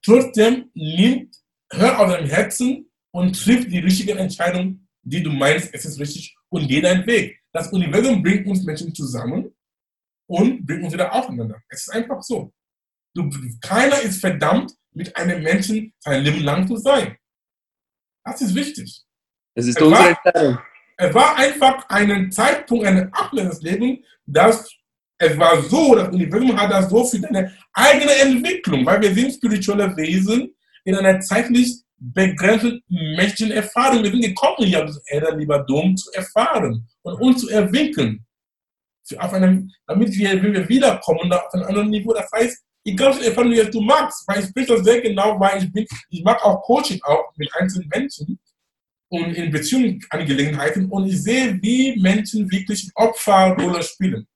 trotzdem 0.05 0.71
nimmt, 0.75 1.37
hör 1.73 1.99
auf 1.99 2.13
dein 2.13 2.27
Herzen 2.27 2.91
und 3.11 3.43
trifft 3.43 3.73
die 3.73 3.81
richtige 3.81 4.15
Entscheidung, 4.15 4.87
die 5.03 5.23
du 5.23 5.31
meinst, 5.31 5.75
es 5.75 5.85
ist 5.85 5.99
richtig 5.99 6.37
und 6.49 6.69
geh 6.69 6.81
deinen 6.81 7.05
Weg. 7.07 7.41
Das 7.53 7.73
Universum 7.73 8.23
bringt 8.23 8.47
uns 8.47 8.63
Menschen 8.63 8.95
zusammen 8.95 9.53
und 10.27 10.67
bringt 10.67 10.85
uns 10.85 10.93
wieder 10.93 11.13
aufeinander. 11.13 11.61
Es 11.69 11.83
ist 11.83 11.95
einfach 11.95 12.23
so. 12.23 12.53
Du, 13.15 13.29
keiner 13.61 14.01
ist 14.01 14.21
verdammt, 14.21 14.73
mit 14.93 15.15
einem 15.17 15.43
Menschen 15.43 15.93
sein 16.01 16.23
Leben 16.23 16.43
lang 16.43 16.67
zu 16.67 16.77
sein. 16.77 17.17
Das 18.25 18.41
ist 18.41 18.55
wichtig. 18.55 19.03
Das 19.55 19.67
ist 19.67 19.77
es 19.77 19.83
unsere 19.83 20.09
Entscheidung. 20.09 20.59
Es 20.97 21.15
war 21.15 21.37
einfach 21.37 21.89
ein 21.89 22.31
Zeitpunkt, 22.31 22.87
ein 22.87 23.13
Abschnitt 23.13 23.51
des 23.51 23.63
Lebens, 23.63 24.01
dass 24.27 24.71
es 25.19 25.39
war 25.39 25.63
so, 25.63 25.95
das 25.95 26.09
Universum 26.09 26.61
hat 26.61 26.71
das 26.71 26.91
so 26.91 27.05
für 27.05 27.21
deine 27.21 27.57
eigene 27.73 28.13
Entwicklung, 28.13 28.85
weil 28.85 29.01
wir 29.01 29.15
sind 29.15 29.33
spirituelle 29.33 29.97
Wesen 29.97 30.53
in 30.85 30.97
einer 30.97 31.21
zeitlich 31.21 31.83
begrenzten 31.97 32.83
menschlichen 32.89 33.53
Erfahrung. 33.53 34.03
Wir 34.03 34.11
sind 34.11 34.23
gekommen, 34.23 34.67
hier 34.67 34.81
auf 34.81 34.87
das 34.87 35.03
Erde, 35.07 35.37
lieber 35.37 35.61
Dom, 35.61 35.97
zu 35.97 36.11
erfahren 36.13 36.89
und 37.03 37.15
uns 37.21 37.41
zu 37.41 37.49
entwickeln. 37.51 38.25
Auf 39.19 39.33
einem, 39.33 39.71
damit 39.87 40.17
wir, 40.17 40.43
wenn 40.43 40.53
wir 40.53 40.69
wiederkommen, 40.69 41.33
auf 41.33 41.53
einem 41.53 41.65
anderen 41.65 41.91
Niveau, 41.91 42.13
das 42.13 42.31
heißt, 42.33 42.63
egal 42.85 43.15
welche 43.15 43.31
Erfahrung 43.31 43.71
du 43.71 43.81
magst, 43.81 44.27
weil 44.27 44.41
ich 44.41 44.47
spreche 44.47 44.75
das 44.75 44.85
sehr 44.85 45.01
genau, 45.01 45.39
weil 45.39 45.63
ich 45.63 45.73
bin, 45.73 45.87
ich 46.09 46.23
mag 46.23 46.45
auch 46.45 46.63
Coaching 46.63 47.01
auch 47.03 47.33
mit 47.37 47.51
einzelnen 47.55 47.89
Menschen 47.89 48.39
und 49.09 49.35
in 49.35 49.51
Beziehungsangelegenheiten 49.51 50.89
und 50.89 51.07
ich 51.07 51.23
sehe, 51.23 51.61
wie 51.61 52.01
Menschen 52.01 52.51
wirklich 52.51 52.91
Opferrolle 52.95 53.83
spielen. 53.83 54.27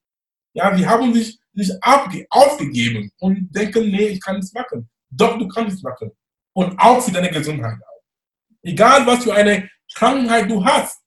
Ja, 0.52 0.74
die 0.74 0.86
haben 0.86 1.14
sich 1.14 1.38
nicht 1.52 1.72
aufgegeben 1.82 3.10
und 3.18 3.54
denken, 3.54 3.90
nee, 3.90 4.08
ich 4.08 4.20
kann 4.20 4.36
nichts 4.36 4.52
machen. 4.52 4.88
Doch, 5.10 5.38
du 5.38 5.48
kannst 5.48 5.76
es 5.76 5.82
machen. 5.82 6.10
Und 6.52 6.78
auch 6.78 7.00
für 7.00 7.12
deine 7.12 7.30
Gesundheit. 7.30 7.78
Egal, 8.62 9.06
was 9.06 9.24
für 9.24 9.34
eine 9.34 9.68
Krankheit 9.94 10.50
du 10.50 10.64
hast, 10.64 11.00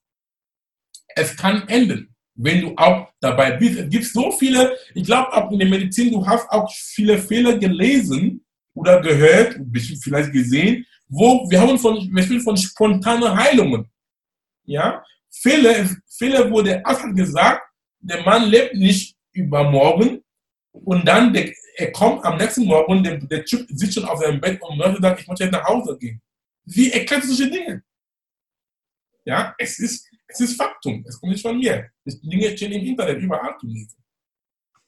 es 1.14 1.36
kann 1.36 1.66
enden, 1.68 2.14
wenn 2.42 2.60
du 2.62 2.74
auch 2.76 3.08
dabei 3.20 3.52
bist. 3.52 3.78
Es 3.78 3.88
gibt 3.90 4.04
so 4.06 4.30
viele, 4.32 4.76
ich 4.94 5.04
glaube, 5.04 5.32
auch 5.32 5.50
in 5.52 5.58
der 5.58 5.68
Medizin, 5.68 6.10
du 6.12 6.26
hast 6.26 6.48
auch 6.50 6.72
viele 6.72 7.18
Fehler 7.18 7.58
gelesen 7.58 8.44
oder 8.74 9.00
gehört, 9.00 9.58
vielleicht 10.02 10.32
gesehen, 10.32 10.86
wo 11.08 11.48
wir 11.50 11.60
haben 11.60 11.78
von, 11.78 12.08
wir 12.12 12.22
sprechen 12.22 12.40
von 12.40 12.56
spontanen 12.56 13.36
Heilungen. 13.36 13.90
Ja, 14.64 15.04
wo 16.50 16.62
der 16.62 16.86
Arzt 16.86 17.02
hat 17.02 17.16
gesagt, 17.16 17.62
der 17.98 18.22
Mann 18.22 18.48
lebt 18.48 18.74
nicht 18.74 19.16
übermorgen 19.32 20.22
und 20.72 21.06
dann 21.06 21.32
der, 21.32 21.52
er 21.76 21.92
kommt 21.92 22.24
am 22.24 22.38
nächsten 22.38 22.64
Morgen, 22.64 23.02
der, 23.02 23.18
der 23.18 23.44
Typ 23.44 23.66
sitzt 23.70 23.94
schon 23.94 24.04
auf 24.04 24.20
seinem 24.20 24.40
Bett 24.40 24.60
und 24.62 24.78
möchte 24.78 25.02
sagen, 25.02 25.18
ich 25.20 25.26
möchte 25.26 25.44
jetzt 25.44 25.52
nach 25.52 25.64
Hause 25.64 25.96
gehen. 25.98 26.22
Wie 26.64 26.90
erklärt 26.90 27.24
solche 27.24 27.50
Dinge? 27.50 27.82
Ja, 29.24 29.54
es 29.58 29.78
ist, 29.78 30.09
es 30.32 30.40
ist 30.40 30.56
Faktum. 30.56 31.04
Es 31.06 31.18
kommt 31.20 31.32
nicht 31.32 31.42
von 31.42 31.58
mir. 31.58 31.90
Die 32.04 32.28
Dinge 32.28 32.56
stehen 32.56 32.72
im 32.72 32.84
Internet 32.84 33.20
überall 33.20 33.56
zu 33.58 33.66
lesen. 33.66 33.96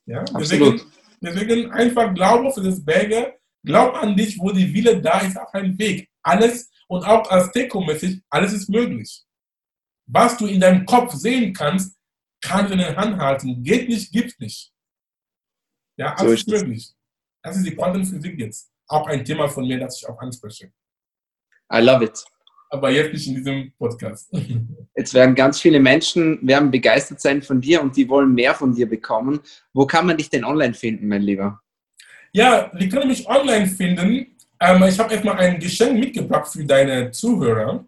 Ja, 0.06 0.24
deswegen, 0.24 0.80
deswegen 1.20 1.70
einfach 1.70 2.12
Glaube 2.14 2.52
für 2.52 2.62
das 2.62 2.84
Berge, 2.84 3.38
glaub 3.64 3.94
an 3.94 4.16
dich, 4.16 4.38
wo 4.38 4.50
die 4.50 4.72
Wille 4.72 5.00
da 5.00 5.20
ist, 5.20 5.36
auf 5.36 5.52
einem 5.54 5.78
Weg 5.78 6.08
alles 6.22 6.70
und 6.88 7.04
auch 7.04 7.28
als 7.30 7.50
Deko-mäßig, 7.52 8.22
alles 8.30 8.52
ist 8.52 8.68
möglich. 8.68 9.24
Was 10.06 10.36
du 10.36 10.46
in 10.46 10.60
deinem 10.60 10.84
Kopf 10.84 11.14
sehen 11.14 11.52
kannst, 11.52 11.98
kannst 12.40 12.70
du 12.70 12.74
in 12.74 12.80
der 12.80 12.96
Hand 12.96 13.16
halten. 13.18 13.62
Geht 13.62 13.88
nicht, 13.88 14.12
gibt 14.12 14.38
nicht. 14.40 14.72
Ja, 15.96 16.14
alles 16.14 16.20
so 16.20 16.32
ist 16.32 16.48
möglich. 16.48 16.92
Das 17.42 17.56
ist 17.56 17.66
die 17.66 17.74
Quantenphysik 17.74 18.38
jetzt. 18.38 18.72
Auch 18.88 19.06
ein 19.06 19.24
Thema 19.24 19.48
von 19.48 19.66
mir, 19.66 19.78
das 19.78 19.98
ich 19.98 20.08
auch 20.08 20.18
anspreche. 20.18 20.72
I 21.72 21.78
love 21.78 22.04
it. 22.04 22.24
Aber 22.72 22.90
jetzt 22.90 23.12
nicht 23.12 23.28
in 23.28 23.34
diesem 23.34 23.72
Podcast. 23.78 24.32
Jetzt 24.96 25.14
werden 25.14 25.34
ganz 25.34 25.60
viele 25.60 25.80
Menschen 25.80 26.38
werden 26.46 26.70
begeistert 26.70 27.20
sein 27.20 27.42
von 27.42 27.60
dir 27.60 27.82
und 27.82 27.96
die 27.96 28.08
wollen 28.08 28.34
mehr 28.34 28.54
von 28.54 28.74
dir 28.74 28.88
bekommen. 28.88 29.40
Wo 29.72 29.86
kann 29.86 30.06
man 30.06 30.16
dich 30.16 30.30
denn 30.30 30.44
online 30.44 30.74
finden, 30.74 31.08
mein 31.08 31.22
Lieber? 31.22 31.60
Ja, 32.32 32.70
die 32.74 32.88
können 32.88 33.08
mich 33.08 33.26
online 33.26 33.66
finden 33.66 34.32
ähm, 34.62 34.82
ich 34.84 34.98
habe 34.98 35.12
erstmal 35.12 35.38
ein 35.38 35.58
Geschenk 35.58 35.98
mitgebracht 35.98 36.46
für 36.52 36.64
deine 36.64 37.10
Zuhörer. 37.10 37.84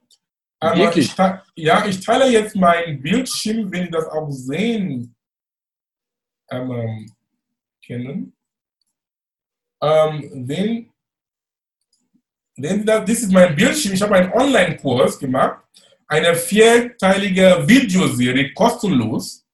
Ähm, 0.60 0.78
Wirklich? 0.78 1.06
Ich, 1.06 1.64
ja, 1.64 1.86
ich 1.86 2.00
teile 2.00 2.28
jetzt 2.28 2.56
mein 2.56 3.00
Bildschirm, 3.00 3.70
wenn 3.70 3.84
Sie 3.84 3.90
das 3.92 4.08
auch 4.08 4.28
sehen 4.30 5.14
ähm, 6.50 7.06
können. 7.86 8.36
Ähm, 9.80 10.30
wenn, 10.48 10.90
das, 12.56 13.04
das 13.04 13.10
ist 13.10 13.32
mein 13.32 13.54
Bildschirm. 13.54 13.94
Ich 13.94 14.02
habe 14.02 14.14
einen 14.14 14.32
Online-Kurs 14.32 15.18
gemacht, 15.18 15.62
eine 16.06 16.34
vierteilige 16.34 17.64
Videoserie, 17.66 18.52
kostenlos. 18.52 19.44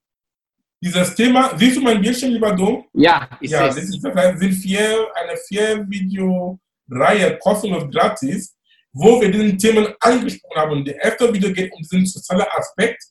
Dieses 0.83 1.13
Thema, 1.13 1.55
siehst 1.57 1.77
du 1.77 1.81
mein 1.81 2.01
Bildschirm, 2.01 2.31
lieber 2.31 2.53
Dom? 2.53 2.85
Ja, 2.93 3.29
ich 3.39 3.51
ja, 3.51 3.71
sehe 3.71 3.83
es. 3.83 4.01
Das 4.01 4.39
sind 4.39 4.53
vier, 4.53 5.07
eine 5.15 5.37
vier 5.47 5.85
Video 5.87 6.59
Reihe 6.89 7.37
kostenlos 7.37 7.89
gratis, 7.89 8.55
wo 8.91 9.21
wir 9.21 9.31
diese 9.31 9.55
Themen 9.57 9.93
angesprochen 9.99 10.57
haben. 10.57 10.85
Der 10.85 11.01
erste 11.01 11.33
Video 11.33 11.53
geht 11.53 11.71
um 11.71 11.79
diesen 11.81 12.05
sozialen 12.05 12.47
Aspekt, 12.51 13.03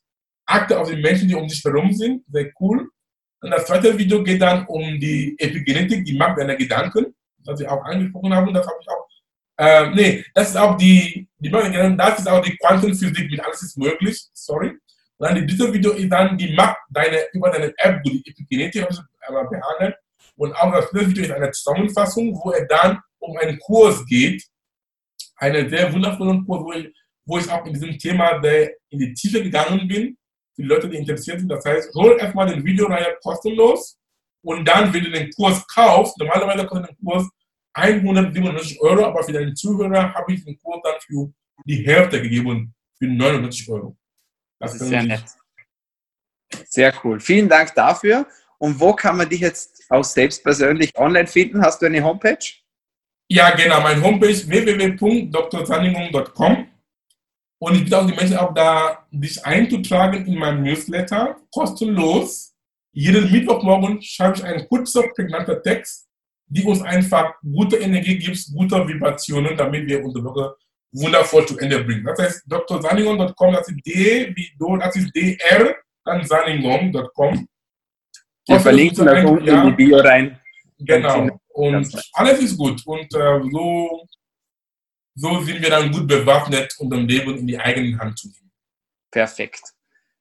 Akte 0.47 0.78
auf 0.78 0.91
die 0.91 1.01
Menschen, 1.01 1.28
die 1.28 1.34
um 1.34 1.47
dich 1.47 1.62
herum 1.64 1.93
sind, 1.93 2.24
sehr 2.28 2.51
cool. 2.61 2.88
Und 3.41 3.51
das 3.51 3.66
zweite 3.66 3.97
Video 3.97 4.22
geht 4.22 4.43
dann 4.43 4.66
um 4.66 4.99
die 5.01 5.34
Epigenetik, 5.38 6.05
die 6.05 6.16
Macht 6.16 6.38
deiner 6.38 6.57
Gedanken, 6.57 7.14
was 7.45 7.59
wir 7.59 7.72
auch 7.72 7.82
angesprochen 7.84 8.34
haben. 8.34 8.53
Das 8.53 8.66
habe 8.66 8.76
ich 8.80 8.88
auch. 8.88 9.09
Äh, 9.61 9.90
nee, 9.90 10.24
das 10.32 10.48
ist 10.48 10.56
auch 10.56 10.74
die, 10.78 11.28
die 11.38 11.50
das 11.50 12.18
ist 12.18 12.26
auch 12.26 12.40
die 12.40 12.56
Quantenphysik, 12.56 13.30
mit 13.30 13.44
alles 13.44 13.62
ist 13.62 13.76
möglich. 13.76 14.18
Sorry. 14.32 14.70
Und 15.18 15.28
dann 15.28 15.46
dieses 15.46 15.70
Video 15.70 15.92
ist 15.92 16.08
dann 16.08 16.38
die 16.38 16.54
Macht 16.54 16.78
deiner, 16.88 17.18
über 17.34 17.50
deine 17.50 17.74
App, 17.76 18.02
die 18.02 18.22
Epigenetik 18.24 18.88
behandelt. 18.88 19.96
Und 20.36 20.54
auch 20.54 20.72
das 20.72 20.88
dritte 20.88 21.11
Video 21.11 21.24
ist 21.24 21.32
eine 21.32 21.50
Zusammenfassung, 21.50 22.34
wo 22.42 22.52
er 22.52 22.64
dann 22.66 23.00
um 23.18 23.36
einen 23.36 23.58
Kurs 23.58 24.02
geht, 24.06 24.42
einen 25.36 25.68
sehr 25.68 25.92
wundervollen 25.92 26.46
Kurs, 26.46 26.64
wo 26.64 26.72
ich, 26.72 26.94
wo 27.26 27.36
ich 27.36 27.50
auch 27.50 27.66
in 27.66 27.74
diesem 27.74 27.98
Thema 27.98 28.38
der 28.38 28.72
in 28.88 28.98
die 28.98 29.12
Tiefe 29.12 29.42
gegangen 29.42 29.86
bin, 29.86 30.16
für 30.56 30.62
die 30.62 30.68
Leute, 30.68 30.88
die 30.88 30.96
interessiert 30.96 31.38
sind. 31.38 31.50
Das 31.50 31.66
heißt, 31.66 31.94
hol 31.96 32.16
erstmal 32.18 32.46
den 32.46 32.64
Videoreihe 32.64 33.14
kostenlos 33.22 33.98
und 34.42 34.66
dann, 34.66 34.90
wenn 34.94 35.04
du 35.04 35.11
den 35.11 35.30
Kurs 35.32 35.66
kaufst, 35.66 36.16
normalerweise 36.18 36.66
kostet 36.66 36.88
der 36.88 36.96
Kurs 37.04 37.28
197 37.74 38.80
Euro, 38.80 39.04
aber 39.04 39.22
für 39.22 39.32
deine 39.32 39.52
Zuhörer 39.54 40.14
habe 40.14 40.32
ich 40.32 40.44
den 40.44 40.58
Kurs 40.58 40.80
dann 40.82 40.94
für 41.00 41.32
die 41.64 41.86
Hälfte 41.86 42.20
gegeben, 42.20 42.74
für 42.98 43.06
99 43.06 43.70
Euro. 43.70 43.96
Das, 44.58 44.72
das 44.72 44.82
ist 44.82 44.88
sehr 44.88 45.02
nett. 45.02 45.24
Sehr 46.68 46.92
cool. 47.04 47.20
Vielen 47.20 47.48
Dank 47.48 47.74
dafür. 47.74 48.26
Und 48.58 48.78
wo 48.78 48.92
kann 48.92 49.16
man 49.16 49.26
dich 49.28 49.40
jetzt 49.40 49.84
auch 49.88 50.04
selbst 50.04 50.42
persönlich 50.42 50.94
online 50.98 51.26
finden? 51.26 51.62
Hast 51.62 51.80
du 51.80 51.86
eine 51.86 52.04
Homepage? 52.04 52.36
Ja, 53.28 53.54
genau, 53.54 53.80
mein 53.80 54.02
Homepage 54.02 54.48
www.drsanningung.com 54.48 56.66
und 57.62 57.74
ich 57.74 57.84
bitte 57.84 57.98
auch 57.98 58.06
die 58.06 58.14
Menschen 58.14 58.38
auch 58.38 58.52
da, 58.52 59.06
dich 59.12 59.46
einzutragen 59.46 60.26
in 60.26 60.36
meinem 60.36 60.64
Newsletter, 60.64 61.36
kostenlos. 61.52 62.56
Jeden 62.92 63.30
Mittwochmorgen 63.30 64.02
schreibe 64.02 64.38
ich 64.38 64.44
einen 64.44 64.66
kurzen, 64.66 65.04
prägnanten 65.14 65.62
Text, 65.62 66.09
die 66.51 66.64
uns 66.64 66.82
einfach 66.82 67.34
gute 67.42 67.76
Energie 67.76 68.18
gibt, 68.18 68.38
gute 68.53 68.86
Vibrationen, 68.86 69.57
damit 69.57 69.88
wir 69.88 70.05
unsere 70.05 70.24
Woche 70.24 70.57
wundervoll 70.92 71.46
zu 71.46 71.57
Ende 71.59 71.82
bringen. 71.84 72.05
Das 72.05 72.18
heißt, 72.18 72.44
drsanningung.com, 72.48 73.55
das 73.55 73.68
ist 73.68 73.86
D 73.86 74.32
wie 74.34 74.51
Do, 74.59 74.76
das 74.76 74.96
ist 74.96 75.14
DR, 75.14 75.76
dann 76.05 76.24
sanningung.com. 76.24 77.46
Wir 78.48 78.61
verlinken 78.61 79.07
das 79.07 79.24
unten 79.24 79.46
ja, 79.46 79.62
in 79.62 79.68
die 79.68 79.76
Bio 79.76 79.98
rein. 79.98 80.40
Genau. 80.78 81.40
Und 81.51 82.11
alles 82.14 82.40
ist 82.40 82.57
gut. 82.57 82.82
Und 82.84 83.14
äh, 83.14 83.40
so, 83.53 84.07
so 85.14 85.40
sind 85.42 85.62
wir 85.62 85.70
dann 85.70 85.92
gut 85.92 86.09
bewaffnet, 86.09 86.74
um 86.78 86.90
das 86.90 87.01
Leben 87.01 87.38
in 87.38 87.46
die 87.46 87.59
eigene 87.59 87.96
Hand 87.98 88.18
zu 88.18 88.28
nehmen. 88.28 88.51
Perfekt. 89.12 89.62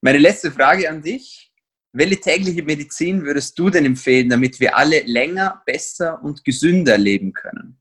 Meine 0.01 0.19
letzte 0.19 0.51
Frage 0.51 0.87
an 0.87 1.01
dich. 1.01 1.48
Welche 1.91 2.19
tägliche 2.19 2.63
Medizin 2.63 3.23
würdest 3.23 3.57
du 3.57 3.69
denn 3.69 3.85
empfehlen, 3.85 4.29
damit 4.29 4.59
wir 4.59 4.77
alle 4.77 5.01
länger, 5.01 5.63
besser 5.65 6.21
und 6.21 6.43
gesünder 6.45 6.97
leben 6.97 7.33
können? 7.33 7.79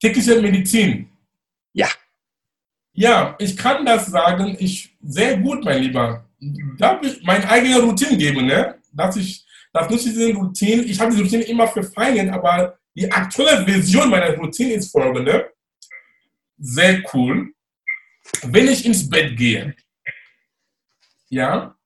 Tägliche 0.00 0.40
Medizin? 0.40 1.08
Ja. 1.72 1.88
Ja, 2.92 3.34
ich 3.40 3.56
kann 3.56 3.84
das 3.84 4.06
sagen, 4.06 4.56
ich 4.60 4.96
sehr 5.02 5.38
gut, 5.38 5.64
mein 5.64 5.82
Lieber. 5.82 6.28
Darf 6.78 7.02
ich 7.02 7.22
meine 7.24 7.48
eigene 7.48 7.80
Routine 7.80 8.16
geben, 8.16 8.46
ne? 8.46 8.78
Dass 8.92 9.16
ich, 9.16 9.44
das 9.72 9.90
nutze 9.90 10.08
ich 10.08 10.14
diese 10.14 10.32
Routine. 10.34 10.82
Ich 10.84 11.00
habe 11.00 11.14
die 11.14 11.22
Routine 11.22 11.42
immer 11.42 11.66
verfeinert, 11.66 12.32
aber 12.32 12.78
die 12.94 13.10
aktuelle 13.10 13.64
Version 13.64 14.10
meiner 14.10 14.36
Routine 14.36 14.74
ist 14.74 14.92
folgende. 14.92 15.52
Sehr 16.58 17.02
cool. 17.12 17.52
Wenn 18.42 18.68
ich 18.68 18.86
ins 18.86 19.08
Bett 19.08 19.36
gehe, 19.36 19.74
ja, 21.28 21.76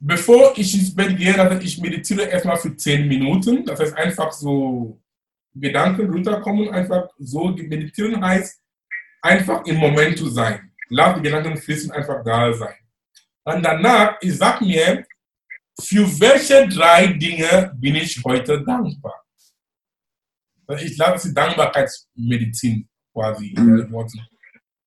bevor 0.00 0.54
ich 0.56 0.74
ins 0.74 0.94
Bett 0.94 1.16
gehe, 1.16 1.38
also 1.38 1.60
ich 1.60 1.78
meditiere 1.80 2.22
erstmal 2.22 2.56
für 2.56 2.74
10 2.74 3.06
Minuten. 3.06 3.64
Das 3.64 3.78
heißt 3.78 3.96
einfach 3.96 4.32
so 4.32 5.00
Gedanken 5.54 6.10
runterkommen, 6.10 6.70
einfach 6.70 7.08
so 7.18 7.48
meditieren 7.48 8.24
heißt, 8.24 8.60
einfach 9.20 9.64
im 9.66 9.76
Moment 9.76 10.18
zu 10.18 10.28
sein. 10.30 10.72
Lass 10.88 11.16
die 11.16 11.22
Gedanken 11.22 11.56
fließen, 11.56 11.90
einfach 11.92 12.24
da 12.24 12.52
sein. 12.52 12.74
Und 13.44 13.62
danach, 13.62 14.16
ich 14.20 14.36
sag 14.36 14.60
mir, 14.60 15.04
für 15.80 16.20
welche 16.20 16.68
drei 16.68 17.06
Dinge 17.08 17.72
bin 17.76 17.96
ich 17.96 18.20
heute 18.24 18.62
dankbar? 18.62 19.14
Ich 20.82 20.96
lasse 20.96 21.28
die 21.28 21.34
Dankbarkeitsmedizin 21.34 22.88
quasi. 23.12 23.54
Mhm. 23.56 23.88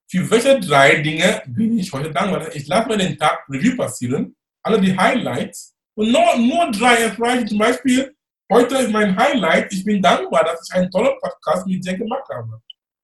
Für 0.10 0.32
welche 0.32 0.60
drei 0.60 1.02
Dinge 1.02 1.42
bin 1.48 1.78
ich 1.78 1.92
heute 1.92 2.12
dankbar? 2.12 2.56
Ich 2.56 2.68
lasse 2.68 2.88
mir 2.88 2.98
den 2.98 3.18
Tag 3.18 3.44
Review 3.50 3.76
passieren, 3.76 4.36
alle 4.64 4.80
die 4.80 4.98
Highlights 4.98 5.76
und 5.96 6.12
nur, 6.12 6.38
nur 6.38 6.72
drei 6.72 6.96
erreichen. 6.96 7.48
Zum 7.48 7.58
Beispiel, 7.58 8.16
heute 8.52 8.78
ist 8.78 8.92
mein 8.92 9.16
Highlight, 9.16 9.72
ich 9.74 9.84
bin 9.84 10.02
dankbar, 10.02 10.44
dass 10.46 10.68
ich 10.68 10.76
einen 10.76 10.90
tollen 10.90 11.20
Podcast 11.20 11.68
mit 11.68 11.86
dir 11.86 11.98
gemacht 11.98 12.28
habe. 12.34 12.62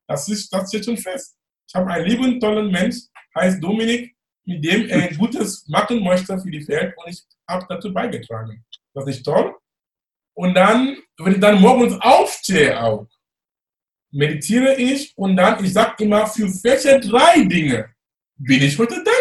Das, 0.07 0.27
ist, 0.29 0.51
das 0.51 0.69
steht 0.69 0.85
schon 0.85 0.97
fest. 0.97 1.35
Ich 1.67 1.75
habe 1.75 1.91
einen 1.91 2.05
lieben, 2.05 2.39
tollen 2.39 2.71
Mensch, 2.71 2.95
heißt 3.35 3.63
Dominik, 3.63 4.15
mit 4.45 4.65
dem 4.65 4.89
er 4.89 5.13
Gutes 5.15 5.67
machen 5.67 6.03
möchte 6.03 6.39
für 6.39 6.49
die 6.49 6.67
Welt 6.67 6.95
und 6.97 7.11
ich 7.11 7.23
habe 7.47 7.65
dazu 7.69 7.93
beigetragen. 7.93 8.65
Das 8.93 9.07
ist 9.07 9.23
toll. 9.23 9.55
Und 10.33 10.55
dann, 10.55 10.97
wenn 11.17 11.33
ich 11.33 11.39
dann 11.39 11.61
morgens 11.61 11.95
aufstehe 12.01 12.81
auch, 12.81 13.07
meditiere 14.11 14.75
ich 14.75 15.13
und 15.15 15.35
dann, 15.35 15.63
ich 15.63 15.73
sage 15.73 16.03
immer, 16.03 16.25
für 16.25 16.47
welche 16.63 16.99
drei 16.99 17.43
Dinge 17.43 17.93
bin 18.37 18.63
ich 18.63 18.77
heute 18.79 18.95
dankbar? 18.95 19.18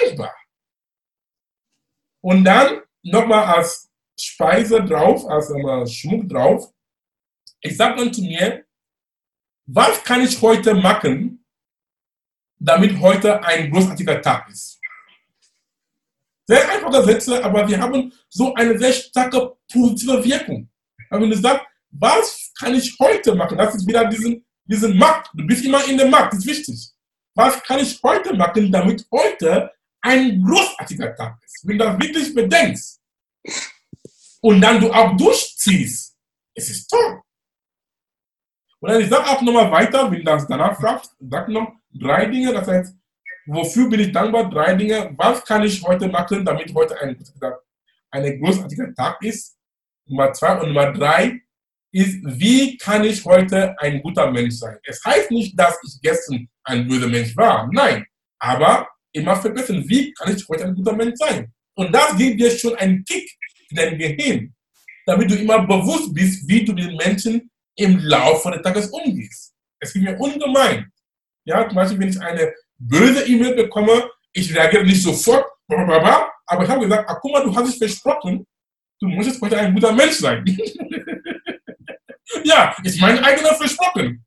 Und 2.28 2.44
dann 2.44 2.82
nochmal 3.02 3.42
als 3.56 3.90
Speise 4.20 4.84
drauf, 4.84 5.26
als 5.30 5.94
Schmuck 5.94 6.28
drauf, 6.28 6.70
ich 7.62 7.74
sage 7.74 7.96
dann 7.96 8.12
zu 8.12 8.20
mir, 8.20 8.66
was 9.64 10.04
kann 10.04 10.20
ich 10.20 10.38
heute 10.42 10.74
machen, 10.74 11.42
damit 12.58 13.00
heute 13.00 13.42
ein 13.42 13.70
großartiger 13.70 14.20
Tag 14.20 14.46
ist? 14.50 14.78
Sehr 16.46 16.68
einfache 16.70 17.02
Sätze, 17.02 17.42
aber 17.42 17.66
wir 17.66 17.80
haben 17.80 18.12
so 18.28 18.52
eine 18.52 18.78
sehr 18.78 18.92
starke 18.92 19.56
positive 19.72 20.22
Wirkung. 20.22 20.68
Aber 21.08 21.22
wenn 21.22 21.30
du 21.30 21.36
sagst, 21.38 21.64
was 21.92 22.52
kann 22.58 22.74
ich 22.74 22.94
heute 23.00 23.34
machen? 23.34 23.56
Das 23.56 23.74
ist 23.74 23.86
wieder 23.86 24.04
diesen, 24.04 24.44
diesen 24.66 24.98
Markt. 24.98 25.30
Du 25.32 25.46
bist 25.46 25.64
immer 25.64 25.82
in 25.88 25.96
dem 25.96 26.10
Markt, 26.10 26.34
das 26.34 26.40
ist 26.40 26.46
wichtig. 26.46 26.90
Was 27.34 27.62
kann 27.62 27.78
ich 27.80 27.98
heute 28.02 28.34
machen, 28.34 28.70
damit 28.70 29.06
heute 29.10 29.72
ein 30.00 30.42
großartiger 30.42 31.14
Tag 31.14 31.38
ist? 31.44 31.66
Wenn 31.66 31.78
du 31.78 31.84
das 31.84 31.98
wirklich 31.98 32.34
bedenkst 32.34 33.00
und 34.40 34.60
dann 34.60 34.80
du 34.80 34.92
auch 34.92 35.16
durchziehst, 35.16 36.16
es 36.54 36.70
ist 36.70 36.88
toll. 36.88 37.22
Und 38.80 38.90
dann 38.90 39.00
ich 39.00 39.08
sage 39.08 39.26
auch 39.26 39.42
nochmal 39.42 39.70
weiter, 39.70 40.10
wenn 40.10 40.18
du 40.18 40.24
das 40.24 40.46
danach 40.46 40.78
fragst, 40.78 41.14
sag 41.18 41.48
noch 41.48 41.72
drei 41.92 42.26
Dinge, 42.26 42.52
das 42.52 42.68
heißt, 42.68 42.94
wofür 43.46 43.88
bin 43.88 44.00
ich 44.00 44.12
dankbar? 44.12 44.48
Drei 44.48 44.74
Dinge. 44.74 45.12
Was 45.16 45.44
kann 45.44 45.62
ich 45.64 45.82
heute 45.82 46.08
machen, 46.08 46.44
damit 46.44 46.72
heute 46.74 47.00
ein, 47.00 47.18
ein 48.10 48.40
großartiger 48.40 48.94
Tag 48.94 49.22
ist? 49.22 49.56
Nummer 50.06 50.32
zwei 50.32 50.60
und 50.60 50.68
Nummer 50.68 50.92
drei 50.92 51.40
ist, 51.92 52.18
wie 52.22 52.76
kann 52.76 53.04
ich 53.04 53.24
heute 53.24 53.78
ein 53.78 54.02
guter 54.02 54.30
Mensch 54.30 54.54
sein? 54.54 54.78
Es 54.84 55.02
heißt 55.04 55.30
nicht, 55.30 55.58
dass 55.58 55.78
ich 55.82 56.00
gestern 56.02 56.48
ein 56.64 56.86
böser 56.86 57.08
Mensch 57.08 57.36
war. 57.36 57.68
Nein. 57.72 58.06
Aber 58.38 58.88
immer 59.18 59.36
verbessern. 59.36 59.84
Wie 59.86 60.12
kann 60.12 60.34
ich 60.34 60.46
heute 60.48 60.64
ein 60.64 60.74
guter 60.74 60.92
Mensch 60.92 61.16
sein? 61.16 61.52
Und 61.74 61.92
das 61.92 62.16
gibt 62.16 62.40
dir 62.40 62.50
schon 62.50 62.74
einen 62.76 63.04
Kick 63.04 63.30
in 63.70 63.76
dein 63.76 63.98
Gehirn, 63.98 64.54
damit 65.06 65.30
du 65.30 65.36
immer 65.36 65.66
bewusst 65.66 66.12
bist, 66.12 66.48
wie 66.48 66.64
du 66.64 66.72
den 66.72 66.96
Menschen 66.96 67.50
im 67.76 67.98
Laufe 67.98 68.50
des 68.50 68.62
Tages 68.62 68.88
umgehst. 68.88 69.54
Es 69.80 69.92
gibt 69.92 70.04
mir 70.04 70.18
ungemein. 70.18 70.90
Ja, 71.44 71.66
zum 71.66 71.76
Beispiel, 71.76 72.00
wenn 72.00 72.08
ich 72.08 72.20
eine 72.20 72.52
böse 72.78 73.26
E-Mail 73.26 73.54
bekomme, 73.54 74.10
ich 74.32 74.54
reagiere 74.54 74.84
nicht 74.84 75.02
sofort, 75.02 75.46
aber 75.68 76.64
ich 76.64 76.68
habe 76.68 76.80
gesagt, 76.80 77.08
ah, 77.08 77.18
guck 77.20 77.32
mal, 77.32 77.44
du 77.44 77.54
hast 77.54 77.70
dich 77.70 77.78
versprochen, 77.78 78.46
du 79.00 79.08
musst 79.08 79.40
heute 79.40 79.58
ein 79.58 79.74
guter 79.74 79.92
Mensch 79.92 80.16
sein. 80.16 80.44
ja, 82.44 82.74
ist 82.82 83.00
mein 83.00 83.22
eigener 83.22 83.54
Versprochen 83.54 84.24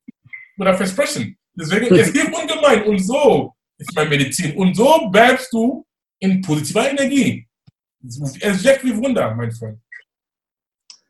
oder 0.58 0.76
Versprechen. 0.76 1.38
Deswegen, 1.54 1.94
es 1.96 2.14
gibt 2.14 2.34
ungemein 2.34 2.84
und 2.84 3.00
so 3.00 3.54
ist 3.82 3.96
meine 3.96 4.10
Medizin. 4.10 4.56
Und 4.56 4.76
so 4.76 5.10
bleibst 5.10 5.52
du 5.52 5.86
in 6.20 6.42
positiver 6.42 6.90
Energie. 6.90 7.48
Es 8.04 8.64
wirkt 8.64 8.84
wie 8.84 8.96
Wunder, 8.98 9.34
mein 9.36 9.52
Freund. 9.52 9.80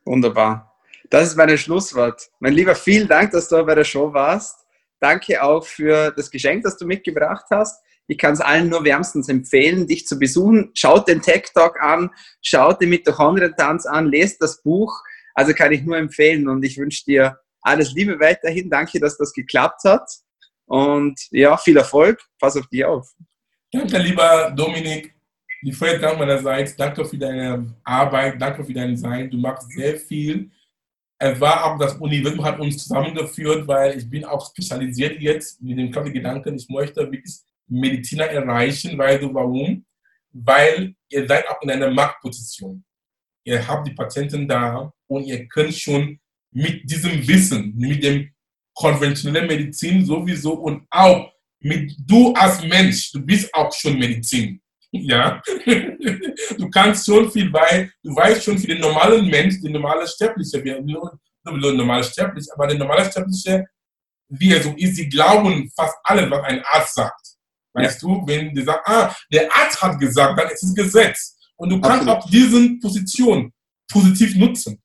Wunderbar. 0.04 0.74
Das 1.10 1.28
ist 1.28 1.36
mein 1.36 1.56
Schlusswort. 1.56 2.30
Mein 2.40 2.54
Lieber, 2.54 2.74
vielen 2.74 3.08
Dank, 3.08 3.32
dass 3.32 3.48
du 3.48 3.64
bei 3.64 3.74
der 3.74 3.84
Show 3.84 4.12
warst. 4.12 4.58
Danke 5.00 5.42
auch 5.42 5.64
für 5.64 6.10
das 6.12 6.30
Geschenk, 6.30 6.62
das 6.64 6.76
du 6.76 6.86
mitgebracht 6.86 7.44
hast. 7.50 7.82
Ich 8.06 8.18
kann 8.18 8.34
es 8.34 8.40
allen 8.40 8.68
nur 8.68 8.84
wärmstens 8.84 9.28
empfehlen, 9.28 9.86
dich 9.86 10.06
zu 10.06 10.18
besuchen. 10.18 10.70
Schaut 10.74 11.08
den 11.08 11.22
Tech 11.22 11.50
Talk 11.54 11.80
an, 11.80 12.10
schaut 12.42 12.80
den 12.80 12.90
Mitochondrien-Tanz 12.90 13.86
an, 13.86 14.06
lest 14.06 14.42
das 14.42 14.62
Buch. 14.62 15.02
Also 15.34 15.54
kann 15.54 15.72
ich 15.72 15.82
nur 15.82 15.96
empfehlen 15.96 16.48
und 16.48 16.64
ich 16.64 16.78
wünsche 16.78 17.04
dir 17.04 17.38
alles 17.62 17.92
Liebe 17.92 18.18
weiterhin. 18.20 18.68
Danke, 18.68 19.00
dass 19.00 19.16
das 19.16 19.32
geklappt 19.32 19.84
hat. 19.84 20.08
Und 20.72 21.18
ja, 21.30 21.56
viel 21.56 21.76
Erfolg. 21.76 22.18
Pass 22.38 22.56
auf 22.56 22.66
dich 22.68 22.84
auf. 22.84 23.06
Danke, 23.70 23.98
lieber 23.98 24.52
Dominik. 24.56 25.14
Die 25.62 25.72
Freude 25.72 26.00
Dank 26.00 26.18
meinerseits. 26.18 26.74
Danke 26.76 27.04
für 27.04 27.18
deine 27.18 27.74
Arbeit. 27.84 28.40
Danke 28.40 28.64
für 28.64 28.72
dein 28.72 28.96
Sein. 28.96 29.30
Du 29.30 29.38
machst 29.38 29.70
sehr 29.70 29.96
viel 29.96 30.50
es 31.24 31.40
war 31.40 31.64
auch, 31.64 31.78
das 31.78 31.94
Universum 31.94 32.44
hat 32.44 32.58
uns 32.58 32.78
zusammengeführt, 32.78 33.68
weil 33.68 33.96
ich 33.96 34.10
bin 34.10 34.24
auch 34.24 34.44
spezialisiert 34.44 35.20
jetzt 35.20 35.62
mit 35.62 35.78
dem 35.78 35.92
klaren 35.92 36.12
Gedanken, 36.12 36.56
ich 36.56 36.68
möchte 36.68 37.00
wirklich 37.00 37.36
Mediziner 37.68 38.24
erreichen, 38.24 38.98
weil 38.98 39.20
du 39.20 39.32
warum? 39.32 39.84
Weil 40.32 40.96
ihr 41.08 41.28
seid 41.28 41.48
auch 41.48 41.62
in 41.62 41.70
einer 41.70 41.90
Marktposition. 41.90 42.84
Ihr 43.44 43.64
habt 43.66 43.86
die 43.86 43.94
Patienten 43.94 44.48
da 44.48 44.92
und 45.06 45.24
ihr 45.24 45.46
könnt 45.46 45.74
schon 45.74 46.18
mit 46.50 46.90
diesem 46.90 47.26
Wissen, 47.28 47.72
mit 47.76 48.02
dem 48.02 48.28
konventionellen 48.74 49.46
Medizin 49.46 50.04
sowieso 50.04 50.54
und 50.54 50.86
auch 50.90 51.30
mit 51.60 51.94
du 52.06 52.32
als 52.34 52.62
Mensch, 52.62 53.12
du 53.12 53.20
bist 53.20 53.52
auch 53.54 53.72
schon 53.72 53.98
Medizin. 53.98 54.60
Ja, 54.90 55.40
du 56.58 56.68
kannst 56.70 57.06
schon 57.06 57.30
viel, 57.30 57.50
weil 57.52 57.90
du 58.02 58.14
weißt 58.14 58.44
schon 58.44 58.58
für 58.58 58.66
den 58.66 58.80
normalen 58.80 59.26
Mensch, 59.26 59.60
den 59.62 59.72
normalen 59.72 60.06
Sterbliche, 60.06 60.62
wir 60.62 60.82
normale 61.44 62.04
Sterbliche, 62.04 62.50
aber 62.54 62.66
der 62.66 62.78
normale 62.78 63.10
Sterbliche, 63.10 63.64
wie 64.28 64.52
er 64.52 64.62
so 64.62 64.74
ist, 64.76 64.96
sie 64.96 65.08
glauben 65.08 65.70
fast 65.74 65.96
alles, 66.04 66.30
was 66.30 66.42
ein 66.44 66.62
Arzt 66.64 66.94
sagt. 66.94 67.26
Weißt 67.74 68.02
ja. 68.02 68.08
du, 68.08 68.26
wenn 68.26 68.54
die 68.54 68.62
sagen, 68.62 68.82
ah, 68.84 69.14
der 69.32 69.50
Arzt 69.54 69.80
hat 69.80 69.98
gesagt, 69.98 70.38
dann 70.38 70.50
ist 70.50 70.62
es 70.62 70.74
Gesetz. 70.74 71.38
Und 71.56 71.70
du 71.70 71.80
kannst 71.80 72.08
Absolut. 72.08 72.24
auch 72.24 72.30
diese 72.30 72.78
Position 72.80 73.52
positiv 73.90 74.36
nutzen. 74.36 74.82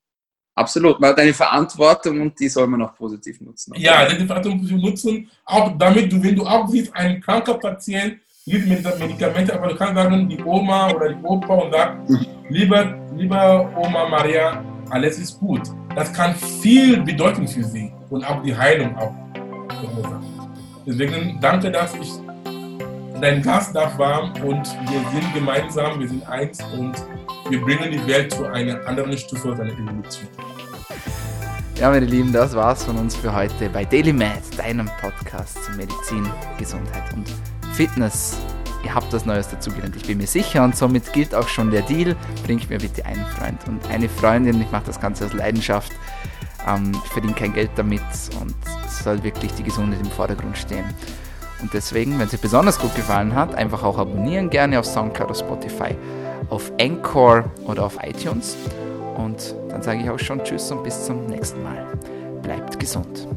Absolut, 0.58 1.00
weil 1.00 1.14
deine 1.14 1.36
Verantwortung 1.36 2.20
und 2.20 2.40
die 2.40 2.50
soll 2.50 2.66
man 2.66 2.82
auch 2.82 2.96
positiv 2.96 3.40
nutzen. 3.42 3.76
Ja, 3.78 4.08
deine 4.08 4.26
Verantwortung 4.26 4.62
positiv 4.62 4.82
nutzen, 4.82 5.30
auch 5.46 5.78
damit 5.78 6.12
du, 6.12 6.24
wenn 6.24 6.36
du 6.36 6.48
auch 6.48 6.68
siehst, 6.68 6.96
ein 6.96 7.22
kranker 7.22 7.54
Patient, 7.54 8.18
gibt 8.44 8.68
Medikamente, 8.68 9.54
aber 9.54 9.68
du 9.68 9.76
kannst 9.76 9.94
sagen, 9.94 10.28
die 10.28 10.44
Oma 10.44 10.90
oder 10.94 11.10
die 11.14 11.24
Opa 11.24 11.54
und 11.54 11.72
sagen, 11.72 12.26
lieber, 12.50 12.98
lieber 13.16 13.72
Oma 13.78 14.10
Maria, 14.10 14.64
alles 14.90 15.20
ist 15.20 15.40
gut. 15.40 15.62
Das 15.96 16.12
kann 16.12 16.34
viel 16.34 17.04
bedeuten 17.04 17.48
für 17.48 17.64
sie 17.64 17.92
und 18.10 18.24
auch 18.24 18.42
die 18.42 18.56
Heilung 18.56 18.98
auch. 18.98 19.14
Deswegen 20.88 21.38
danke, 21.40 21.70
dass 21.70 21.94
ich 21.94 22.10
dein 23.22 23.44
Glas 23.44 23.72
darf 23.74 23.96
warm 24.00 24.32
und 24.44 24.66
wir 24.90 25.02
sind 25.12 25.34
gemeinsam, 25.36 26.00
wir 26.00 26.08
sind 26.08 26.28
eins 26.28 26.60
und 26.76 26.96
wir 27.48 27.62
bringen 27.62 27.92
die 27.92 28.08
Welt 28.08 28.34
zu 28.34 28.46
einer 28.46 28.88
anderen 28.88 29.16
Stufe 29.18 29.56
seiner 29.56 29.74
Evolution. 29.74 30.47
Ja, 31.80 31.92
meine 31.92 32.08
Lieben, 32.08 32.34
das 32.34 32.56
war's 32.56 32.84
von 32.84 32.98
uns 32.98 33.16
für 33.16 33.36
heute 33.36 33.70
bei 33.70 33.86
Daily 33.86 34.12
Med, 34.12 34.42
deinem 34.58 34.90
Podcast 35.00 35.64
zu 35.64 35.72
Medizin, 35.74 36.28
Gesundheit 36.58 37.04
und 37.14 37.32
Fitness. 37.74 38.36
Ihr 38.84 38.96
habt 38.96 39.14
das 39.14 39.28
Neues 39.28 39.48
dazugelernt, 39.50 39.96
ich 39.96 40.08
bin 40.08 40.18
mir 40.18 40.26
sicher 40.26 40.64
und 40.64 40.76
somit 40.76 41.14
gilt 41.14 41.36
auch 41.36 41.48
schon 41.48 41.70
der 41.70 41.84
Deal. 41.84 42.16
Bringt 42.48 42.68
mir 42.72 42.80
bitte 42.80 43.06
einen 43.06 43.24
Freund 43.28 43.60
und 43.68 43.88
eine 43.92 44.10
Freundin. 44.10 44.60
Ich 44.60 44.72
mache 44.72 44.86
das 44.88 45.00
Ganze 45.00 45.28
aus 45.28 45.34
Leidenschaft. 45.34 45.92
Ähm, 46.68 46.94
ich 47.06 47.12
verdiene 47.12 47.34
kein 47.34 47.54
Geld 47.54 47.70
damit 47.76 48.02
und 48.42 48.56
es 48.88 49.04
soll 49.04 49.22
wirklich 49.22 49.52
die 49.52 49.64
Gesundheit 49.64 50.02
im 50.02 50.10
Vordergrund 50.10 50.58
stehen. 50.58 50.86
Und 51.62 51.76
deswegen, 51.76 52.18
wenn 52.18 52.26
es 52.26 52.32
dir 52.32 52.40
besonders 52.40 52.80
gut 52.80 52.96
gefallen 52.96 53.36
hat, 53.36 53.54
einfach 53.54 53.84
auch 53.84 54.00
abonnieren 54.00 54.50
gerne 54.50 54.80
auf 54.80 54.86
Soundcloud, 54.86 55.30
auf 55.30 55.38
Spotify, 55.38 55.96
auf 56.50 56.72
Encore 56.80 57.46
oder 57.66 57.86
auf 57.86 58.00
iTunes. 58.02 58.58
Und 59.18 59.56
dann 59.70 59.82
sage 59.82 60.02
ich 60.02 60.10
auch 60.10 60.20
schon 60.20 60.44
Tschüss 60.44 60.72
und 60.72 60.84
bis 60.84 61.06
zum 61.06 61.26
nächsten 61.26 61.64
Mal. 61.64 61.88
Bleibt 62.42 62.80
gesund. 62.80 63.28